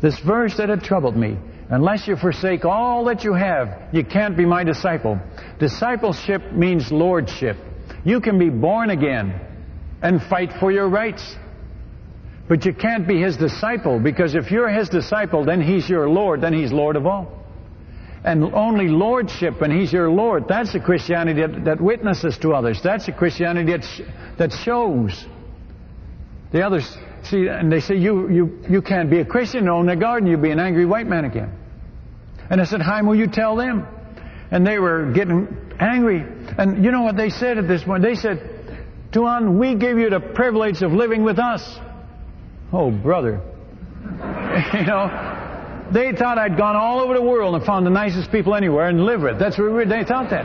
This 0.00 0.18
verse 0.20 0.56
that 0.58 0.68
had 0.68 0.82
troubled 0.82 1.16
me. 1.16 1.36
Unless 1.70 2.06
you 2.06 2.16
forsake 2.16 2.64
all 2.64 3.06
that 3.06 3.24
you 3.24 3.32
have, 3.32 3.88
you 3.92 4.04
can't 4.04 4.36
be 4.36 4.44
my 4.44 4.64
disciple. 4.64 5.18
Discipleship 5.58 6.52
means 6.52 6.92
lordship. 6.92 7.56
You 8.04 8.20
can 8.20 8.38
be 8.38 8.50
born 8.50 8.90
again 8.90 9.40
and 10.02 10.22
fight 10.22 10.52
for 10.60 10.70
your 10.70 10.88
rights. 10.88 11.36
But 12.48 12.66
you 12.66 12.74
can't 12.74 13.08
be 13.08 13.20
his 13.20 13.38
disciple 13.38 13.98
because 13.98 14.34
if 14.34 14.50
you're 14.50 14.68
his 14.68 14.90
disciple, 14.90 15.46
then 15.46 15.62
he's 15.62 15.88
your 15.88 16.08
Lord, 16.08 16.42
then 16.42 16.52
he's 16.52 16.70
Lord 16.70 16.96
of 16.96 17.06
all. 17.06 17.42
And 18.22 18.54
only 18.54 18.88
lordship 18.88 19.62
and 19.62 19.72
he's 19.72 19.92
your 19.92 20.10
Lord, 20.10 20.46
that's 20.48 20.74
a 20.74 20.80
Christianity 20.80 21.40
that, 21.40 21.64
that 21.64 21.80
witnesses 21.80 22.36
to 22.38 22.52
others. 22.52 22.80
That's 22.82 23.08
a 23.08 23.12
Christianity 23.12 23.72
that, 23.72 23.84
sh- 23.84 24.00
that 24.38 24.52
shows. 24.52 25.24
The 26.52 26.64
others 26.64 26.96
See, 27.24 27.48
and 27.48 27.72
they 27.72 27.80
say, 27.80 27.96
you, 27.96 28.28
you, 28.28 28.58
you 28.68 28.82
can't 28.82 29.08
be 29.08 29.20
a 29.20 29.24
Christian 29.24 29.68
own 29.68 29.88
a 29.88 29.96
garden. 29.96 30.28
You'll 30.28 30.42
be 30.42 30.50
an 30.50 30.60
angry 30.60 30.84
white 30.84 31.06
man 31.06 31.24
again. 31.24 31.52
And 32.50 32.60
I 32.60 32.64
said, 32.64 32.82
Haim, 32.82 33.06
will 33.06 33.14
you 33.16 33.26
tell 33.26 33.56
them? 33.56 33.86
And 34.50 34.66
they 34.66 34.78
were 34.78 35.10
getting 35.12 35.72
angry. 35.80 36.22
And 36.58 36.84
you 36.84 36.90
know 36.90 37.02
what 37.02 37.16
they 37.16 37.30
said 37.30 37.56
at 37.56 37.66
this 37.66 37.82
point? 37.82 38.02
They 38.02 38.14
said, 38.14 38.50
Tuan, 39.12 39.58
we 39.58 39.74
give 39.74 39.98
you 39.98 40.10
the 40.10 40.20
privilege 40.20 40.82
of 40.82 40.92
living 40.92 41.24
with 41.24 41.38
us. 41.38 41.78
Oh, 42.72 42.90
brother. 42.90 43.40
you 44.74 44.84
know, 44.84 45.88
they 45.92 46.12
thought 46.12 46.36
I'd 46.36 46.58
gone 46.58 46.76
all 46.76 47.00
over 47.00 47.14
the 47.14 47.22
world 47.22 47.54
and 47.54 47.64
found 47.64 47.86
the 47.86 47.90
nicest 47.90 48.30
people 48.30 48.54
anywhere 48.54 48.88
and 48.88 49.02
live 49.06 49.22
with. 49.22 49.38
That's 49.38 49.58
what 49.58 49.88
they 49.88 50.04
thought 50.04 50.28
that. 50.28 50.44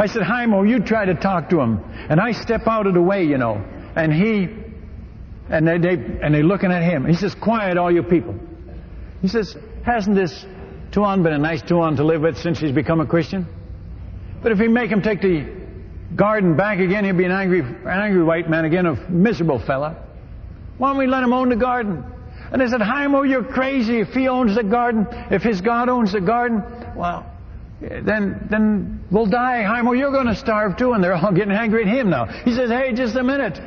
I 0.00 0.06
said, 0.06 0.22
Haimo, 0.22 0.54
oh, 0.54 0.62
you 0.64 0.80
try 0.80 1.04
to 1.04 1.14
talk 1.14 1.50
to 1.50 1.60
him. 1.60 1.80
And 2.10 2.20
I 2.20 2.32
step 2.32 2.66
out 2.66 2.88
of 2.88 2.94
the 2.94 3.02
way, 3.02 3.22
you 3.24 3.38
know 3.38 3.64
and 3.98 4.12
he, 4.12 4.48
and 5.50 5.66
they, 5.66 5.78
they, 5.78 5.94
and 6.22 6.32
they're 6.34 6.44
looking 6.44 6.70
at 6.70 6.82
him. 6.82 7.04
He 7.04 7.14
says, 7.14 7.34
quiet 7.34 7.76
all 7.76 7.90
you 7.90 8.04
people. 8.04 8.38
He 9.20 9.28
says, 9.28 9.56
hasn't 9.84 10.14
this 10.14 10.46
Tuan 10.92 11.24
been 11.24 11.32
a 11.32 11.38
nice 11.38 11.62
Tuan 11.62 11.96
to 11.96 12.04
live 12.04 12.22
with 12.22 12.38
since 12.38 12.60
he's 12.60 12.72
become 12.72 13.00
a 13.00 13.06
Christian? 13.06 13.46
But 14.40 14.52
if 14.52 14.60
we 14.60 14.68
make 14.68 14.90
him 14.90 15.02
take 15.02 15.20
the 15.20 15.52
garden 16.14 16.56
back 16.56 16.78
again, 16.78 17.04
he'll 17.04 17.16
be 17.16 17.24
an 17.24 17.32
angry, 17.32 17.58
an 17.58 17.86
angry 17.86 18.22
white 18.22 18.48
man 18.48 18.64
again, 18.64 18.86
a 18.86 18.94
miserable 19.10 19.58
fella. 19.58 19.96
Why 20.78 20.90
don't 20.90 20.98
we 20.98 21.08
let 21.08 21.24
him 21.24 21.32
own 21.32 21.48
the 21.48 21.56
garden? 21.56 22.04
And 22.52 22.62
they 22.62 22.68
said, 22.68 22.80
Haimo, 22.80 23.18
oh, 23.18 23.22
you're 23.24 23.44
crazy. 23.44 23.98
If 23.98 24.10
he 24.10 24.28
owns 24.28 24.54
the 24.54 24.62
garden, 24.62 25.08
if 25.30 25.42
his 25.42 25.60
God 25.60 25.88
owns 25.88 26.12
the 26.12 26.20
garden, 26.20 26.62
well, 26.96 27.26
then, 27.80 28.46
then 28.48 29.04
we'll 29.10 29.26
die. 29.26 29.64
Haimo, 29.64 29.88
oh, 29.88 29.92
you're 29.92 30.12
going 30.12 30.28
to 30.28 30.36
starve 30.36 30.76
too. 30.76 30.92
And 30.92 31.02
they're 31.02 31.14
all 31.14 31.32
getting 31.32 31.52
angry 31.52 31.82
at 31.82 31.88
him 31.88 32.10
now. 32.10 32.26
He 32.26 32.54
says, 32.54 32.70
hey, 32.70 32.92
just 32.92 33.16
a 33.16 33.24
minute. 33.24 33.60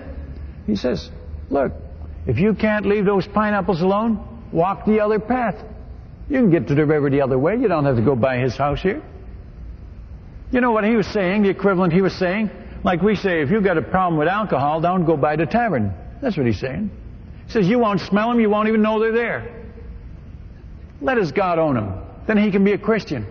He 0.66 0.76
says, 0.76 1.10
Look, 1.50 1.74
if 2.28 2.38
you 2.38 2.54
can't 2.54 2.86
leave 2.86 3.06
those 3.06 3.28
pineapples 3.28 3.82
alone, 3.82 4.44
walk 4.52 4.86
the 4.86 5.00
other 5.00 5.20
path. 5.20 5.56
You 6.30 6.40
can 6.40 6.52
get 6.52 6.68
to 6.68 6.76
the 6.76 6.86
river 6.86 7.10
the 7.10 7.22
other 7.22 7.38
way. 7.38 7.58
You 7.58 7.68
don't 7.68 7.86
have 7.86 7.98
to 7.98 8.02
go 8.02 8.16
by 8.16 8.38
his 8.38 8.56
house 8.56 8.82
here. 8.82 9.02
You 10.52 10.62
know 10.62 10.72
what 10.72 10.84
he 10.84 10.96
was 10.96 11.08
saying, 11.08 11.44
the 11.44 11.50
equivalent 11.50 11.94
he 11.94 12.02
was 12.02 12.14
saying? 12.14 12.50
Like 12.84 13.02
we 13.02 13.16
say, 13.16 13.42
if 13.42 13.50
you've 13.50 13.64
got 13.64 13.78
a 13.78 13.82
problem 13.82 14.18
with 14.18 14.28
alcohol, 14.28 14.82
don't 14.82 15.06
go 15.06 15.16
by 15.16 15.36
the 15.36 15.46
tavern. 15.46 15.94
That's 16.22 16.38
what 16.38 16.46
he's 16.46 16.60
saying. 16.60 16.92
He 17.48 17.52
says, 17.52 17.68
You 17.68 17.80
won't 17.80 18.02
smell 18.02 18.30
them, 18.30 18.40
you 18.40 18.50
won't 18.50 18.68
even 18.68 18.82
know 18.82 19.00
they're 19.00 19.12
there. 19.12 19.66
Let 21.02 21.18
his 21.18 21.32
God 21.32 21.58
own 21.58 21.76
them. 21.76 22.02
Then 22.28 22.38
he 22.38 22.52
can 22.52 22.64
be 22.64 22.74
a 22.74 22.78
Christian. 22.78 23.26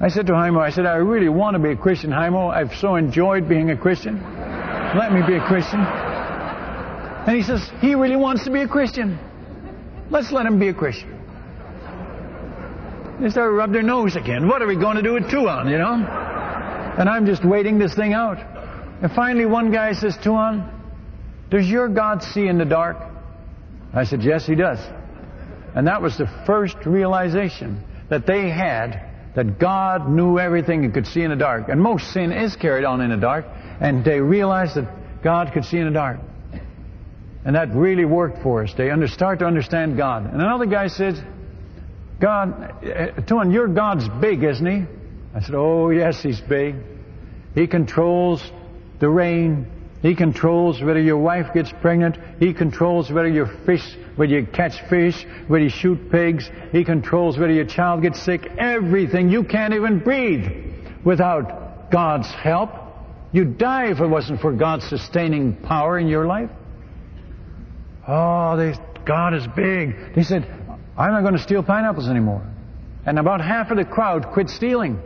I 0.00 0.08
said 0.08 0.26
to 0.26 0.32
Haimo, 0.32 0.60
I 0.60 0.70
said, 0.70 0.84
I 0.84 0.96
really 0.96 1.28
want 1.28 1.54
to 1.54 1.58
be 1.58 1.70
a 1.70 1.76
Christian, 1.76 2.10
Haimo. 2.10 2.52
I've 2.52 2.74
so 2.76 2.96
enjoyed 2.96 3.48
being 3.48 3.70
a 3.70 3.76
Christian. 3.76 4.20
Let 4.94 5.12
me 5.12 5.22
be 5.26 5.34
a 5.34 5.46
Christian. 5.46 5.80
And 7.26 7.36
he 7.36 7.42
says, 7.42 7.68
he 7.80 7.94
really 7.94 8.16
wants 8.16 8.44
to 8.44 8.50
be 8.50 8.60
a 8.60 8.68
Christian. 8.68 9.18
Let's 10.10 10.30
let 10.30 10.46
him 10.46 10.60
be 10.60 10.68
a 10.68 10.74
Christian. 10.74 11.10
They 13.20 13.30
start 13.30 13.48
to 13.48 13.52
rub 13.52 13.72
their 13.72 13.82
nose 13.82 14.14
again. 14.14 14.46
What 14.46 14.62
are 14.62 14.66
we 14.66 14.76
going 14.76 14.96
to 14.96 15.02
do 15.02 15.14
with 15.14 15.28
Tuan, 15.28 15.68
you 15.68 15.78
know? 15.78 15.94
And 15.94 17.08
I'm 17.08 17.26
just 17.26 17.44
waiting 17.44 17.78
this 17.78 17.94
thing 17.94 18.12
out. 18.12 18.38
And 19.02 19.10
finally 19.10 19.44
one 19.44 19.72
guy 19.72 19.92
says, 19.92 20.16
Tuan, 20.22 20.70
does 21.50 21.66
your 21.66 21.88
God 21.88 22.22
see 22.22 22.46
in 22.46 22.58
the 22.58 22.64
dark? 22.64 22.96
I 23.92 24.04
said, 24.04 24.22
yes, 24.22 24.46
he 24.46 24.54
does. 24.54 24.78
And 25.74 25.86
that 25.88 26.00
was 26.00 26.16
the 26.16 26.26
first 26.46 26.76
realization 26.86 27.82
that 28.08 28.26
they 28.26 28.50
had 28.50 29.02
that 29.34 29.58
God 29.58 30.08
knew 30.08 30.38
everything 30.38 30.84
and 30.84 30.94
could 30.94 31.06
see 31.06 31.22
in 31.22 31.30
the 31.30 31.36
dark. 31.36 31.68
And 31.68 31.80
most 31.80 32.12
sin 32.12 32.32
is 32.32 32.54
carried 32.54 32.84
on 32.84 33.00
in 33.00 33.10
the 33.10 33.16
dark. 33.16 33.46
And 33.80 34.04
they 34.04 34.20
realized 34.20 34.76
that 34.76 35.22
God 35.22 35.52
could 35.52 35.64
see 35.64 35.78
in 35.78 35.86
the 35.86 35.90
dark. 35.90 36.20
And 37.46 37.54
that 37.54 37.72
really 37.72 38.04
worked 38.04 38.42
for 38.42 38.64
us. 38.64 38.74
They 38.76 38.90
under, 38.90 39.06
start 39.06 39.38
to 39.38 39.46
understand 39.46 39.96
God. 39.96 40.24
And 40.24 40.42
another 40.42 40.66
guy 40.66 40.88
says, 40.88 41.16
God, 42.20 42.74
uh, 42.84 43.20
Tuan, 43.22 43.52
your 43.52 43.68
God's 43.68 44.08
big, 44.20 44.42
isn't 44.42 44.66
he? 44.66 44.84
I 45.32 45.40
said, 45.40 45.54
Oh, 45.54 45.90
yes, 45.90 46.20
he's 46.20 46.40
big. 46.40 46.74
He 47.54 47.68
controls 47.68 48.42
the 48.98 49.08
rain. 49.08 49.70
He 50.02 50.16
controls 50.16 50.82
whether 50.82 51.00
your 51.00 51.18
wife 51.18 51.54
gets 51.54 51.70
pregnant. 51.80 52.18
He 52.40 52.52
controls 52.52 53.12
whether 53.12 53.28
you 53.28 53.46
fish, 53.64 53.96
whether 54.16 54.32
you 54.32 54.44
catch 54.46 54.82
fish, 54.90 55.24
whether 55.46 55.62
you 55.62 55.70
shoot 55.70 56.10
pigs. 56.10 56.50
He 56.72 56.84
controls 56.84 57.38
whether 57.38 57.52
your 57.52 57.66
child 57.66 58.02
gets 58.02 58.20
sick. 58.20 58.44
Everything. 58.58 59.28
You 59.28 59.44
can't 59.44 59.72
even 59.72 60.00
breathe 60.00 60.46
without 61.04 61.92
God's 61.92 62.28
help. 62.28 62.70
You'd 63.30 63.56
die 63.56 63.92
if 63.92 64.00
it 64.00 64.06
wasn't 64.08 64.40
for 64.40 64.52
God's 64.52 64.88
sustaining 64.88 65.54
power 65.54 65.96
in 65.96 66.08
your 66.08 66.26
life. 66.26 66.50
Oh, 68.08 68.56
they, 68.56 68.74
God 69.04 69.34
is 69.34 69.46
big. 69.54 70.14
He 70.14 70.22
said, 70.22 70.44
I'm 70.96 71.12
not 71.12 71.22
going 71.22 71.34
to 71.34 71.42
steal 71.42 71.62
pineapples 71.62 72.08
anymore. 72.08 72.46
And 73.04 73.18
about 73.18 73.40
half 73.40 73.70
of 73.70 73.76
the 73.76 73.84
crowd 73.84 74.26
quit 74.32 74.48
stealing 74.50 75.00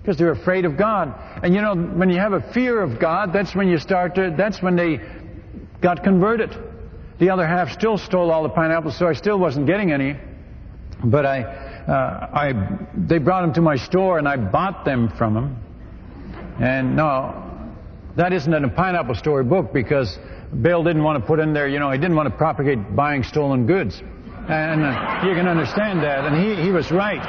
because 0.00 0.16
they're 0.18 0.30
afraid 0.30 0.64
of 0.64 0.76
God. 0.76 1.14
And 1.42 1.54
you 1.54 1.60
know, 1.60 1.74
when 1.74 2.10
you 2.10 2.18
have 2.18 2.32
a 2.32 2.40
fear 2.52 2.80
of 2.80 3.00
God, 3.00 3.32
that's 3.32 3.54
when 3.54 3.68
you 3.68 3.78
start 3.78 4.14
to, 4.14 4.34
that's 4.36 4.62
when 4.62 4.76
they 4.76 5.00
got 5.80 6.04
converted. 6.04 6.56
The 7.18 7.30
other 7.30 7.46
half 7.46 7.70
still 7.72 7.98
stole 7.98 8.30
all 8.30 8.42
the 8.42 8.50
pineapples, 8.50 8.96
so 8.96 9.08
I 9.08 9.14
still 9.14 9.38
wasn't 9.38 9.66
getting 9.66 9.92
any. 9.92 10.16
But 11.02 11.26
I, 11.26 11.42
uh, 11.42 12.30
I, 12.32 12.78
they 12.96 13.18
brought 13.18 13.42
them 13.42 13.54
to 13.54 13.60
my 13.60 13.76
store 13.76 14.18
and 14.18 14.28
I 14.28 14.36
bought 14.36 14.84
them 14.84 15.08
from 15.16 15.34
them. 15.34 15.56
And 16.60 16.96
no, 16.96 17.42
that 18.16 18.32
isn't 18.32 18.52
in 18.52 18.64
a 18.64 18.68
pineapple 18.68 19.14
story 19.14 19.44
book 19.44 19.72
because 19.72 20.18
Bill 20.62 20.84
didn't 20.84 21.02
want 21.02 21.20
to 21.20 21.26
put 21.26 21.38
in 21.38 21.52
there, 21.52 21.68
you 21.68 21.78
know, 21.78 21.90
he 21.90 21.98
didn't 21.98 22.16
want 22.16 22.28
to 22.30 22.36
propagate 22.36 22.94
buying 22.94 23.22
stolen 23.22 23.66
goods. 23.66 24.02
And 24.48 24.84
uh, 24.84 25.22
you 25.26 25.34
can 25.34 25.48
understand 25.48 26.00
that. 26.02 26.24
And 26.24 26.36
he, 26.36 26.62
he 26.62 26.70
was 26.70 26.90
right. 26.92 27.20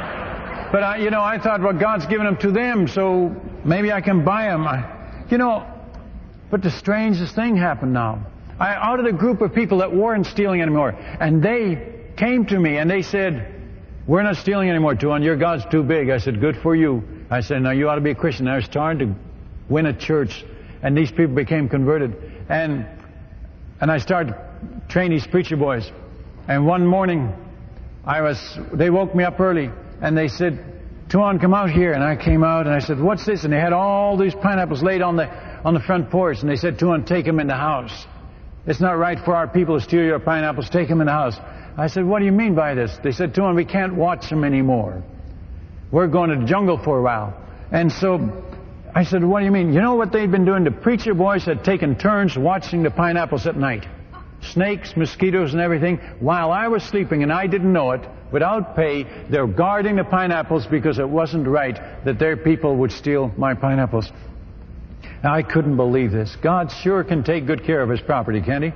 But, 0.72 0.84
I, 0.84 0.98
you 0.98 1.10
know, 1.10 1.22
I 1.22 1.40
thought, 1.40 1.62
well, 1.62 1.74
God's 1.74 2.06
given 2.06 2.26
them 2.26 2.38
to 2.38 2.52
them, 2.52 2.88
so 2.88 3.36
maybe 3.66 3.92
I 3.92 4.02
can 4.02 4.24
buy 4.24 4.44
them. 4.44 4.68
I, 4.68 5.26
you 5.30 5.38
know, 5.38 5.66
but 6.52 6.62
the 6.62 6.72
strangest 6.72 7.36
thing 7.36 7.58
happened 7.58 7.94
now. 7.94 8.26
I, 8.60 8.74
out 8.74 9.00
of 9.00 9.18
group 9.18 9.42
of 9.42 9.54
people 9.54 9.80
that 9.80 9.94
weren't 9.94 10.26
stealing 10.26 10.62
anymore, 10.62 10.92
and 10.92 11.42
they 11.42 11.96
came 12.18 12.46
to 12.48 12.60
me 12.60 12.78
and 12.78 12.90
they 12.90 13.02
said, 13.02 13.54
we're 14.08 14.24
not 14.24 14.38
stealing 14.38 14.70
anymore, 14.70 14.96
Tuan. 14.96 15.22
Your 15.22 15.36
God's 15.36 15.66
too 15.70 15.84
big. 15.84 16.10
I 16.10 16.18
said, 16.18 16.40
good 16.40 16.58
for 16.58 16.76
you. 16.76 17.04
I 17.30 17.42
said, 17.42 17.62
now 17.62 17.72
you 17.72 17.90
ought 17.90 17.96
to 17.96 18.02
be 18.02 18.12
a 18.12 18.16
Christian. 18.16 18.48
I 18.48 18.56
was 18.56 18.66
starting 18.66 19.14
to 19.14 19.20
win 19.70 19.86
a 19.86 19.94
church, 19.94 20.46
and 20.82 20.98
these 20.98 21.12
people 21.12 21.36
became 21.36 21.68
converted. 21.68 22.16
And 22.48 22.88
and 23.80 23.92
I 23.92 23.98
started 23.98 24.36
train 24.90 25.12
these 25.12 25.28
preacher 25.28 25.58
boys. 25.58 25.92
And 26.48 26.66
one 26.66 26.86
morning, 26.86 27.34
I 28.06 28.22
was, 28.22 28.58
they 28.74 28.90
woke 28.90 29.14
me 29.14 29.24
up 29.24 29.40
early 29.40 29.70
and 30.02 30.18
they 30.18 30.28
said, 30.28 30.64
Tuan, 31.10 31.40
come 31.40 31.54
out 31.54 31.70
here. 31.70 31.94
And 31.94 32.04
I 32.04 32.16
came 32.16 32.44
out 32.44 32.66
and 32.66 32.76
I 32.76 32.80
said, 32.80 33.00
what's 33.00 33.26
this? 33.26 33.44
And 33.44 33.54
they 33.54 33.60
had 33.60 33.74
all 33.74 34.18
these 34.18 34.34
pineapples 34.34 34.82
laid 34.82 35.02
on 35.02 35.16
the, 35.18 35.28
on 35.64 35.74
the 35.74 35.80
front 35.80 36.10
porch. 36.10 36.38
And 36.42 36.50
they 36.50 36.56
said, 36.56 36.80
Tuan, 36.80 37.06
take 37.06 37.26
them 37.26 37.40
in 37.40 37.48
the 37.48 37.56
house. 37.56 38.06
It's 38.66 38.82
not 38.82 38.98
right 38.98 39.18
for 39.24 39.36
our 39.36 39.48
people 39.48 39.78
to 39.78 39.84
steal 39.84 40.04
your 40.04 40.20
pineapples. 40.20 40.70
Take 40.70 40.90
them 40.90 41.02
in 41.02 41.08
the 41.08 41.14
house. 41.14 41.38
I 41.78 41.88
said, 41.88 42.06
what 42.06 42.20
do 42.20 42.26
you 42.26 42.32
mean 42.32 42.56
by 42.56 42.74
this? 42.74 42.98
They 43.04 43.12
said, 43.12 43.34
Tuan, 43.36 43.56
we 43.56 43.66
can't 43.66 43.96
watch 43.96 44.30
them 44.30 44.44
anymore. 44.44 45.04
We're 45.92 46.08
going 46.08 46.32
to 46.32 46.38
the 46.38 46.46
jungle 46.46 46.78
for 46.78 47.00
a 47.00 47.02
while. 47.02 47.34
And 47.72 47.92
so 47.92 48.18
I 48.98 49.04
said, 49.04 49.24
what 49.24 49.42
do 49.42 49.46
you 49.46 49.52
mean? 49.52 49.74
You 49.74 49.82
know 49.82 49.94
what 49.94 50.12
they'd 50.12 50.32
been 50.32 50.44
doing? 50.44 50.64
The 50.64 50.72
preacher 50.72 51.14
boys 51.14 51.46
had 51.46 51.64
taken 51.64 51.96
turns 52.00 52.36
watching 52.36 52.82
the 52.82 52.90
pineapples 52.90 53.46
at 53.46 53.56
night. 53.56 53.86
Snakes, 54.42 54.98
mosquitoes, 54.98 55.54
and 55.54 55.62
everything. 55.62 55.98
While 56.20 56.50
I 56.50 56.68
was 56.68 56.82
sleeping 56.82 57.22
and 57.22 57.32
I 57.32 57.46
didn't 57.46 57.72
know 57.72 57.92
it, 57.92 58.02
without 58.32 58.76
pay, 58.76 59.04
they're 59.30 59.46
guarding 59.46 59.98
the 59.98 60.04
pineapples 60.04 60.66
because 60.66 60.98
it 60.98 61.08
wasn't 61.08 61.48
right 61.48 61.80
that 62.06 62.18
their 62.18 62.36
people 62.36 62.76
would 62.78 62.92
steal 62.92 63.32
my 63.38 63.54
pineapples. 63.54 64.12
Now, 65.24 65.36
I 65.36 65.44
couldn't 65.44 65.76
believe 65.76 66.12
this. 66.12 66.36
God 66.42 66.72
sure 66.72 67.04
can 67.04 67.24
take 67.24 67.46
good 67.46 67.64
care 67.64 67.84
of 67.84 67.90
his 67.92 68.02
property, 68.02 68.42
can't 68.42 68.64
he? 68.64 68.72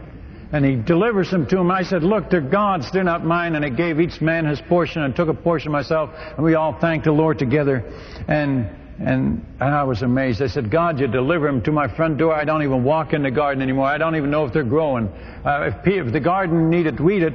And 0.54 0.64
he 0.64 0.76
delivers 0.76 1.32
them 1.32 1.48
to 1.48 1.58
him. 1.58 1.72
I 1.72 1.82
said, 1.82 2.04
look, 2.04 2.30
they're 2.30 2.42
God's, 2.42 2.92
they're 2.92 3.04
not 3.04 3.26
mine. 3.26 3.56
And 3.56 3.66
I 3.66 3.70
gave 3.70 4.00
each 4.00 4.22
man 4.22 4.46
his 4.46 4.62
portion 4.62 5.02
and 5.02 5.16
took 5.16 5.30
a 5.30 5.34
portion 5.34 5.72
myself. 5.72 6.12
And 6.14 6.46
we 6.46 6.54
all 6.54 6.80
thanked 6.80 7.06
the 7.06 7.12
Lord 7.12 7.40
together. 7.40 7.84
And 8.28 8.70
and, 9.04 9.46
I 9.60 9.84
was 9.84 10.02
amazed. 10.02 10.42
I 10.42 10.48
said, 10.48 10.70
God, 10.70 11.00
you 11.00 11.08
deliver 11.08 11.46
them 11.48 11.62
to 11.64 11.72
my 11.72 11.88
front 11.88 12.18
door. 12.18 12.34
I 12.34 12.44
don't 12.44 12.64
even 12.64 12.84
walk 12.84 13.14
in 13.14 13.24
the 13.24 13.32
garden 13.32 13.62
anymore. 13.62 13.86
I 13.86 13.98
don't 13.98 14.16
even 14.16 14.30
know 14.30 14.46
if 14.46 14.54
they're 14.54 14.64
growing. 14.64 15.08
Uh, 15.08 15.72
if, 15.72 15.88
if 15.88 16.14
the 16.14 16.20
garden 16.20 16.70
needed 16.70 17.00
weeded, 17.00 17.34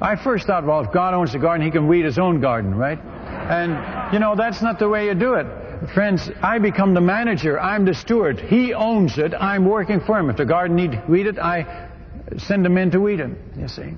I 0.00 0.16
first 0.16 0.46
thought, 0.46 0.64
well, 0.64 0.80
if 0.80 0.92
God 0.92 1.14
owns 1.14 1.32
the 1.32 1.38
garden, 1.38 1.64
He 1.64 1.70
can 1.72 1.88
weed 1.88 2.04
His 2.04 2.18
own 2.18 2.40
garden, 2.40 2.74
right? 2.74 2.98
And, 2.98 4.12
you 4.12 4.18
know, 4.18 4.34
that's 4.36 4.62
not 4.62 4.78
the 4.78 4.88
way 4.88 5.06
you 5.06 5.14
do 5.14 5.34
it. 5.34 5.46
Friends, 5.94 6.30
I 6.42 6.58
become 6.58 6.94
the 6.94 7.00
manager. 7.00 7.60
I'm 7.60 7.84
the 7.84 7.94
steward. 7.94 8.40
He 8.40 8.74
owns 8.74 9.18
it. 9.18 9.34
I'm 9.34 9.64
working 9.64 10.00
for 10.00 10.18
Him. 10.18 10.30
If 10.30 10.36
the 10.36 10.44
garden 10.44 10.76
needs 10.76 10.96
weeded, 11.08 11.38
I 11.38 11.90
send 12.36 12.64
Him 12.66 12.76
in 12.78 12.90
to 12.92 13.00
weed 13.00 13.20
it, 13.20 13.30
you 13.56 13.68
see. 13.68 13.94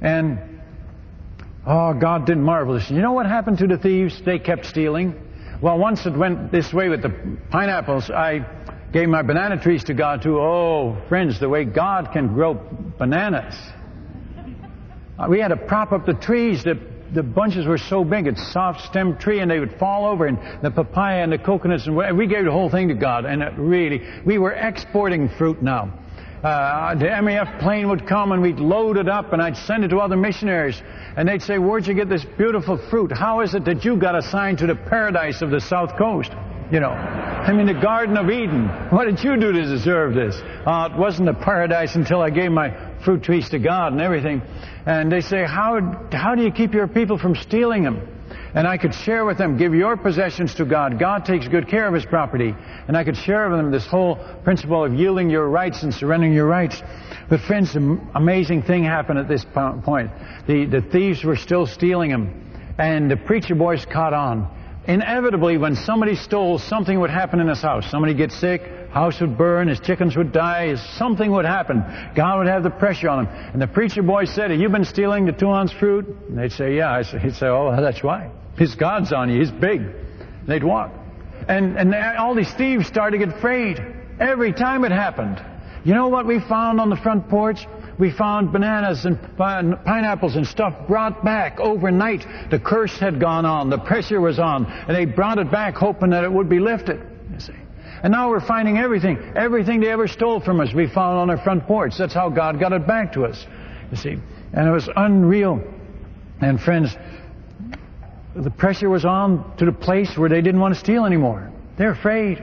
And, 0.00 0.60
oh, 1.66 1.94
God 1.94 2.26
did 2.26 2.38
marvelous. 2.38 2.90
You 2.90 3.00
know 3.00 3.12
what 3.12 3.26
happened 3.26 3.58
to 3.58 3.66
the 3.66 3.78
thieves? 3.78 4.22
They 4.24 4.38
kept 4.38 4.66
stealing. 4.66 5.27
Well, 5.60 5.76
once 5.76 6.06
it 6.06 6.16
went 6.16 6.52
this 6.52 6.72
way 6.72 6.88
with 6.88 7.02
the 7.02 7.12
pineapples, 7.50 8.10
I 8.10 8.46
gave 8.92 9.08
my 9.08 9.22
banana 9.22 9.60
trees 9.60 9.82
to 9.84 9.94
God 9.94 10.22
too. 10.22 10.38
Oh, 10.38 10.96
friends, 11.08 11.40
the 11.40 11.48
way 11.48 11.64
God 11.64 12.10
can 12.12 12.32
grow 12.32 12.54
bananas. 12.96 13.54
Uh, 15.18 15.26
we 15.28 15.40
had 15.40 15.48
to 15.48 15.56
prop 15.56 15.90
up 15.90 16.06
the 16.06 16.14
trees. 16.14 16.62
The, 16.62 16.78
the 17.12 17.24
bunches 17.24 17.66
were 17.66 17.78
so 17.78 18.04
big, 18.04 18.28
it's 18.28 18.52
soft 18.52 18.82
stem 18.82 19.18
tree, 19.18 19.40
and 19.40 19.50
they 19.50 19.58
would 19.58 19.76
fall 19.80 20.06
over, 20.06 20.26
and 20.26 20.38
the 20.62 20.70
papaya 20.70 21.24
and 21.24 21.32
the 21.32 21.38
coconuts, 21.38 21.88
and 21.88 21.96
we 21.96 22.28
gave 22.28 22.44
the 22.44 22.52
whole 22.52 22.70
thing 22.70 22.86
to 22.88 22.94
God, 22.94 23.24
and 23.24 23.42
it 23.42 23.54
really, 23.56 24.00
we 24.24 24.38
were 24.38 24.52
exporting 24.52 25.28
fruit 25.28 25.60
now. 25.60 25.92
Uh, 26.42 26.94
the 26.94 27.06
MAF 27.06 27.58
plane 27.58 27.88
would 27.88 28.06
come 28.06 28.30
and 28.30 28.40
we'd 28.40 28.60
load 28.60 28.96
it 28.96 29.08
up 29.08 29.32
and 29.32 29.42
I'd 29.42 29.56
send 29.56 29.84
it 29.84 29.88
to 29.88 29.98
other 29.98 30.16
missionaries. 30.16 30.80
And 31.16 31.28
they'd 31.28 31.42
say, 31.42 31.58
where'd 31.58 31.86
you 31.86 31.94
get 31.94 32.08
this 32.08 32.24
beautiful 32.24 32.78
fruit? 32.90 33.10
How 33.10 33.40
is 33.40 33.54
it 33.54 33.64
that 33.64 33.84
you 33.84 33.96
got 33.96 34.14
assigned 34.14 34.58
to 34.58 34.66
the 34.66 34.76
paradise 34.76 35.42
of 35.42 35.50
the 35.50 35.60
South 35.60 35.96
Coast? 35.96 36.30
You 36.70 36.80
know, 36.80 36.90
I 36.90 37.52
mean, 37.52 37.66
the 37.66 37.80
Garden 37.80 38.16
of 38.16 38.30
Eden. 38.30 38.68
What 38.90 39.06
did 39.06 39.24
you 39.24 39.36
do 39.36 39.52
to 39.52 39.62
deserve 39.62 40.14
this? 40.14 40.36
Uh, 40.66 40.90
it 40.92 40.98
wasn't 40.98 41.28
a 41.28 41.34
paradise 41.34 41.96
until 41.96 42.20
I 42.20 42.30
gave 42.30 42.52
my 42.52 42.72
fruit 43.02 43.22
trees 43.22 43.48
to 43.50 43.58
God 43.58 43.92
and 43.92 44.02
everything. 44.02 44.42
And 44.86 45.10
they 45.10 45.22
say, 45.22 45.44
how, 45.44 46.08
how 46.12 46.34
do 46.34 46.42
you 46.42 46.52
keep 46.52 46.74
your 46.74 46.86
people 46.86 47.18
from 47.18 47.34
stealing 47.34 47.82
them? 47.82 48.17
And 48.54 48.66
I 48.66 48.78
could 48.78 48.94
share 48.94 49.24
with 49.24 49.38
them, 49.38 49.56
give 49.56 49.74
your 49.74 49.96
possessions 49.96 50.54
to 50.54 50.64
God. 50.64 50.98
God 50.98 51.24
takes 51.24 51.46
good 51.48 51.68
care 51.68 51.86
of 51.86 51.94
His 51.94 52.06
property. 52.06 52.54
And 52.86 52.96
I 52.96 53.04
could 53.04 53.16
share 53.16 53.48
with 53.48 53.58
them 53.58 53.70
this 53.70 53.86
whole 53.86 54.16
principle 54.44 54.84
of 54.84 54.94
yielding 54.94 55.30
your 55.30 55.48
rights 55.48 55.82
and 55.82 55.92
surrendering 55.92 56.32
your 56.32 56.46
rights. 56.46 56.82
But 57.28 57.40
friends, 57.40 57.76
an 57.76 58.10
amazing 58.14 58.62
thing 58.62 58.84
happened 58.84 59.18
at 59.18 59.28
this 59.28 59.44
point. 59.44 60.10
The, 60.46 60.64
the 60.64 60.80
thieves 60.80 61.24
were 61.24 61.36
still 61.36 61.66
stealing 61.66 62.10
them. 62.10 62.44
And 62.78 63.10
the 63.10 63.16
preacher 63.16 63.54
boys 63.54 63.84
caught 63.84 64.14
on. 64.14 64.48
Inevitably, 64.86 65.58
when 65.58 65.76
somebody 65.76 66.14
stole, 66.14 66.58
something 66.58 66.98
would 66.98 67.10
happen 67.10 67.40
in 67.40 67.48
his 67.48 67.60
house. 67.60 67.90
Somebody 67.90 68.14
get 68.14 68.32
sick, 68.32 68.62
house 68.90 69.20
would 69.20 69.36
burn, 69.36 69.68
his 69.68 69.80
chickens 69.80 70.16
would 70.16 70.32
die, 70.32 70.74
something 70.96 71.30
would 71.30 71.44
happen. 71.44 71.82
God 72.14 72.38
would 72.38 72.46
have 72.46 72.62
the 72.62 72.70
pressure 72.70 73.08
on 73.08 73.26
him. 73.26 73.34
And 73.52 73.60
the 73.60 73.66
preacher 73.66 74.02
boy 74.02 74.24
said, 74.24 74.50
have 74.50 74.60
you 74.60 74.68
been 74.68 74.84
stealing 74.84 75.26
the 75.26 75.32
Tuan's 75.32 75.72
fruit? 75.72 76.06
And 76.06 76.38
they'd 76.38 76.52
say, 76.52 76.76
yeah. 76.76 77.02
He'd 77.02 77.34
say, 77.34 77.46
oh, 77.46 77.74
that's 77.80 78.02
why. 78.02 78.30
His 78.56 78.74
God's 78.74 79.12
on 79.12 79.30
you. 79.30 79.38
He's 79.38 79.50
big. 79.50 79.80
And 79.82 80.46
they'd 80.46 80.64
walk. 80.64 80.92
And, 81.48 81.78
and 81.78 81.94
all 81.94 82.34
these 82.34 82.52
thieves 82.54 82.86
started 82.86 83.18
to 83.18 83.26
get 83.26 83.36
afraid. 83.36 83.80
Every 84.20 84.52
time 84.52 84.84
it 84.84 84.92
happened. 84.92 85.40
You 85.84 85.94
know 85.94 86.08
what 86.08 86.26
we 86.26 86.40
found 86.40 86.80
on 86.80 86.90
the 86.90 86.96
front 86.96 87.28
porch? 87.28 87.66
We 87.98 88.10
found 88.12 88.52
bananas 88.52 89.04
and 89.04 89.18
pineapples 89.36 90.36
and 90.36 90.46
stuff 90.46 90.86
brought 90.86 91.24
back 91.24 91.60
overnight. 91.60 92.24
The 92.50 92.58
curse 92.58 92.96
had 92.98 93.20
gone 93.20 93.44
on. 93.44 93.70
The 93.70 93.78
pressure 93.78 94.20
was 94.20 94.38
on. 94.38 94.66
And 94.66 94.96
they 94.96 95.04
brought 95.04 95.38
it 95.38 95.50
back 95.50 95.74
hoping 95.74 96.10
that 96.10 96.24
it 96.24 96.32
would 96.32 96.48
be 96.48 96.60
lifted. 96.60 97.17
And 98.02 98.12
now 98.12 98.30
we're 98.30 98.40
finding 98.40 98.78
everything. 98.78 99.18
Everything 99.34 99.80
they 99.80 99.90
ever 99.90 100.06
stole 100.06 100.40
from 100.40 100.60
us, 100.60 100.72
we 100.72 100.86
found 100.86 101.18
on 101.18 101.30
our 101.30 101.38
front 101.38 101.66
porch. 101.66 101.94
That's 101.98 102.14
how 102.14 102.28
God 102.28 102.60
got 102.60 102.72
it 102.72 102.86
back 102.86 103.12
to 103.14 103.24
us. 103.24 103.44
You 103.90 103.96
see. 103.96 104.16
And 104.52 104.68
it 104.68 104.70
was 104.70 104.88
unreal. 104.94 105.62
And 106.40 106.60
friends, 106.60 106.96
the 108.34 108.50
pressure 108.50 108.88
was 108.88 109.04
on 109.04 109.56
to 109.56 109.64
the 109.64 109.72
place 109.72 110.16
where 110.16 110.28
they 110.28 110.40
didn't 110.40 110.60
want 110.60 110.74
to 110.74 110.80
steal 110.80 111.04
anymore. 111.04 111.50
They're 111.76 111.90
afraid. 111.90 112.38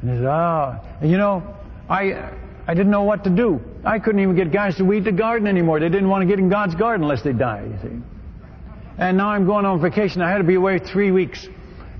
And 0.00 0.10
they 0.10 0.14
said, 0.16 0.26
ah, 0.26 0.80
and 1.00 1.10
you 1.10 1.18
know, 1.18 1.42
I, 1.88 2.32
I 2.66 2.74
didn't 2.74 2.90
know 2.90 3.02
what 3.02 3.24
to 3.24 3.30
do. 3.30 3.60
I 3.84 3.98
couldn't 3.98 4.20
even 4.20 4.36
get 4.36 4.52
guys 4.52 4.76
to 4.76 4.84
weed 4.84 5.04
the 5.04 5.12
garden 5.12 5.46
anymore. 5.46 5.80
They 5.80 5.88
didn't 5.88 6.08
want 6.08 6.22
to 6.22 6.26
get 6.26 6.38
in 6.38 6.48
God's 6.48 6.74
garden 6.74 7.02
unless 7.02 7.22
they 7.22 7.32
die, 7.32 7.64
you 7.64 7.78
see. 7.82 7.96
And 8.98 9.16
now 9.16 9.28
I'm 9.28 9.46
going 9.46 9.64
on 9.64 9.80
vacation. 9.80 10.22
I 10.22 10.30
had 10.30 10.38
to 10.38 10.44
be 10.44 10.54
away 10.54 10.78
three 10.78 11.10
weeks. 11.10 11.46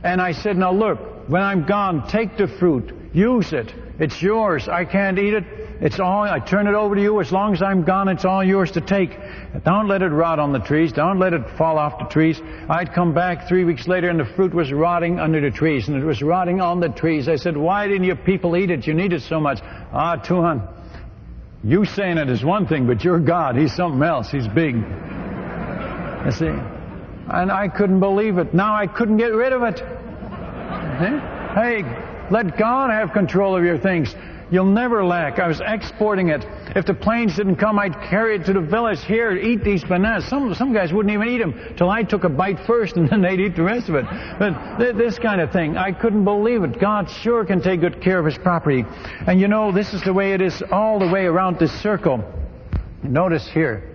And 0.03 0.21
I 0.21 0.33
said, 0.33 0.57
now 0.57 0.73
look, 0.73 0.99
when 1.31 1.43
I'm 1.43 1.65
gone, 1.65 2.09
take 2.09 2.37
the 2.37 2.49
fruit, 2.49 2.93
use 3.15 3.53
it. 3.53 3.73
It's 4.01 4.21
yours. 4.21 4.67
I 4.67 4.85
can't 4.85 5.17
eat 5.17 5.33
it. 5.33 5.45
It's 5.81 6.01
all, 6.01 6.25
I 6.25 6.41
turn 6.41 6.67
it 6.67 6.75
over 6.75 6.97
to 6.97 7.01
you. 7.01 7.21
As 7.21 7.31
long 7.31 7.55
as 7.55 7.63
I'm 7.63 7.85
gone, 7.85 8.09
it's 8.09 8.25
all 8.25 8.43
yours 8.43 8.73
to 8.73 8.81
take. 8.81 9.17
Don't 9.65 9.87
let 9.87 10.03
it 10.03 10.09
rot 10.09 10.41
on 10.41 10.53
the 10.53 10.59
trees. 10.59 10.93
Don't 10.93 11.21
let 11.21 11.33
it 11.33 11.43
fall 11.57 11.79
off 11.79 12.01
the 12.01 12.07
trees. 12.07 12.41
I'd 12.69 12.93
come 12.93 13.15
back 13.15 13.47
three 13.47 13.65
weeks 13.65 13.87
later 13.87 14.09
and 14.09 14.19
the 14.19 14.25
fruit 14.25 14.53
was 14.53 14.73
rotting 14.73 15.21
under 15.21 15.41
the 15.41 15.57
trees 15.57 15.87
and 15.87 15.97
it 15.97 16.05
was 16.05 16.21
rotting 16.21 16.61
on 16.61 16.81
the 16.81 16.89
trees. 16.89 17.29
I 17.29 17.37
said, 17.37 17.57
why 17.57 17.87
didn't 17.87 18.05
your 18.05 18.17
people 18.17 18.57
eat 18.57 18.71
it? 18.71 18.87
You 18.87 18.95
need 18.95 19.13
it 19.13 19.23
so 19.23 19.39
much. 19.39 19.61
Ah, 19.93 20.17
Tuan, 20.17 20.67
you 21.63 21.85
saying 21.85 22.19
it 22.19 22.29
is 22.29 22.45
one 22.45 22.67
thing, 22.67 22.89
but 22.89 23.05
you're 23.05 23.21
God. 23.21 23.57
He's 23.57 23.75
something 23.75 24.03
else. 24.03 24.31
He's 24.31 24.49
big. 24.49 24.75
You 24.75 26.33
see? 26.33 26.53
And 27.33 27.53
I 27.53 27.69
couldn't 27.69 28.01
believe 28.01 28.39
it. 28.39 28.53
Now 28.53 28.75
I 28.75 28.89
couldn't 28.89 29.19
get 29.19 29.33
rid 29.33 29.53
of 29.53 29.63
it. 29.63 29.81
Hey, 31.01 31.83
let 32.31 32.59
God 32.59 32.91
have 32.91 33.13
control 33.13 33.57
of 33.57 33.65
your 33.65 33.79
things. 33.79 34.15
You'll 34.51 34.67
never 34.67 35.05
lack. 35.05 35.39
I 35.39 35.47
was 35.47 35.63
exporting 35.65 36.29
it. 36.29 36.45
If 36.77 36.85
the 36.85 36.93
planes 36.93 37.37
didn't 37.37 37.57
come, 37.57 37.79
I'd 37.79 37.95
carry 38.11 38.35
it 38.37 38.45
to 38.47 38.53
the 38.53 38.61
village 38.61 39.03
here, 39.05 39.33
eat 39.33 39.63
these 39.63 39.85
bananas. 39.85 40.27
Some, 40.29 40.53
some 40.55 40.73
guys 40.73 40.93
wouldn't 40.93 41.15
even 41.15 41.29
eat 41.29 41.39
them 41.39 41.55
till 41.77 41.89
I 41.89 42.03
took 42.03 42.25
a 42.25 42.29
bite 42.29 42.59
first 42.67 42.97
and 42.97 43.09
then 43.11 43.23
they'd 43.23 43.41
eat 43.41 43.57
the 43.57 43.63
rest 43.63 43.89
of 43.89 43.95
it. 43.95 44.05
But 44.39 44.79
th- 44.79 44.97
this 44.97 45.19
kind 45.19 45.41
of 45.41 45.53
thing, 45.53 45.77
I 45.77 45.93
couldn't 45.93 46.25
believe 46.25 46.65
it. 46.65 46.81
God 46.81 47.09
sure 47.09 47.45
can 47.45 47.63
take 47.63 47.81
good 47.81 48.03
care 48.03 48.19
of 48.19 48.27
His 48.27 48.37
property. 48.37 48.85
And 49.27 49.41
you 49.41 49.49
know, 49.49 49.73
this 49.73 49.95
is 49.95 50.03
the 50.03 50.13
way 50.13 50.33
it 50.33 50.43
is 50.43 50.63
all 50.71 50.99
the 50.99 51.09
way 51.09 51.27
around 51.27 51.59
this 51.59 51.73
circle. 51.81 52.25
Notice 53.03 53.49
here. 53.49 53.87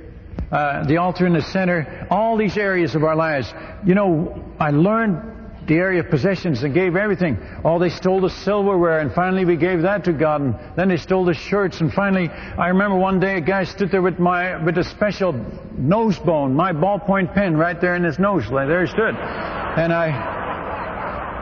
Uh, 0.51 0.85
the 0.85 0.97
altar 0.97 1.25
in 1.27 1.33
the 1.33 1.41
center, 1.41 2.07
all 2.09 2.37
these 2.37 2.57
areas 2.57 2.95
of 2.95 3.03
our 3.03 3.15
lives. 3.15 3.53
You 3.85 3.93
know, 3.93 4.43
I 4.59 4.69
learned 4.69 5.34
the 5.67 5.75
area 5.75 6.01
of 6.01 6.09
possessions 6.09 6.63
and 6.63 6.73
gave 6.73 6.95
everything. 6.95 7.37
Oh, 7.63 7.79
they 7.79 7.89
stole 7.89 8.21
the 8.21 8.29
silverware 8.29 8.99
and 8.99 9.11
finally 9.13 9.45
we 9.45 9.55
gave 9.55 9.81
that 9.81 10.03
to 10.05 10.13
God 10.13 10.41
and 10.41 10.55
then 10.75 10.89
they 10.89 10.97
stole 10.97 11.25
the 11.25 11.33
shirts 11.33 11.81
and 11.81 11.91
finally 11.91 12.29
I 12.29 12.67
remember 12.67 12.97
one 12.97 13.19
day 13.19 13.37
a 13.37 13.41
guy 13.41 13.63
stood 13.63 13.91
there 13.91 14.01
with 14.01 14.19
my, 14.19 14.63
with 14.63 14.77
a 14.77 14.83
special 14.83 15.33
nose 15.77 16.19
bone, 16.19 16.53
my 16.53 16.71
ballpoint 16.71 17.33
pen 17.33 17.57
right 17.57 17.79
there 17.79 17.95
in 17.95 18.03
his 18.03 18.19
nose. 18.19 18.43
There 18.49 18.85
he 18.85 18.91
stood. 18.91 19.15
And 19.15 19.91
I, 19.91 20.09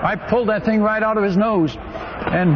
I 0.03 0.15
pulled 0.15 0.49
that 0.49 0.65
thing 0.65 0.81
right 0.81 1.03
out 1.03 1.17
of 1.17 1.23
his 1.23 1.37
nose. 1.37 1.75
And, 1.77 2.51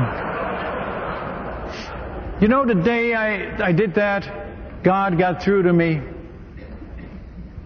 you 2.42 2.48
know, 2.48 2.66
the 2.66 2.76
day 2.76 3.14
I, 3.14 3.68
I 3.68 3.72
did 3.72 3.96
that, 3.96 4.84
God 4.84 5.18
got 5.18 5.44
through 5.44 5.64
to 5.64 5.74
me 5.74 6.02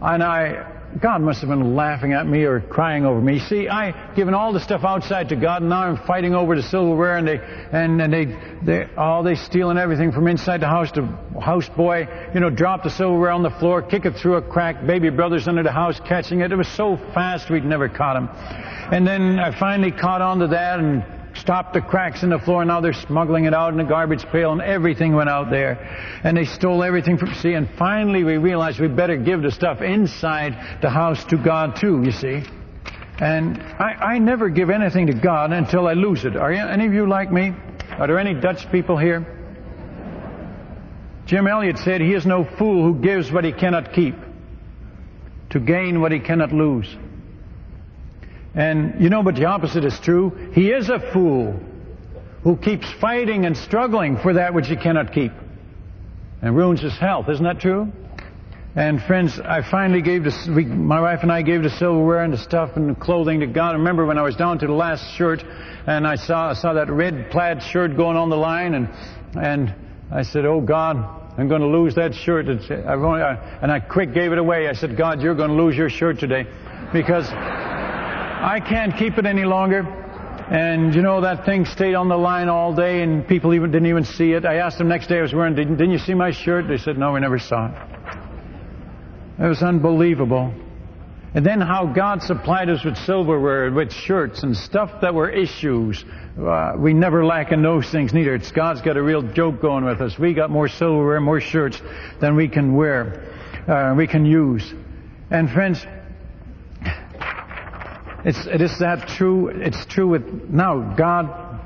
and 0.02 0.24
I, 0.24 0.66
God 1.00 1.22
must 1.22 1.40
have 1.42 1.50
been 1.50 1.76
laughing 1.76 2.14
at 2.14 2.28
me 2.28 2.44
or 2.44 2.60
crying 2.60 3.06
over 3.06 3.22
me. 3.22 3.40
See, 3.40 3.70
I 3.70 4.14
given 4.14 4.34
all 4.34 4.52
the 4.52 4.60
stuff 4.60 4.84
outside 4.84 5.30
to 5.30 5.36
God, 5.36 5.62
and 5.62 5.70
now 5.70 5.84
I'm 5.84 5.98
fighting 6.06 6.36
over 6.36 6.56
the 6.56 6.64
silverware, 6.64 7.18
and 7.18 7.28
they 7.28 7.40
and, 7.40 8.02
and 8.02 8.12
they 8.12 8.26
they 8.64 8.94
all 8.98 9.24
they 9.24 9.36
stealing 9.36 9.78
everything 9.78 10.12
from 10.12 10.28
inside 10.28 10.62
the 10.62 10.68
house. 10.68 10.92
The 10.92 11.08
house 11.40 11.70
boy, 11.70 12.08
you 12.34 12.40
know, 12.40 12.50
dropped 12.50 12.84
the 12.84 12.90
silverware 12.90 13.32
on 13.32 13.44
the 13.44 13.52
floor, 13.52 13.82
kick 13.82 14.06
it 14.06 14.16
through 14.18 14.36
a 14.36 14.42
crack. 14.42 14.86
Baby 14.86 15.10
brothers 15.10 15.48
under 15.48 15.64
the 15.64 15.72
house 15.72 16.00
catching 16.08 16.42
it. 16.42 16.52
It 16.52 16.58
was 16.58 16.68
so 16.68 16.98
fast 17.14 17.50
we'd 17.50 17.64
never 17.64 17.88
caught 17.88 18.18
him. 18.18 18.30
And 18.92 19.08
then 19.08 19.40
I 19.40 19.58
finally 19.58 19.92
caught 19.92 20.22
on 20.22 20.40
to 20.40 20.48
that 20.48 20.80
and 20.80 21.06
stopped 21.34 21.74
the 21.74 21.82
cracks 21.82 22.24
in 22.24 22.30
the 22.30 22.40
floor. 22.40 22.64
Now 22.66 22.82
they're 22.82 22.94
smuggling 22.94 23.46
it 23.46 23.54
out 23.54 23.74
in 23.74 23.80
a 23.80 23.88
garbage 23.88 24.26
pail, 24.28 24.52
and 24.52 24.62
everything 24.62 25.16
went 25.16 25.30
out 25.30 25.50
there. 25.50 25.74
And 26.24 26.36
they 26.36 26.46
stole 26.46 26.84
everything 26.84 27.18
from 27.18 27.34
sea. 27.36 27.54
And 27.54 27.70
finally, 27.78 28.24
we 28.24 28.38
realized 28.38 28.80
we 28.80 28.88
better 28.88 29.18
give 29.18 29.42
the 29.42 29.52
stuff 29.52 29.82
inside 29.82 30.82
the 30.82 30.90
house 30.90 31.24
to 31.26 31.38
God 31.38 31.76
too. 31.76 32.04
You 32.04 32.12
see. 32.12 32.44
And 33.20 33.62
I, 33.62 34.16
I 34.16 34.18
never 34.18 34.50
give 34.50 34.72
anything 34.72 35.08
to 35.08 35.14
God 35.14 35.52
until 35.52 35.88
I 35.88 35.94
lose 35.94 36.26
it. 36.26 36.36
Are 36.36 36.52
you, 36.52 36.60
any 36.60 36.88
of 36.88 36.94
you 36.94 37.08
like 37.08 37.32
me? 37.32 37.54
Are 37.92 38.08
there 38.08 38.18
any 38.18 38.34
Dutch 38.34 38.72
people 38.72 38.98
here? 38.98 39.38
Jim 41.28 41.46
Elliot 41.46 41.78
said, 41.78 42.02
He 42.02 42.14
is 42.14 42.26
no 42.26 42.44
fool 42.44 42.84
who 42.84 43.00
gives 43.00 43.32
what 43.32 43.44
he 43.44 43.52
cannot 43.52 43.94
keep 43.94 44.16
to 45.52 45.60
gain 45.60 46.02
what 46.02 46.12
he 46.12 46.20
cannot 46.20 46.52
lose. 46.52 46.98
And 48.54 49.02
you 49.02 49.10
know, 49.10 49.24
but 49.24 49.36
the 49.36 49.46
opposite 49.46 49.86
is 49.86 49.98
true. 50.00 50.52
He 50.54 50.72
is 50.72 50.90
a 50.90 51.00
fool 51.14 51.60
who 52.44 52.58
keeps 52.58 52.92
fighting 53.00 53.46
and 53.46 53.56
struggling 53.56 54.18
for 54.18 54.34
that 54.34 54.54
which 54.54 54.68
he 54.68 54.76
cannot 54.76 55.14
keep 55.14 55.32
and 56.42 56.56
ruins 56.56 56.82
his 56.82 56.98
health. 56.98 57.30
Isn't 57.30 57.46
that 57.46 57.60
true? 57.60 57.92
And 58.76 59.02
friends, 59.04 59.38
I 59.38 59.70
finally 59.70 60.02
gave 60.02 60.24
this, 60.24 60.48
we, 60.48 60.64
my 60.64 61.02
wife 61.02 61.20
and 61.24 61.32
I 61.32 61.42
gave 61.42 61.62
the 61.62 61.70
silverware 61.70 62.24
and 62.24 62.32
the 62.34 62.38
stuff 62.38 62.78
and 62.78 62.90
the 62.90 63.00
clothing 63.00 63.42
to 63.42 63.48
God. 63.48 63.72
I 63.72 63.78
remember 63.78 64.06
when 64.06 64.18
I 64.18 64.22
was 64.22 64.38
down 64.38 64.60
to 64.60 64.68
the 64.68 64.74
last 64.74 65.14
shirt 65.16 65.44
and 65.86 66.08
I 66.08 66.16
saw, 66.16 66.52
I 66.52 66.54
saw 66.54 66.74
that 66.74 66.90
red 66.90 67.32
plaid 67.32 67.62
shirt 67.62 67.98
going 67.98 68.16
on 68.16 68.30
the 68.30 68.38
line 68.38 68.74
and, 68.74 68.90
and 69.36 69.76
I 70.10 70.24
said, 70.24 70.46
Oh 70.46 70.62
God, 70.62 70.98
I'm 71.38 71.50
going 71.50 71.62
to 71.62 71.68
lose 71.68 71.96
that 71.96 72.16
shirt. 72.16 72.48
And 72.48 73.72
I 73.72 73.80
quick 73.82 74.14
gave 74.14 74.32
it 74.32 74.38
away. 74.38 74.70
I 74.70 74.74
said, 74.74 74.98
God, 74.98 75.22
you're 75.22 75.36
going 75.36 75.50
to 75.50 75.62
lose 75.62 75.76
your 75.76 75.90
shirt 75.90 76.20
today 76.20 76.46
because 76.94 77.28
I 78.42 78.60
can't 78.60 78.98
keep 78.98 79.20
it 79.20 79.28
any 79.28 79.46
longer. 79.46 79.82
And 80.50 80.96
you 80.96 81.04
know, 81.04 81.22
that 81.22 81.46
thing 81.46 81.64
stayed 81.66 81.94
on 81.94 82.10
the 82.10 82.18
line 82.18 82.50
all 82.50 82.74
day 82.74 83.04
and 83.04 83.26
people 83.28 83.54
even 83.54 83.70
didn't 83.72 83.88
even 83.88 84.04
see 84.04 84.34
it. 84.34 84.46
I 84.46 84.56
asked 84.56 84.80
them 84.80 84.88
next 84.88 85.08
day 85.08 85.20
I 85.20 85.22
was 85.22 85.32
wearing, 85.32 85.54
didn't, 85.54 85.78
didn't 85.78 85.92
you 85.92 86.00
see 86.00 86.16
my 86.16 86.32
shirt? 86.32 86.68
They 86.68 86.80
said, 86.80 86.98
no, 86.98 87.14
we 87.14 87.20
never 87.20 87.38
saw 87.38 87.68
it. 87.68 89.44
It 89.44 89.48
was 89.48 89.62
unbelievable. 89.62 90.52
And 91.36 91.46
then 91.46 91.62
how 91.62 91.86
God 91.86 92.24
supplied 92.24 92.68
us 92.70 92.84
with 92.84 92.98
silverware, 92.98 93.72
with 93.72 93.94
shirts 93.94 94.42
and 94.42 94.58
stuff 94.58 94.90
that 95.02 95.14
were 95.14 95.30
issues. 95.30 96.04
Uh, 96.38 96.74
we 96.78 96.94
never 96.94 97.24
lack 97.24 97.52
in 97.52 97.62
those 97.62 97.92
things 97.92 98.12
neither. 98.12 98.34
It's 98.34 98.52
God's 98.52 98.82
got 98.82 98.98
a 98.98 99.04
real 99.04 99.22
joke 99.22 99.62
going 99.62 99.86
with 99.86 100.02
us. 100.02 100.18
We 100.18 100.34
got 100.34 100.50
more 100.50 100.68
silverware, 100.68 101.22
more 101.22 101.40
shirts 101.40 101.80
than 102.20 102.36
we 102.36 102.50
can 102.50 102.76
wear, 102.76 103.24
uh, 103.68 103.94
we 103.96 104.08
can 104.08 104.26
use. 104.26 104.74
And 105.30 105.50
friends, 105.50 105.86
it's, 108.24 108.46
it 108.46 108.62
is 108.62 108.78
that 108.80 109.08
true. 109.08 109.48
It's 109.48 109.86
true 109.86 110.08
with 110.08 110.50
now. 110.50 110.96
God 110.96 111.60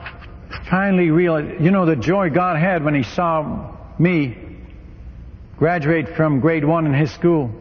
finally 0.70 1.10
realized, 1.10 1.62
you 1.62 1.72
know, 1.72 1.86
the 1.86 1.96
joy 1.96 2.30
God 2.30 2.58
had 2.58 2.84
when 2.84 2.96
He 2.96 3.04
saw 3.04 3.76
me 4.00 4.38
graduate 5.58 6.16
from 6.16 6.40
grade 6.40 6.64
one 6.64 6.86
in 6.86 6.94
His 6.94 7.14
school. 7.14 7.52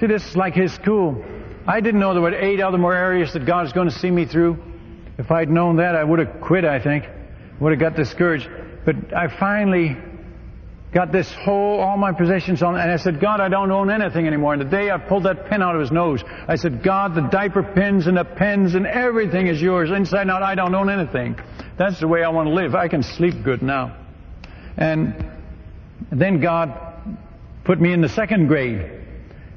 See, 0.00 0.06
this 0.06 0.26
is 0.26 0.36
like 0.36 0.54
His 0.54 0.72
school. 0.72 1.24
I 1.66 1.80
didn't 1.80 2.00
know 2.00 2.12
there 2.12 2.22
were 2.22 2.34
eight 2.34 2.60
other 2.60 2.78
more 2.78 2.94
areas 2.94 3.32
that 3.32 3.46
God 3.46 3.62
was 3.62 3.72
going 3.72 3.88
to 3.88 3.94
see 3.94 4.10
me 4.10 4.26
through. 4.26 4.58
If 5.16 5.30
I'd 5.30 5.48
known 5.48 5.76
that, 5.76 5.94
I 5.94 6.02
would 6.02 6.18
have 6.18 6.40
quit, 6.40 6.64
I 6.64 6.80
think. 6.82 7.04
Would 7.60 7.70
have 7.70 7.80
got 7.80 7.94
discouraged. 7.94 8.48
But 8.84 9.14
I 9.14 9.28
finally 9.38 9.96
got 10.94 11.10
this 11.10 11.30
whole, 11.44 11.80
all 11.80 11.96
my 11.96 12.12
possessions 12.12 12.62
on, 12.62 12.76
and 12.76 12.90
I 12.90 12.96
said, 12.96 13.20
God, 13.20 13.40
I 13.40 13.48
don't 13.48 13.70
own 13.72 13.90
anything 13.90 14.26
anymore. 14.26 14.52
And 14.54 14.62
the 14.62 14.66
day 14.66 14.90
I 14.90 14.98
pulled 14.98 15.24
that 15.24 15.50
pin 15.50 15.60
out 15.60 15.74
of 15.74 15.80
his 15.80 15.90
nose, 15.90 16.22
I 16.46 16.54
said, 16.54 16.84
God, 16.84 17.16
the 17.16 17.22
diaper 17.22 17.64
pins 17.64 18.06
and 18.06 18.16
the 18.16 18.24
pens 18.24 18.76
and 18.76 18.86
everything 18.86 19.48
is 19.48 19.60
yours. 19.60 19.90
Inside 19.90 20.22
and 20.22 20.30
out, 20.30 20.42
I 20.42 20.54
don't 20.54 20.74
own 20.74 20.88
anything. 20.88 21.36
That's 21.76 21.98
the 21.98 22.06
way 22.06 22.22
I 22.22 22.28
want 22.28 22.48
to 22.48 22.54
live. 22.54 22.76
I 22.76 22.86
can 22.86 23.02
sleep 23.02 23.42
good 23.42 23.60
now. 23.60 23.96
And 24.76 25.30
then 26.12 26.40
God 26.40 26.72
put 27.64 27.80
me 27.80 27.92
in 27.92 28.00
the 28.00 28.08
second 28.08 28.46
grade. 28.46 28.93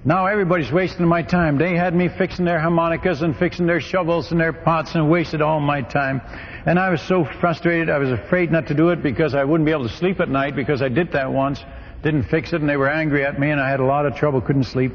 Now 0.08 0.28
everybody's 0.28 0.72
wasting 0.72 1.06
my 1.06 1.22
time. 1.22 1.58
They 1.58 1.76
had 1.76 1.94
me 1.94 2.08
fixing 2.08 2.46
their 2.46 2.62
harmonicas 2.62 3.24
and 3.24 3.36
fixing 3.36 3.66
their 3.66 3.82
shovels 3.82 4.32
and 4.32 4.40
their 4.40 4.54
pots 4.54 4.96
and 4.96 5.12
wasted 5.12 5.42
all 5.42 5.60
my 5.60 5.82
time. 5.82 6.22
And 6.66 6.80
I 6.80 6.92
was 6.92 7.02
so 7.02 7.26
frustrated, 7.26 7.90
I 7.90 7.98
was 7.98 8.12
afraid 8.12 8.50
not 8.50 8.68
to 8.68 8.74
do 8.74 8.88
it 8.92 9.04
because 9.04 9.36
I 9.36 9.44
wouldn't 9.44 9.66
be 9.66 9.74
able 9.74 9.86
to 9.86 9.94
sleep 9.94 10.22
at 10.22 10.30
night 10.30 10.56
because 10.56 10.82
I 10.82 10.88
did 10.88 11.12
that 11.12 11.30
once. 11.30 11.62
Didn't 12.04 12.24
fix 12.24 12.54
it 12.54 12.62
and 12.62 12.70
they 12.70 12.78
were 12.78 12.88
angry 12.88 13.26
at 13.26 13.38
me 13.38 13.50
and 13.50 13.60
I 13.60 13.70
had 13.70 13.82
a 13.82 13.84
lot 13.84 14.06
of 14.06 14.16
trouble, 14.16 14.40
couldn't 14.40 14.64
sleep. 14.64 14.94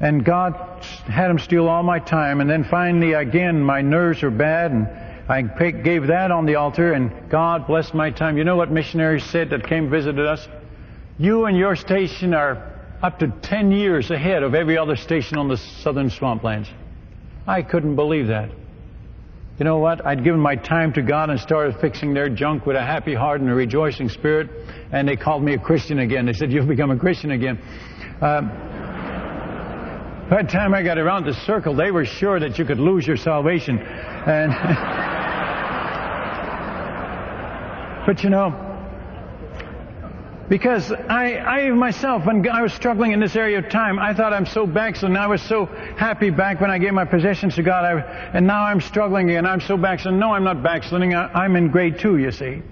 And 0.00 0.22
God 0.22 0.84
had 1.06 1.28
them 1.28 1.38
steal 1.38 1.66
all 1.66 1.82
my 1.82 1.98
time. 1.98 2.42
And 2.42 2.50
then 2.50 2.64
finally, 2.64 3.14
again, 3.14 3.64
my 3.64 3.80
nerves 3.80 4.22
were 4.22 4.30
bad 4.30 4.70
and 4.70 4.86
I 5.30 5.40
gave 5.40 6.08
that 6.08 6.30
on 6.30 6.44
the 6.44 6.56
altar 6.56 6.92
and 6.92 7.30
God 7.30 7.66
blessed 7.66 7.94
my 7.94 8.10
time. 8.10 8.36
You 8.36 8.44
know 8.44 8.56
what 8.56 8.70
missionaries 8.70 9.24
said 9.24 9.48
that 9.48 9.66
came 9.66 9.88
visited 9.88 10.26
us? 10.26 10.46
You 11.16 11.46
and 11.46 11.56
your 11.56 11.74
station 11.74 12.34
are 12.34 12.73
up 13.04 13.18
to 13.18 13.28
10 13.28 13.70
years 13.70 14.10
ahead 14.10 14.42
of 14.42 14.54
every 14.54 14.78
other 14.78 14.96
station 14.96 15.36
on 15.36 15.46
the 15.46 15.58
southern 15.58 16.08
swamplands. 16.08 16.66
I 17.46 17.60
couldn't 17.60 17.96
believe 17.96 18.28
that. 18.28 18.48
You 19.58 19.66
know 19.66 19.76
what? 19.76 20.06
I'd 20.06 20.24
given 20.24 20.40
my 20.40 20.56
time 20.56 20.90
to 20.94 21.02
God 21.02 21.28
and 21.28 21.38
started 21.38 21.78
fixing 21.82 22.14
their 22.14 22.30
junk 22.30 22.64
with 22.64 22.76
a 22.76 22.82
happy 22.82 23.14
heart 23.14 23.42
and 23.42 23.50
a 23.50 23.54
rejoicing 23.54 24.08
spirit, 24.08 24.48
and 24.90 25.06
they 25.06 25.16
called 25.16 25.42
me 25.42 25.52
a 25.52 25.58
Christian 25.58 25.98
again. 25.98 26.24
They 26.24 26.32
said, 26.32 26.50
You've 26.50 26.66
become 26.66 26.90
a 26.90 26.98
Christian 26.98 27.32
again. 27.32 27.58
Uh, 28.22 28.40
by 30.30 30.42
the 30.42 30.48
time 30.48 30.72
I 30.72 30.82
got 30.82 30.96
around 30.96 31.26
the 31.26 31.34
circle, 31.44 31.76
they 31.76 31.90
were 31.90 32.06
sure 32.06 32.40
that 32.40 32.58
you 32.58 32.64
could 32.64 32.80
lose 32.80 33.06
your 33.06 33.18
salvation. 33.18 33.80
And 33.80 34.50
but 38.06 38.24
you 38.24 38.30
know, 38.30 38.63
because 40.48 40.92
I, 40.92 41.36
I 41.38 41.70
myself, 41.70 42.26
when 42.26 42.48
I 42.48 42.62
was 42.62 42.72
struggling 42.72 43.12
in 43.12 43.20
this 43.20 43.34
area 43.34 43.58
of 43.58 43.68
time, 43.70 43.98
I 43.98 44.12
thought 44.14 44.32
I'm 44.32 44.46
so 44.46 44.66
backslidden. 44.66 45.16
I 45.16 45.26
was 45.26 45.42
so 45.42 45.66
happy 45.66 46.30
back 46.30 46.60
when 46.60 46.70
I 46.70 46.78
gave 46.78 46.92
my 46.92 47.04
possessions 47.04 47.54
to 47.56 47.62
God, 47.62 47.84
I, 47.84 48.00
and 48.34 48.46
now 48.46 48.64
I'm 48.64 48.80
struggling 48.80 49.30
again. 49.30 49.46
I'm 49.46 49.60
so 49.60 49.76
backslidden. 49.76 50.20
No, 50.20 50.32
I'm 50.32 50.44
not 50.44 50.62
backsliding. 50.62 51.14
I, 51.14 51.26
I'm 51.32 51.56
in 51.56 51.70
grade 51.70 51.98
two, 51.98 52.18
you 52.18 52.30
see. 52.30 52.62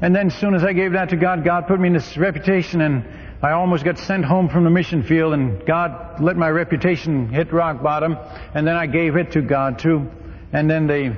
And 0.00 0.14
then 0.14 0.26
as 0.26 0.34
soon 0.34 0.54
as 0.54 0.64
I 0.64 0.72
gave 0.72 0.92
that 0.92 1.10
to 1.10 1.16
God, 1.16 1.44
God 1.44 1.68
put 1.68 1.78
me 1.78 1.86
in 1.86 1.94
this 1.94 2.16
reputation, 2.16 2.80
and 2.80 3.04
I 3.40 3.52
almost 3.52 3.84
got 3.84 3.98
sent 3.98 4.24
home 4.24 4.48
from 4.48 4.64
the 4.64 4.70
mission 4.70 5.04
field, 5.04 5.32
and 5.32 5.64
God 5.64 6.20
let 6.20 6.36
my 6.36 6.50
reputation 6.50 7.28
hit 7.28 7.52
rock 7.52 7.82
bottom, 7.82 8.16
and 8.54 8.66
then 8.66 8.74
I 8.74 8.86
gave 8.86 9.16
it 9.16 9.32
to 9.32 9.42
God 9.42 9.78
too. 9.78 10.10
And 10.52 10.68
then 10.68 10.88
they 10.88 11.16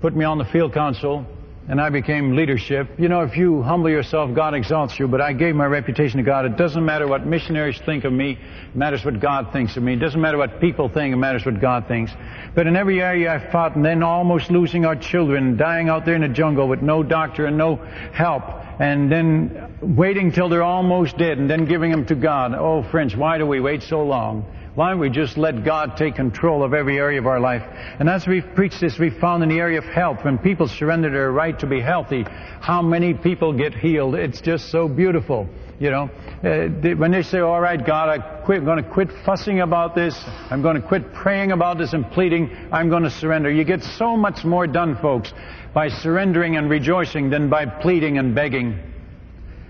put 0.00 0.14
me 0.14 0.24
on 0.24 0.38
the 0.38 0.44
field 0.44 0.72
council, 0.72 1.26
and 1.68 1.80
I 1.80 1.90
became 1.90 2.34
leadership. 2.34 2.88
You 2.98 3.08
know, 3.08 3.22
if 3.22 3.36
you 3.36 3.62
humble 3.62 3.88
yourself, 3.88 4.34
God 4.34 4.54
exalts 4.54 4.98
you, 4.98 5.06
but 5.06 5.20
I 5.20 5.32
gave 5.32 5.54
my 5.54 5.66
reputation 5.66 6.18
to 6.18 6.24
God. 6.24 6.44
It 6.44 6.56
doesn't 6.56 6.84
matter 6.84 7.06
what 7.06 7.24
missionaries 7.24 7.80
think 7.86 8.04
of 8.04 8.12
me, 8.12 8.32
it 8.32 8.76
matters 8.76 9.04
what 9.04 9.20
God 9.20 9.52
thinks 9.52 9.76
of 9.76 9.82
me. 9.82 9.94
It 9.94 10.00
doesn't 10.00 10.20
matter 10.20 10.38
what 10.38 10.60
people 10.60 10.88
think, 10.88 11.12
it 11.12 11.16
matters 11.16 11.46
what 11.46 11.60
God 11.60 11.86
thinks. 11.86 12.12
But 12.54 12.66
in 12.66 12.76
every 12.76 13.00
area 13.00 13.32
I 13.32 13.50
fought, 13.50 13.76
and 13.76 13.84
then 13.84 14.02
almost 14.02 14.50
losing 14.50 14.84
our 14.84 14.96
children, 14.96 15.56
dying 15.56 15.88
out 15.88 16.04
there 16.04 16.16
in 16.16 16.22
the 16.22 16.28
jungle 16.28 16.66
with 16.66 16.82
no 16.82 17.02
doctor 17.02 17.46
and 17.46 17.56
no 17.56 17.76
help, 18.12 18.42
and 18.80 19.10
then 19.10 19.78
waiting 19.80 20.32
till 20.32 20.48
they're 20.48 20.62
almost 20.62 21.16
dead, 21.16 21.38
and 21.38 21.48
then 21.48 21.66
giving 21.66 21.92
them 21.92 22.06
to 22.06 22.16
God. 22.16 22.54
Oh, 22.54 22.82
friends, 22.82 23.14
why 23.14 23.38
do 23.38 23.46
we 23.46 23.60
wait 23.60 23.82
so 23.82 24.02
long? 24.02 24.44
Why 24.74 24.88
don't 24.88 25.00
we 25.00 25.10
just 25.10 25.36
let 25.36 25.64
God 25.64 25.98
take 25.98 26.14
control 26.14 26.64
of 26.64 26.72
every 26.72 26.96
area 26.96 27.18
of 27.18 27.26
our 27.26 27.40
life? 27.40 27.62
And 27.98 28.08
as 28.08 28.26
we've 28.26 28.54
preached 28.54 28.80
this, 28.80 28.98
we've 28.98 29.18
found 29.18 29.42
in 29.42 29.50
the 29.50 29.58
area 29.58 29.76
of 29.76 29.84
health, 29.84 30.24
when 30.24 30.38
people 30.38 30.66
surrender 30.66 31.10
their 31.10 31.30
right 31.30 31.58
to 31.58 31.66
be 31.66 31.78
healthy, 31.78 32.24
how 32.60 32.80
many 32.80 33.12
people 33.12 33.52
get 33.52 33.74
healed. 33.74 34.14
It's 34.14 34.40
just 34.40 34.70
so 34.70 34.88
beautiful. 34.88 35.46
You 35.78 35.90
know, 35.90 36.10
uh, 36.42 36.94
when 36.94 37.10
they 37.10 37.22
say, 37.22 37.40
all 37.40 37.60
right, 37.60 37.84
God, 37.84 38.08
I 38.08 38.44
quit, 38.44 38.60
I'm 38.60 38.64
going 38.64 38.82
to 38.82 38.88
quit 38.88 39.10
fussing 39.26 39.60
about 39.60 39.94
this. 39.94 40.18
I'm 40.48 40.62
going 40.62 40.80
to 40.80 40.88
quit 40.88 41.12
praying 41.12 41.52
about 41.52 41.76
this 41.76 41.92
and 41.92 42.10
pleading. 42.10 42.50
I'm 42.72 42.88
going 42.88 43.02
to 43.02 43.10
surrender. 43.10 43.50
You 43.50 43.64
get 43.64 43.82
so 43.82 44.16
much 44.16 44.42
more 44.42 44.66
done, 44.66 44.96
folks, 44.96 45.34
by 45.74 45.88
surrendering 45.88 46.56
and 46.56 46.70
rejoicing 46.70 47.28
than 47.28 47.50
by 47.50 47.66
pleading 47.66 48.16
and 48.16 48.34
begging. 48.34 48.78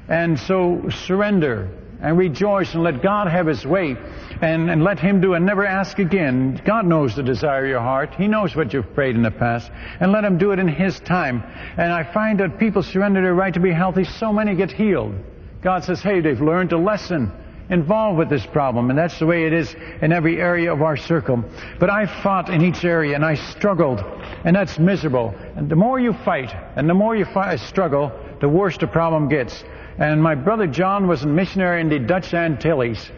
And 0.08 0.38
so 0.38 0.88
surrender 0.90 1.70
and 2.02 2.18
rejoice 2.18 2.74
and 2.74 2.82
let 2.82 3.02
God 3.02 3.28
have 3.28 3.46
His 3.46 3.64
way 3.64 3.96
and, 4.40 4.70
and 4.70 4.82
let 4.82 4.98
Him 4.98 5.20
do 5.20 5.34
and 5.34 5.46
never 5.46 5.64
ask 5.64 5.98
again. 5.98 6.60
God 6.64 6.84
knows 6.84 7.14
the 7.14 7.22
desire 7.22 7.64
of 7.64 7.70
your 7.70 7.80
heart. 7.80 8.14
He 8.16 8.28
knows 8.28 8.56
what 8.56 8.72
you've 8.72 8.92
prayed 8.94 9.14
in 9.14 9.22
the 9.22 9.30
past. 9.30 9.70
And 10.00 10.12
let 10.12 10.24
Him 10.24 10.36
do 10.36 10.50
it 10.50 10.58
in 10.58 10.68
His 10.68 10.98
time. 11.00 11.42
And 11.76 11.92
I 11.92 12.02
find 12.12 12.40
that 12.40 12.58
people 12.58 12.82
surrender 12.82 13.22
their 13.22 13.34
right 13.34 13.54
to 13.54 13.60
be 13.60 13.72
healthy. 13.72 14.04
So 14.04 14.32
many 14.32 14.54
get 14.54 14.72
healed. 14.72 15.14
God 15.62 15.84
says, 15.84 16.02
hey, 16.02 16.20
they've 16.20 16.40
learned 16.40 16.72
a 16.72 16.78
lesson. 16.78 17.32
involved 17.72 18.18
with 18.18 18.28
this 18.28 18.44
problem, 18.46 18.90
and 18.90 18.98
that's 18.98 19.18
the 19.18 19.26
way 19.26 19.46
it 19.46 19.52
is 19.52 19.74
in 20.02 20.12
every 20.12 20.40
area 20.40 20.72
of 20.72 20.82
our 20.82 20.96
circle. 20.96 21.42
But 21.80 21.90
I 21.90 22.06
fought 22.22 22.50
in 22.50 22.62
each 22.62 22.84
area, 22.84 23.14
and 23.14 23.24
I 23.24 23.34
struggled, 23.34 24.00
and 24.44 24.54
that's 24.54 24.78
miserable. 24.78 25.34
And 25.56 25.70
the 25.70 25.76
more 25.76 25.98
you 25.98 26.12
fight, 26.12 26.54
and 26.76 26.88
the 26.88 26.94
more 26.94 27.16
you 27.16 27.24
fight, 27.24 27.60
struggle, 27.60 28.12
the 28.40 28.48
worse 28.48 28.76
the 28.76 28.86
problem 28.86 29.28
gets. 29.28 29.64
And 29.98 30.22
my 30.22 30.34
brother 30.34 30.66
John 30.66 31.06
was 31.06 31.22
a 31.24 31.26
missionary 31.26 31.80
in 31.80 31.88
the 31.88 31.98
Dutch 31.98 32.32
Antilles. 32.34 33.10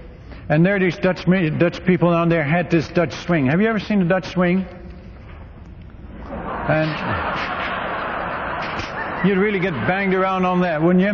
And 0.48 0.64
there 0.64 0.78
these 0.78 0.96
Dutch, 0.98 1.24
Dutch 1.24 1.84
people 1.84 2.10
down 2.10 2.28
there 2.28 2.44
had 2.44 2.70
this 2.70 2.88
Dutch 2.88 3.14
swing. 3.14 3.46
Have 3.46 3.60
you 3.60 3.68
ever 3.68 3.78
seen 3.78 4.02
a 4.02 4.04
Dutch 4.04 4.26
swing? 4.26 4.66
And 6.66 6.90
you'd 9.26 9.38
really 9.38 9.60
get 9.60 9.72
banged 9.86 10.14
around 10.14 10.44
on 10.44 10.60
that, 10.62 10.82
wouldn't 10.82 11.02
you? 11.04 11.12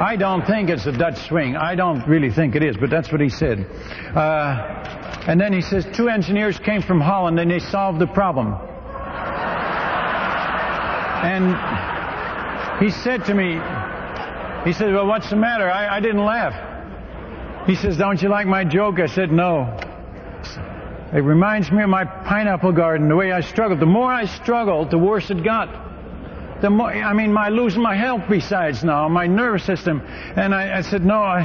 I 0.00 0.16
don't 0.16 0.46
think 0.46 0.70
it's 0.70 0.86
a 0.86 0.92
Dutch 0.92 1.18
swing. 1.28 1.56
I 1.56 1.74
don't 1.74 2.06
really 2.06 2.30
think 2.30 2.54
it 2.54 2.62
is, 2.62 2.76
but 2.76 2.90
that's 2.90 3.10
what 3.10 3.20
he 3.20 3.30
said. 3.30 3.66
Uh, 4.14 5.24
and 5.26 5.40
then 5.40 5.52
he 5.52 5.60
says 5.60 5.86
two 5.94 6.08
engineers 6.08 6.58
came 6.58 6.82
from 6.82 7.00
Holland 7.00 7.40
and 7.40 7.50
they 7.50 7.58
solved 7.58 7.98
the 7.98 8.06
problem. 8.06 8.54
And 11.24 11.56
he 12.84 12.90
said 12.90 13.24
to 13.24 13.34
me, 13.34 13.58
he 14.64 14.72
said, 14.72 14.92
well, 14.92 15.06
what's 15.06 15.30
the 15.30 15.36
matter? 15.36 15.70
I, 15.70 15.96
I 15.96 16.00
didn't 16.00 16.24
laugh. 16.24 17.66
He 17.66 17.74
says, 17.74 17.96
don't 17.96 18.20
you 18.22 18.28
like 18.28 18.46
my 18.46 18.64
joke? 18.64 18.98
I 18.98 19.06
said, 19.06 19.30
no. 19.30 19.78
It 21.12 21.20
reminds 21.20 21.70
me 21.70 21.82
of 21.82 21.88
my 21.88 22.04
pineapple 22.04 22.72
garden, 22.72 23.08
the 23.08 23.16
way 23.16 23.32
I 23.32 23.40
struggled. 23.40 23.80
The 23.80 23.86
more 23.86 24.12
I 24.12 24.26
struggled, 24.26 24.90
the 24.90 24.98
worse 24.98 25.30
it 25.30 25.42
got 25.42 25.88
the 26.60 26.70
more, 26.70 26.90
I 26.90 27.12
mean, 27.12 27.32
my 27.32 27.48
losing 27.48 27.82
my 27.82 27.94
health 27.94 28.22
besides 28.28 28.82
now, 28.82 29.08
my 29.08 29.26
nervous 29.26 29.64
system. 29.64 30.00
And 30.00 30.54
I, 30.54 30.78
I 30.78 30.80
said, 30.80 31.04
no, 31.04 31.22
I, 31.22 31.44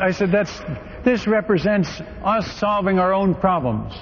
I 0.00 0.10
said, 0.10 0.32
that's, 0.32 0.60
this 1.04 1.26
represents 1.26 1.88
us 2.24 2.50
solving 2.58 2.98
our 2.98 3.12
own 3.12 3.34
problems. 3.34 3.94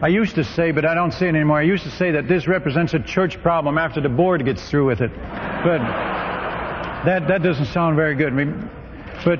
I 0.00 0.08
used 0.08 0.34
to 0.36 0.44
say, 0.44 0.72
but 0.72 0.84
I 0.84 0.94
don't 0.94 1.12
say 1.12 1.26
it 1.26 1.34
anymore, 1.34 1.58
I 1.58 1.62
used 1.62 1.84
to 1.84 1.90
say 1.90 2.12
that 2.12 2.28
this 2.28 2.48
represents 2.48 2.94
a 2.94 2.98
church 3.00 3.40
problem 3.42 3.78
after 3.78 4.00
the 4.00 4.08
board 4.08 4.44
gets 4.44 4.68
through 4.68 4.86
with 4.86 5.00
it. 5.00 5.12
But 5.14 5.80
that, 7.06 7.28
that 7.28 7.42
doesn't 7.42 7.66
sound 7.66 7.96
very 7.96 8.14
good. 8.14 8.34
But 9.24 9.38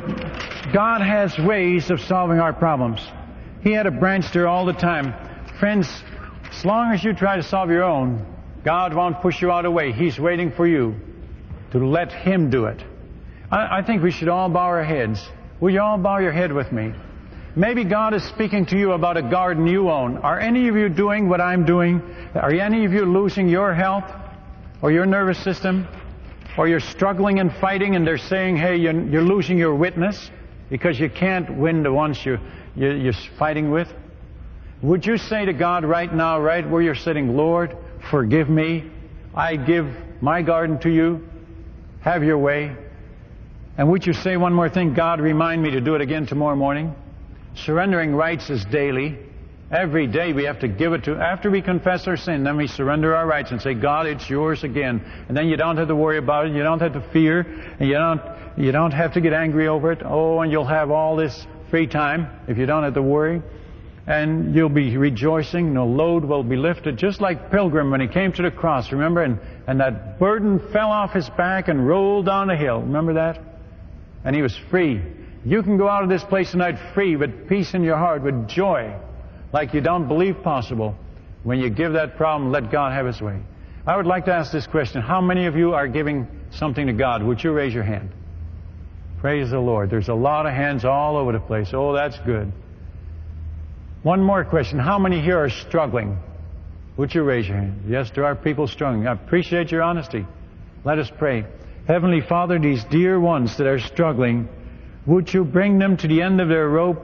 God 0.72 1.00
has 1.00 1.38
ways 1.38 1.90
of 1.90 2.00
solving 2.00 2.38
our 2.38 2.52
problems. 2.52 3.00
He 3.62 3.72
had 3.72 3.86
a 3.86 3.90
branch 3.90 4.32
there 4.32 4.46
all 4.46 4.66
the 4.66 4.72
time. 4.72 5.14
Friends, 5.58 5.88
as 6.50 6.64
long 6.64 6.92
as 6.92 7.02
you 7.02 7.14
try 7.14 7.36
to 7.36 7.42
solve 7.42 7.70
your 7.70 7.84
own, 7.84 8.24
God 8.64 8.94
won't 8.94 9.20
push 9.20 9.42
you 9.42 9.50
out 9.50 9.64
of 9.64 9.70
the 9.70 9.70
way. 9.70 9.92
He's 9.92 10.18
waiting 10.18 10.52
for 10.52 10.66
you 10.66 10.94
to 11.72 11.78
let 11.78 12.12
Him 12.12 12.50
do 12.50 12.66
it. 12.66 12.82
I, 13.50 13.78
I 13.78 13.82
think 13.82 14.02
we 14.02 14.10
should 14.10 14.28
all 14.28 14.48
bow 14.48 14.66
our 14.66 14.84
heads. 14.84 15.26
Will 15.60 15.70
you 15.70 15.80
all 15.80 15.98
bow 15.98 16.18
your 16.18 16.32
head 16.32 16.52
with 16.52 16.72
me? 16.72 16.92
Maybe 17.56 17.84
God 17.84 18.14
is 18.14 18.24
speaking 18.24 18.66
to 18.66 18.78
you 18.78 18.92
about 18.92 19.16
a 19.16 19.22
garden 19.22 19.66
you 19.66 19.90
own. 19.90 20.18
Are 20.18 20.40
any 20.40 20.68
of 20.68 20.76
you 20.76 20.88
doing 20.88 21.28
what 21.28 21.40
I'm 21.40 21.64
doing? 21.64 22.02
Are 22.34 22.52
any 22.52 22.84
of 22.84 22.92
you 22.92 23.04
losing 23.04 23.48
your 23.48 23.72
health 23.74 24.10
or 24.82 24.90
your 24.90 25.06
nervous 25.06 25.38
system? 25.42 25.86
Or 26.56 26.68
you're 26.68 26.80
struggling 26.80 27.40
and 27.40 27.52
fighting 27.52 27.96
and 27.96 28.06
they're 28.06 28.18
saying, 28.18 28.56
hey, 28.56 28.76
you're, 28.76 29.00
you're 29.08 29.22
losing 29.22 29.58
your 29.58 29.74
witness 29.74 30.30
because 30.70 30.98
you 31.00 31.10
can't 31.10 31.56
win 31.56 31.82
the 31.82 31.92
ones 31.92 32.24
you, 32.24 32.38
you, 32.76 32.92
you're 32.92 33.12
fighting 33.38 33.70
with? 33.70 33.92
Would 34.82 35.06
you 35.06 35.16
say 35.16 35.44
to 35.46 35.52
God 35.52 35.84
right 35.84 36.12
now, 36.12 36.40
right 36.40 36.68
where 36.68 36.82
you're 36.82 36.94
sitting, 36.94 37.36
Lord, 37.36 37.76
Forgive 38.10 38.48
me. 38.48 38.90
I 39.34 39.56
give 39.56 39.86
my 40.20 40.42
garden 40.42 40.78
to 40.80 40.90
you. 40.90 41.26
Have 42.00 42.22
your 42.22 42.38
way. 42.38 42.76
And 43.78 43.90
would 43.90 44.06
you 44.06 44.12
say 44.12 44.36
one 44.36 44.52
more 44.52 44.68
thing? 44.68 44.94
God, 44.94 45.20
remind 45.20 45.62
me 45.62 45.70
to 45.72 45.80
do 45.80 45.94
it 45.94 46.00
again 46.00 46.26
tomorrow 46.26 46.54
morning. 46.54 46.94
Surrendering 47.54 48.14
rights 48.14 48.50
is 48.50 48.64
daily. 48.66 49.18
Every 49.74 50.06
day 50.06 50.32
we 50.32 50.44
have 50.44 50.60
to 50.60 50.68
give 50.68 50.92
it 50.92 51.04
to, 51.04 51.16
after 51.16 51.50
we 51.50 51.60
confess 51.60 52.06
our 52.06 52.16
sin, 52.16 52.44
then 52.44 52.56
we 52.56 52.68
surrender 52.68 53.16
our 53.16 53.26
rights 53.26 53.50
and 53.50 53.60
say, 53.60 53.74
God, 53.74 54.06
it's 54.06 54.30
yours 54.30 54.62
again. 54.62 55.02
And 55.26 55.36
then 55.36 55.48
you 55.48 55.56
don't 55.56 55.76
have 55.78 55.88
to 55.88 55.96
worry 55.96 56.18
about 56.18 56.46
it, 56.46 56.52
you 56.52 56.62
don't 56.62 56.80
have 56.80 56.92
to 56.92 57.00
fear, 57.12 57.40
and 57.40 57.88
you 57.88 57.94
don't, 57.94 58.20
you 58.56 58.70
don't 58.70 58.92
have 58.92 59.14
to 59.14 59.20
get 59.20 59.32
angry 59.32 59.66
over 59.66 59.90
it. 59.90 60.02
Oh, 60.04 60.40
and 60.40 60.52
you'll 60.52 60.64
have 60.64 60.92
all 60.92 61.16
this 61.16 61.44
free 61.70 61.88
time 61.88 62.28
if 62.46 62.56
you 62.56 62.66
don't 62.66 62.84
have 62.84 62.94
to 62.94 63.02
worry 63.02 63.42
and 64.06 64.54
you'll 64.54 64.68
be 64.68 64.96
rejoicing. 64.96 65.72
No 65.72 65.86
load 65.86 66.24
will 66.24 66.44
be 66.44 66.56
lifted, 66.56 66.96
just 66.96 67.20
like 67.20 67.50
Pilgrim 67.50 67.90
when 67.90 68.00
he 68.00 68.06
came 68.06 68.32
to 68.34 68.42
the 68.42 68.50
cross, 68.50 68.92
remember? 68.92 69.22
And, 69.22 69.40
and 69.66 69.80
that 69.80 70.18
burden 70.18 70.60
fell 70.72 70.90
off 70.90 71.12
his 71.12 71.28
back 71.30 71.68
and 71.68 71.86
rolled 71.86 72.26
down 72.26 72.50
a 72.50 72.56
hill. 72.56 72.80
Remember 72.80 73.14
that? 73.14 73.40
And 74.24 74.36
he 74.36 74.42
was 74.42 74.56
free. 74.70 75.02
You 75.44 75.62
can 75.62 75.78
go 75.78 75.88
out 75.88 76.02
of 76.02 76.08
this 76.08 76.22
place 76.24 76.50
tonight 76.50 76.76
free, 76.94 77.16
with 77.16 77.48
peace 77.48 77.74
in 77.74 77.82
your 77.82 77.96
heart, 77.96 78.22
with 78.22 78.46
joy, 78.46 78.94
like 79.54 79.72
you 79.72 79.80
don't 79.80 80.08
believe 80.08 80.42
possible. 80.42 80.96
When 81.44 81.60
you 81.60 81.70
give 81.70 81.92
that 81.92 82.16
problem, 82.16 82.50
let 82.50 82.72
God 82.72 82.92
have 82.92 83.06
His 83.06 83.20
way. 83.20 83.40
I 83.86 83.96
would 83.96 84.04
like 84.04 84.24
to 84.24 84.32
ask 84.32 84.50
this 84.50 84.66
question. 84.66 85.00
How 85.00 85.20
many 85.20 85.46
of 85.46 85.54
you 85.54 85.74
are 85.74 85.86
giving 85.86 86.26
something 86.50 86.88
to 86.88 86.92
God? 86.92 87.22
Would 87.22 87.44
you 87.44 87.52
raise 87.52 87.72
your 87.72 87.84
hand? 87.84 88.10
Praise 89.20 89.50
the 89.50 89.60
Lord. 89.60 89.90
There's 89.90 90.08
a 90.08 90.14
lot 90.14 90.46
of 90.46 90.52
hands 90.52 90.84
all 90.84 91.16
over 91.16 91.30
the 91.30 91.38
place. 91.38 91.68
Oh, 91.72 91.92
that's 91.92 92.18
good. 92.26 92.52
One 94.02 94.22
more 94.22 94.44
question. 94.44 94.80
How 94.80 94.98
many 94.98 95.20
here 95.22 95.38
are 95.38 95.50
struggling? 95.50 96.18
Would 96.96 97.14
you 97.14 97.22
raise 97.22 97.46
your 97.46 97.58
hand? 97.58 97.84
Yes, 97.88 98.10
there 98.12 98.24
are 98.24 98.34
people 98.34 98.66
struggling. 98.66 99.06
I 99.06 99.12
appreciate 99.12 99.70
your 99.70 99.82
honesty. 99.82 100.26
Let 100.84 100.98
us 100.98 101.10
pray. 101.16 101.44
Heavenly 101.86 102.22
Father, 102.28 102.58
these 102.58 102.82
dear 102.90 103.20
ones 103.20 103.56
that 103.58 103.68
are 103.68 103.78
struggling, 103.78 104.48
would 105.06 105.32
you 105.32 105.44
bring 105.44 105.78
them 105.78 105.96
to 105.98 106.08
the 106.08 106.22
end 106.22 106.40
of 106.40 106.48
their 106.48 106.68
rope 106.68 107.02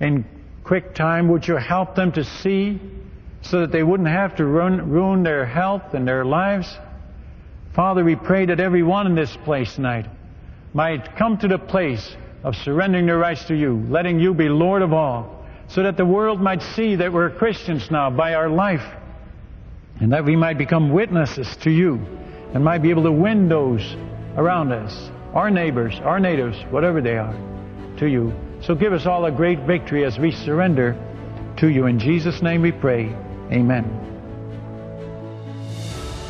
in 0.00 0.26
quick 0.64 0.94
time? 0.94 1.28
Would 1.28 1.46
you 1.46 1.56
help 1.56 1.94
them 1.94 2.12
to 2.12 2.24
see 2.24 2.80
so 3.42 3.60
that 3.60 3.70
they 3.70 3.82
wouldn't 3.82 4.08
have 4.08 4.36
to 4.36 4.44
ruin, 4.44 4.90
ruin 4.90 5.22
their 5.22 5.46
health 5.46 5.94
and 5.94 6.08
their 6.08 6.24
lives? 6.24 6.76
Father, 7.74 8.02
we 8.02 8.16
pray 8.16 8.46
that 8.46 8.60
everyone 8.60 9.06
in 9.06 9.14
this 9.14 9.36
place 9.44 9.74
tonight 9.74 10.06
might 10.72 11.16
come 11.16 11.38
to 11.38 11.48
the 11.48 11.58
place 11.58 12.16
of 12.42 12.56
surrendering 12.56 13.06
their 13.06 13.18
rights 13.18 13.44
to 13.46 13.54
you, 13.54 13.84
letting 13.88 14.18
you 14.18 14.34
be 14.34 14.48
Lord 14.48 14.82
of 14.82 14.92
all 14.92 15.34
so 15.68 15.82
that 15.82 15.96
the 15.96 16.04
world 16.04 16.40
might 16.40 16.62
see 16.62 16.96
that 16.96 17.12
we're 17.12 17.30
Christians 17.30 17.90
now 17.90 18.10
by 18.10 18.34
our 18.34 18.48
life, 18.48 18.84
and 20.00 20.12
that 20.12 20.24
we 20.24 20.36
might 20.36 20.58
become 20.58 20.92
witnesses 20.92 21.56
to 21.62 21.70
you, 21.70 21.94
and 22.52 22.62
might 22.62 22.78
be 22.78 22.90
able 22.90 23.04
to 23.04 23.12
win 23.12 23.48
those 23.48 23.96
around 24.36 24.72
us, 24.72 25.10
our 25.32 25.50
neighbors, 25.50 25.98
our 26.04 26.20
natives, 26.20 26.56
whatever 26.70 27.00
they 27.00 27.16
are, 27.16 27.34
to 27.98 28.06
you. 28.06 28.32
So 28.64 28.74
give 28.74 28.94
us 28.94 29.04
all 29.04 29.26
a 29.26 29.30
great 29.30 29.58
victory 29.60 30.04
as 30.04 30.18
we 30.18 30.32
surrender 30.32 30.96
to 31.58 31.68
you. 31.68 31.84
In 31.84 31.98
Jesus' 31.98 32.40
name 32.40 32.62
we 32.62 32.72
pray. 32.72 33.14
Amen. 33.52 33.84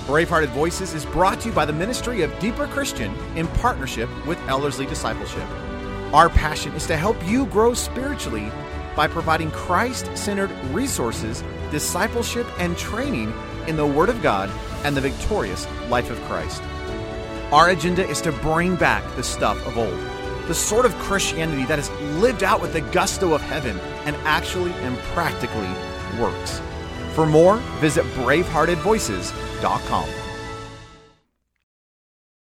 Bravehearted 0.07 0.49
Voices 0.49 0.95
is 0.95 1.05
brought 1.07 1.41
to 1.43 1.51
you 1.51 1.55
by 1.55 1.65
the 1.65 1.73
Ministry 1.73 2.23
of 2.23 2.37
Deeper 2.41 2.67
Christian 2.67 3.15
in 3.37 3.47
partnership 3.47 4.09
with 4.27 4.39
Ellerslie 4.49 4.87
Discipleship. 4.87 5.49
Our 6.13 6.29
passion 6.29 6.73
is 6.73 6.87
to 6.89 6.97
help 6.97 7.17
you 7.25 7.47
grow 7.47 7.73
spiritually 7.73 8.51
by 8.97 9.07
providing 9.07 9.53
Christ 9.53 10.11
centered 10.17 10.51
resources, 10.73 11.45
discipleship, 11.71 12.49
and 12.59 12.77
training 12.77 13.33
in 13.69 13.77
the 13.77 13.87
Word 13.87 14.09
of 14.09 14.21
God 14.23 14.51
and 14.85 14.97
the 14.97 15.01
victorious 15.01 15.69
life 15.89 16.11
of 16.11 16.21
Christ. 16.23 16.63
Our 17.53 17.71
agenda 17.71 18.05
is 18.05 18.21
to 18.23 18.33
bring 18.33 18.75
back 18.75 19.05
the 19.15 19.23
stuff 19.23 19.65
of 19.67 19.79
old, 19.79 19.95
the 20.47 20.55
sort 20.55 20.87
of 20.87 20.95
Christianity 20.97 21.65
that 21.67 21.79
is 21.79 21.91
lived 22.21 22.43
out 22.43 22.61
with 22.61 22.73
the 22.73 22.81
gusto 22.81 23.35
of 23.35 23.41
heaven 23.41 23.79
and 24.05 24.17
actually 24.25 24.73
and 24.75 24.99
practically 25.15 25.71
works. 26.21 26.61
For 27.15 27.27
more, 27.27 27.59
visit 27.81 28.05
braveheartedvoices.com. 28.17 30.24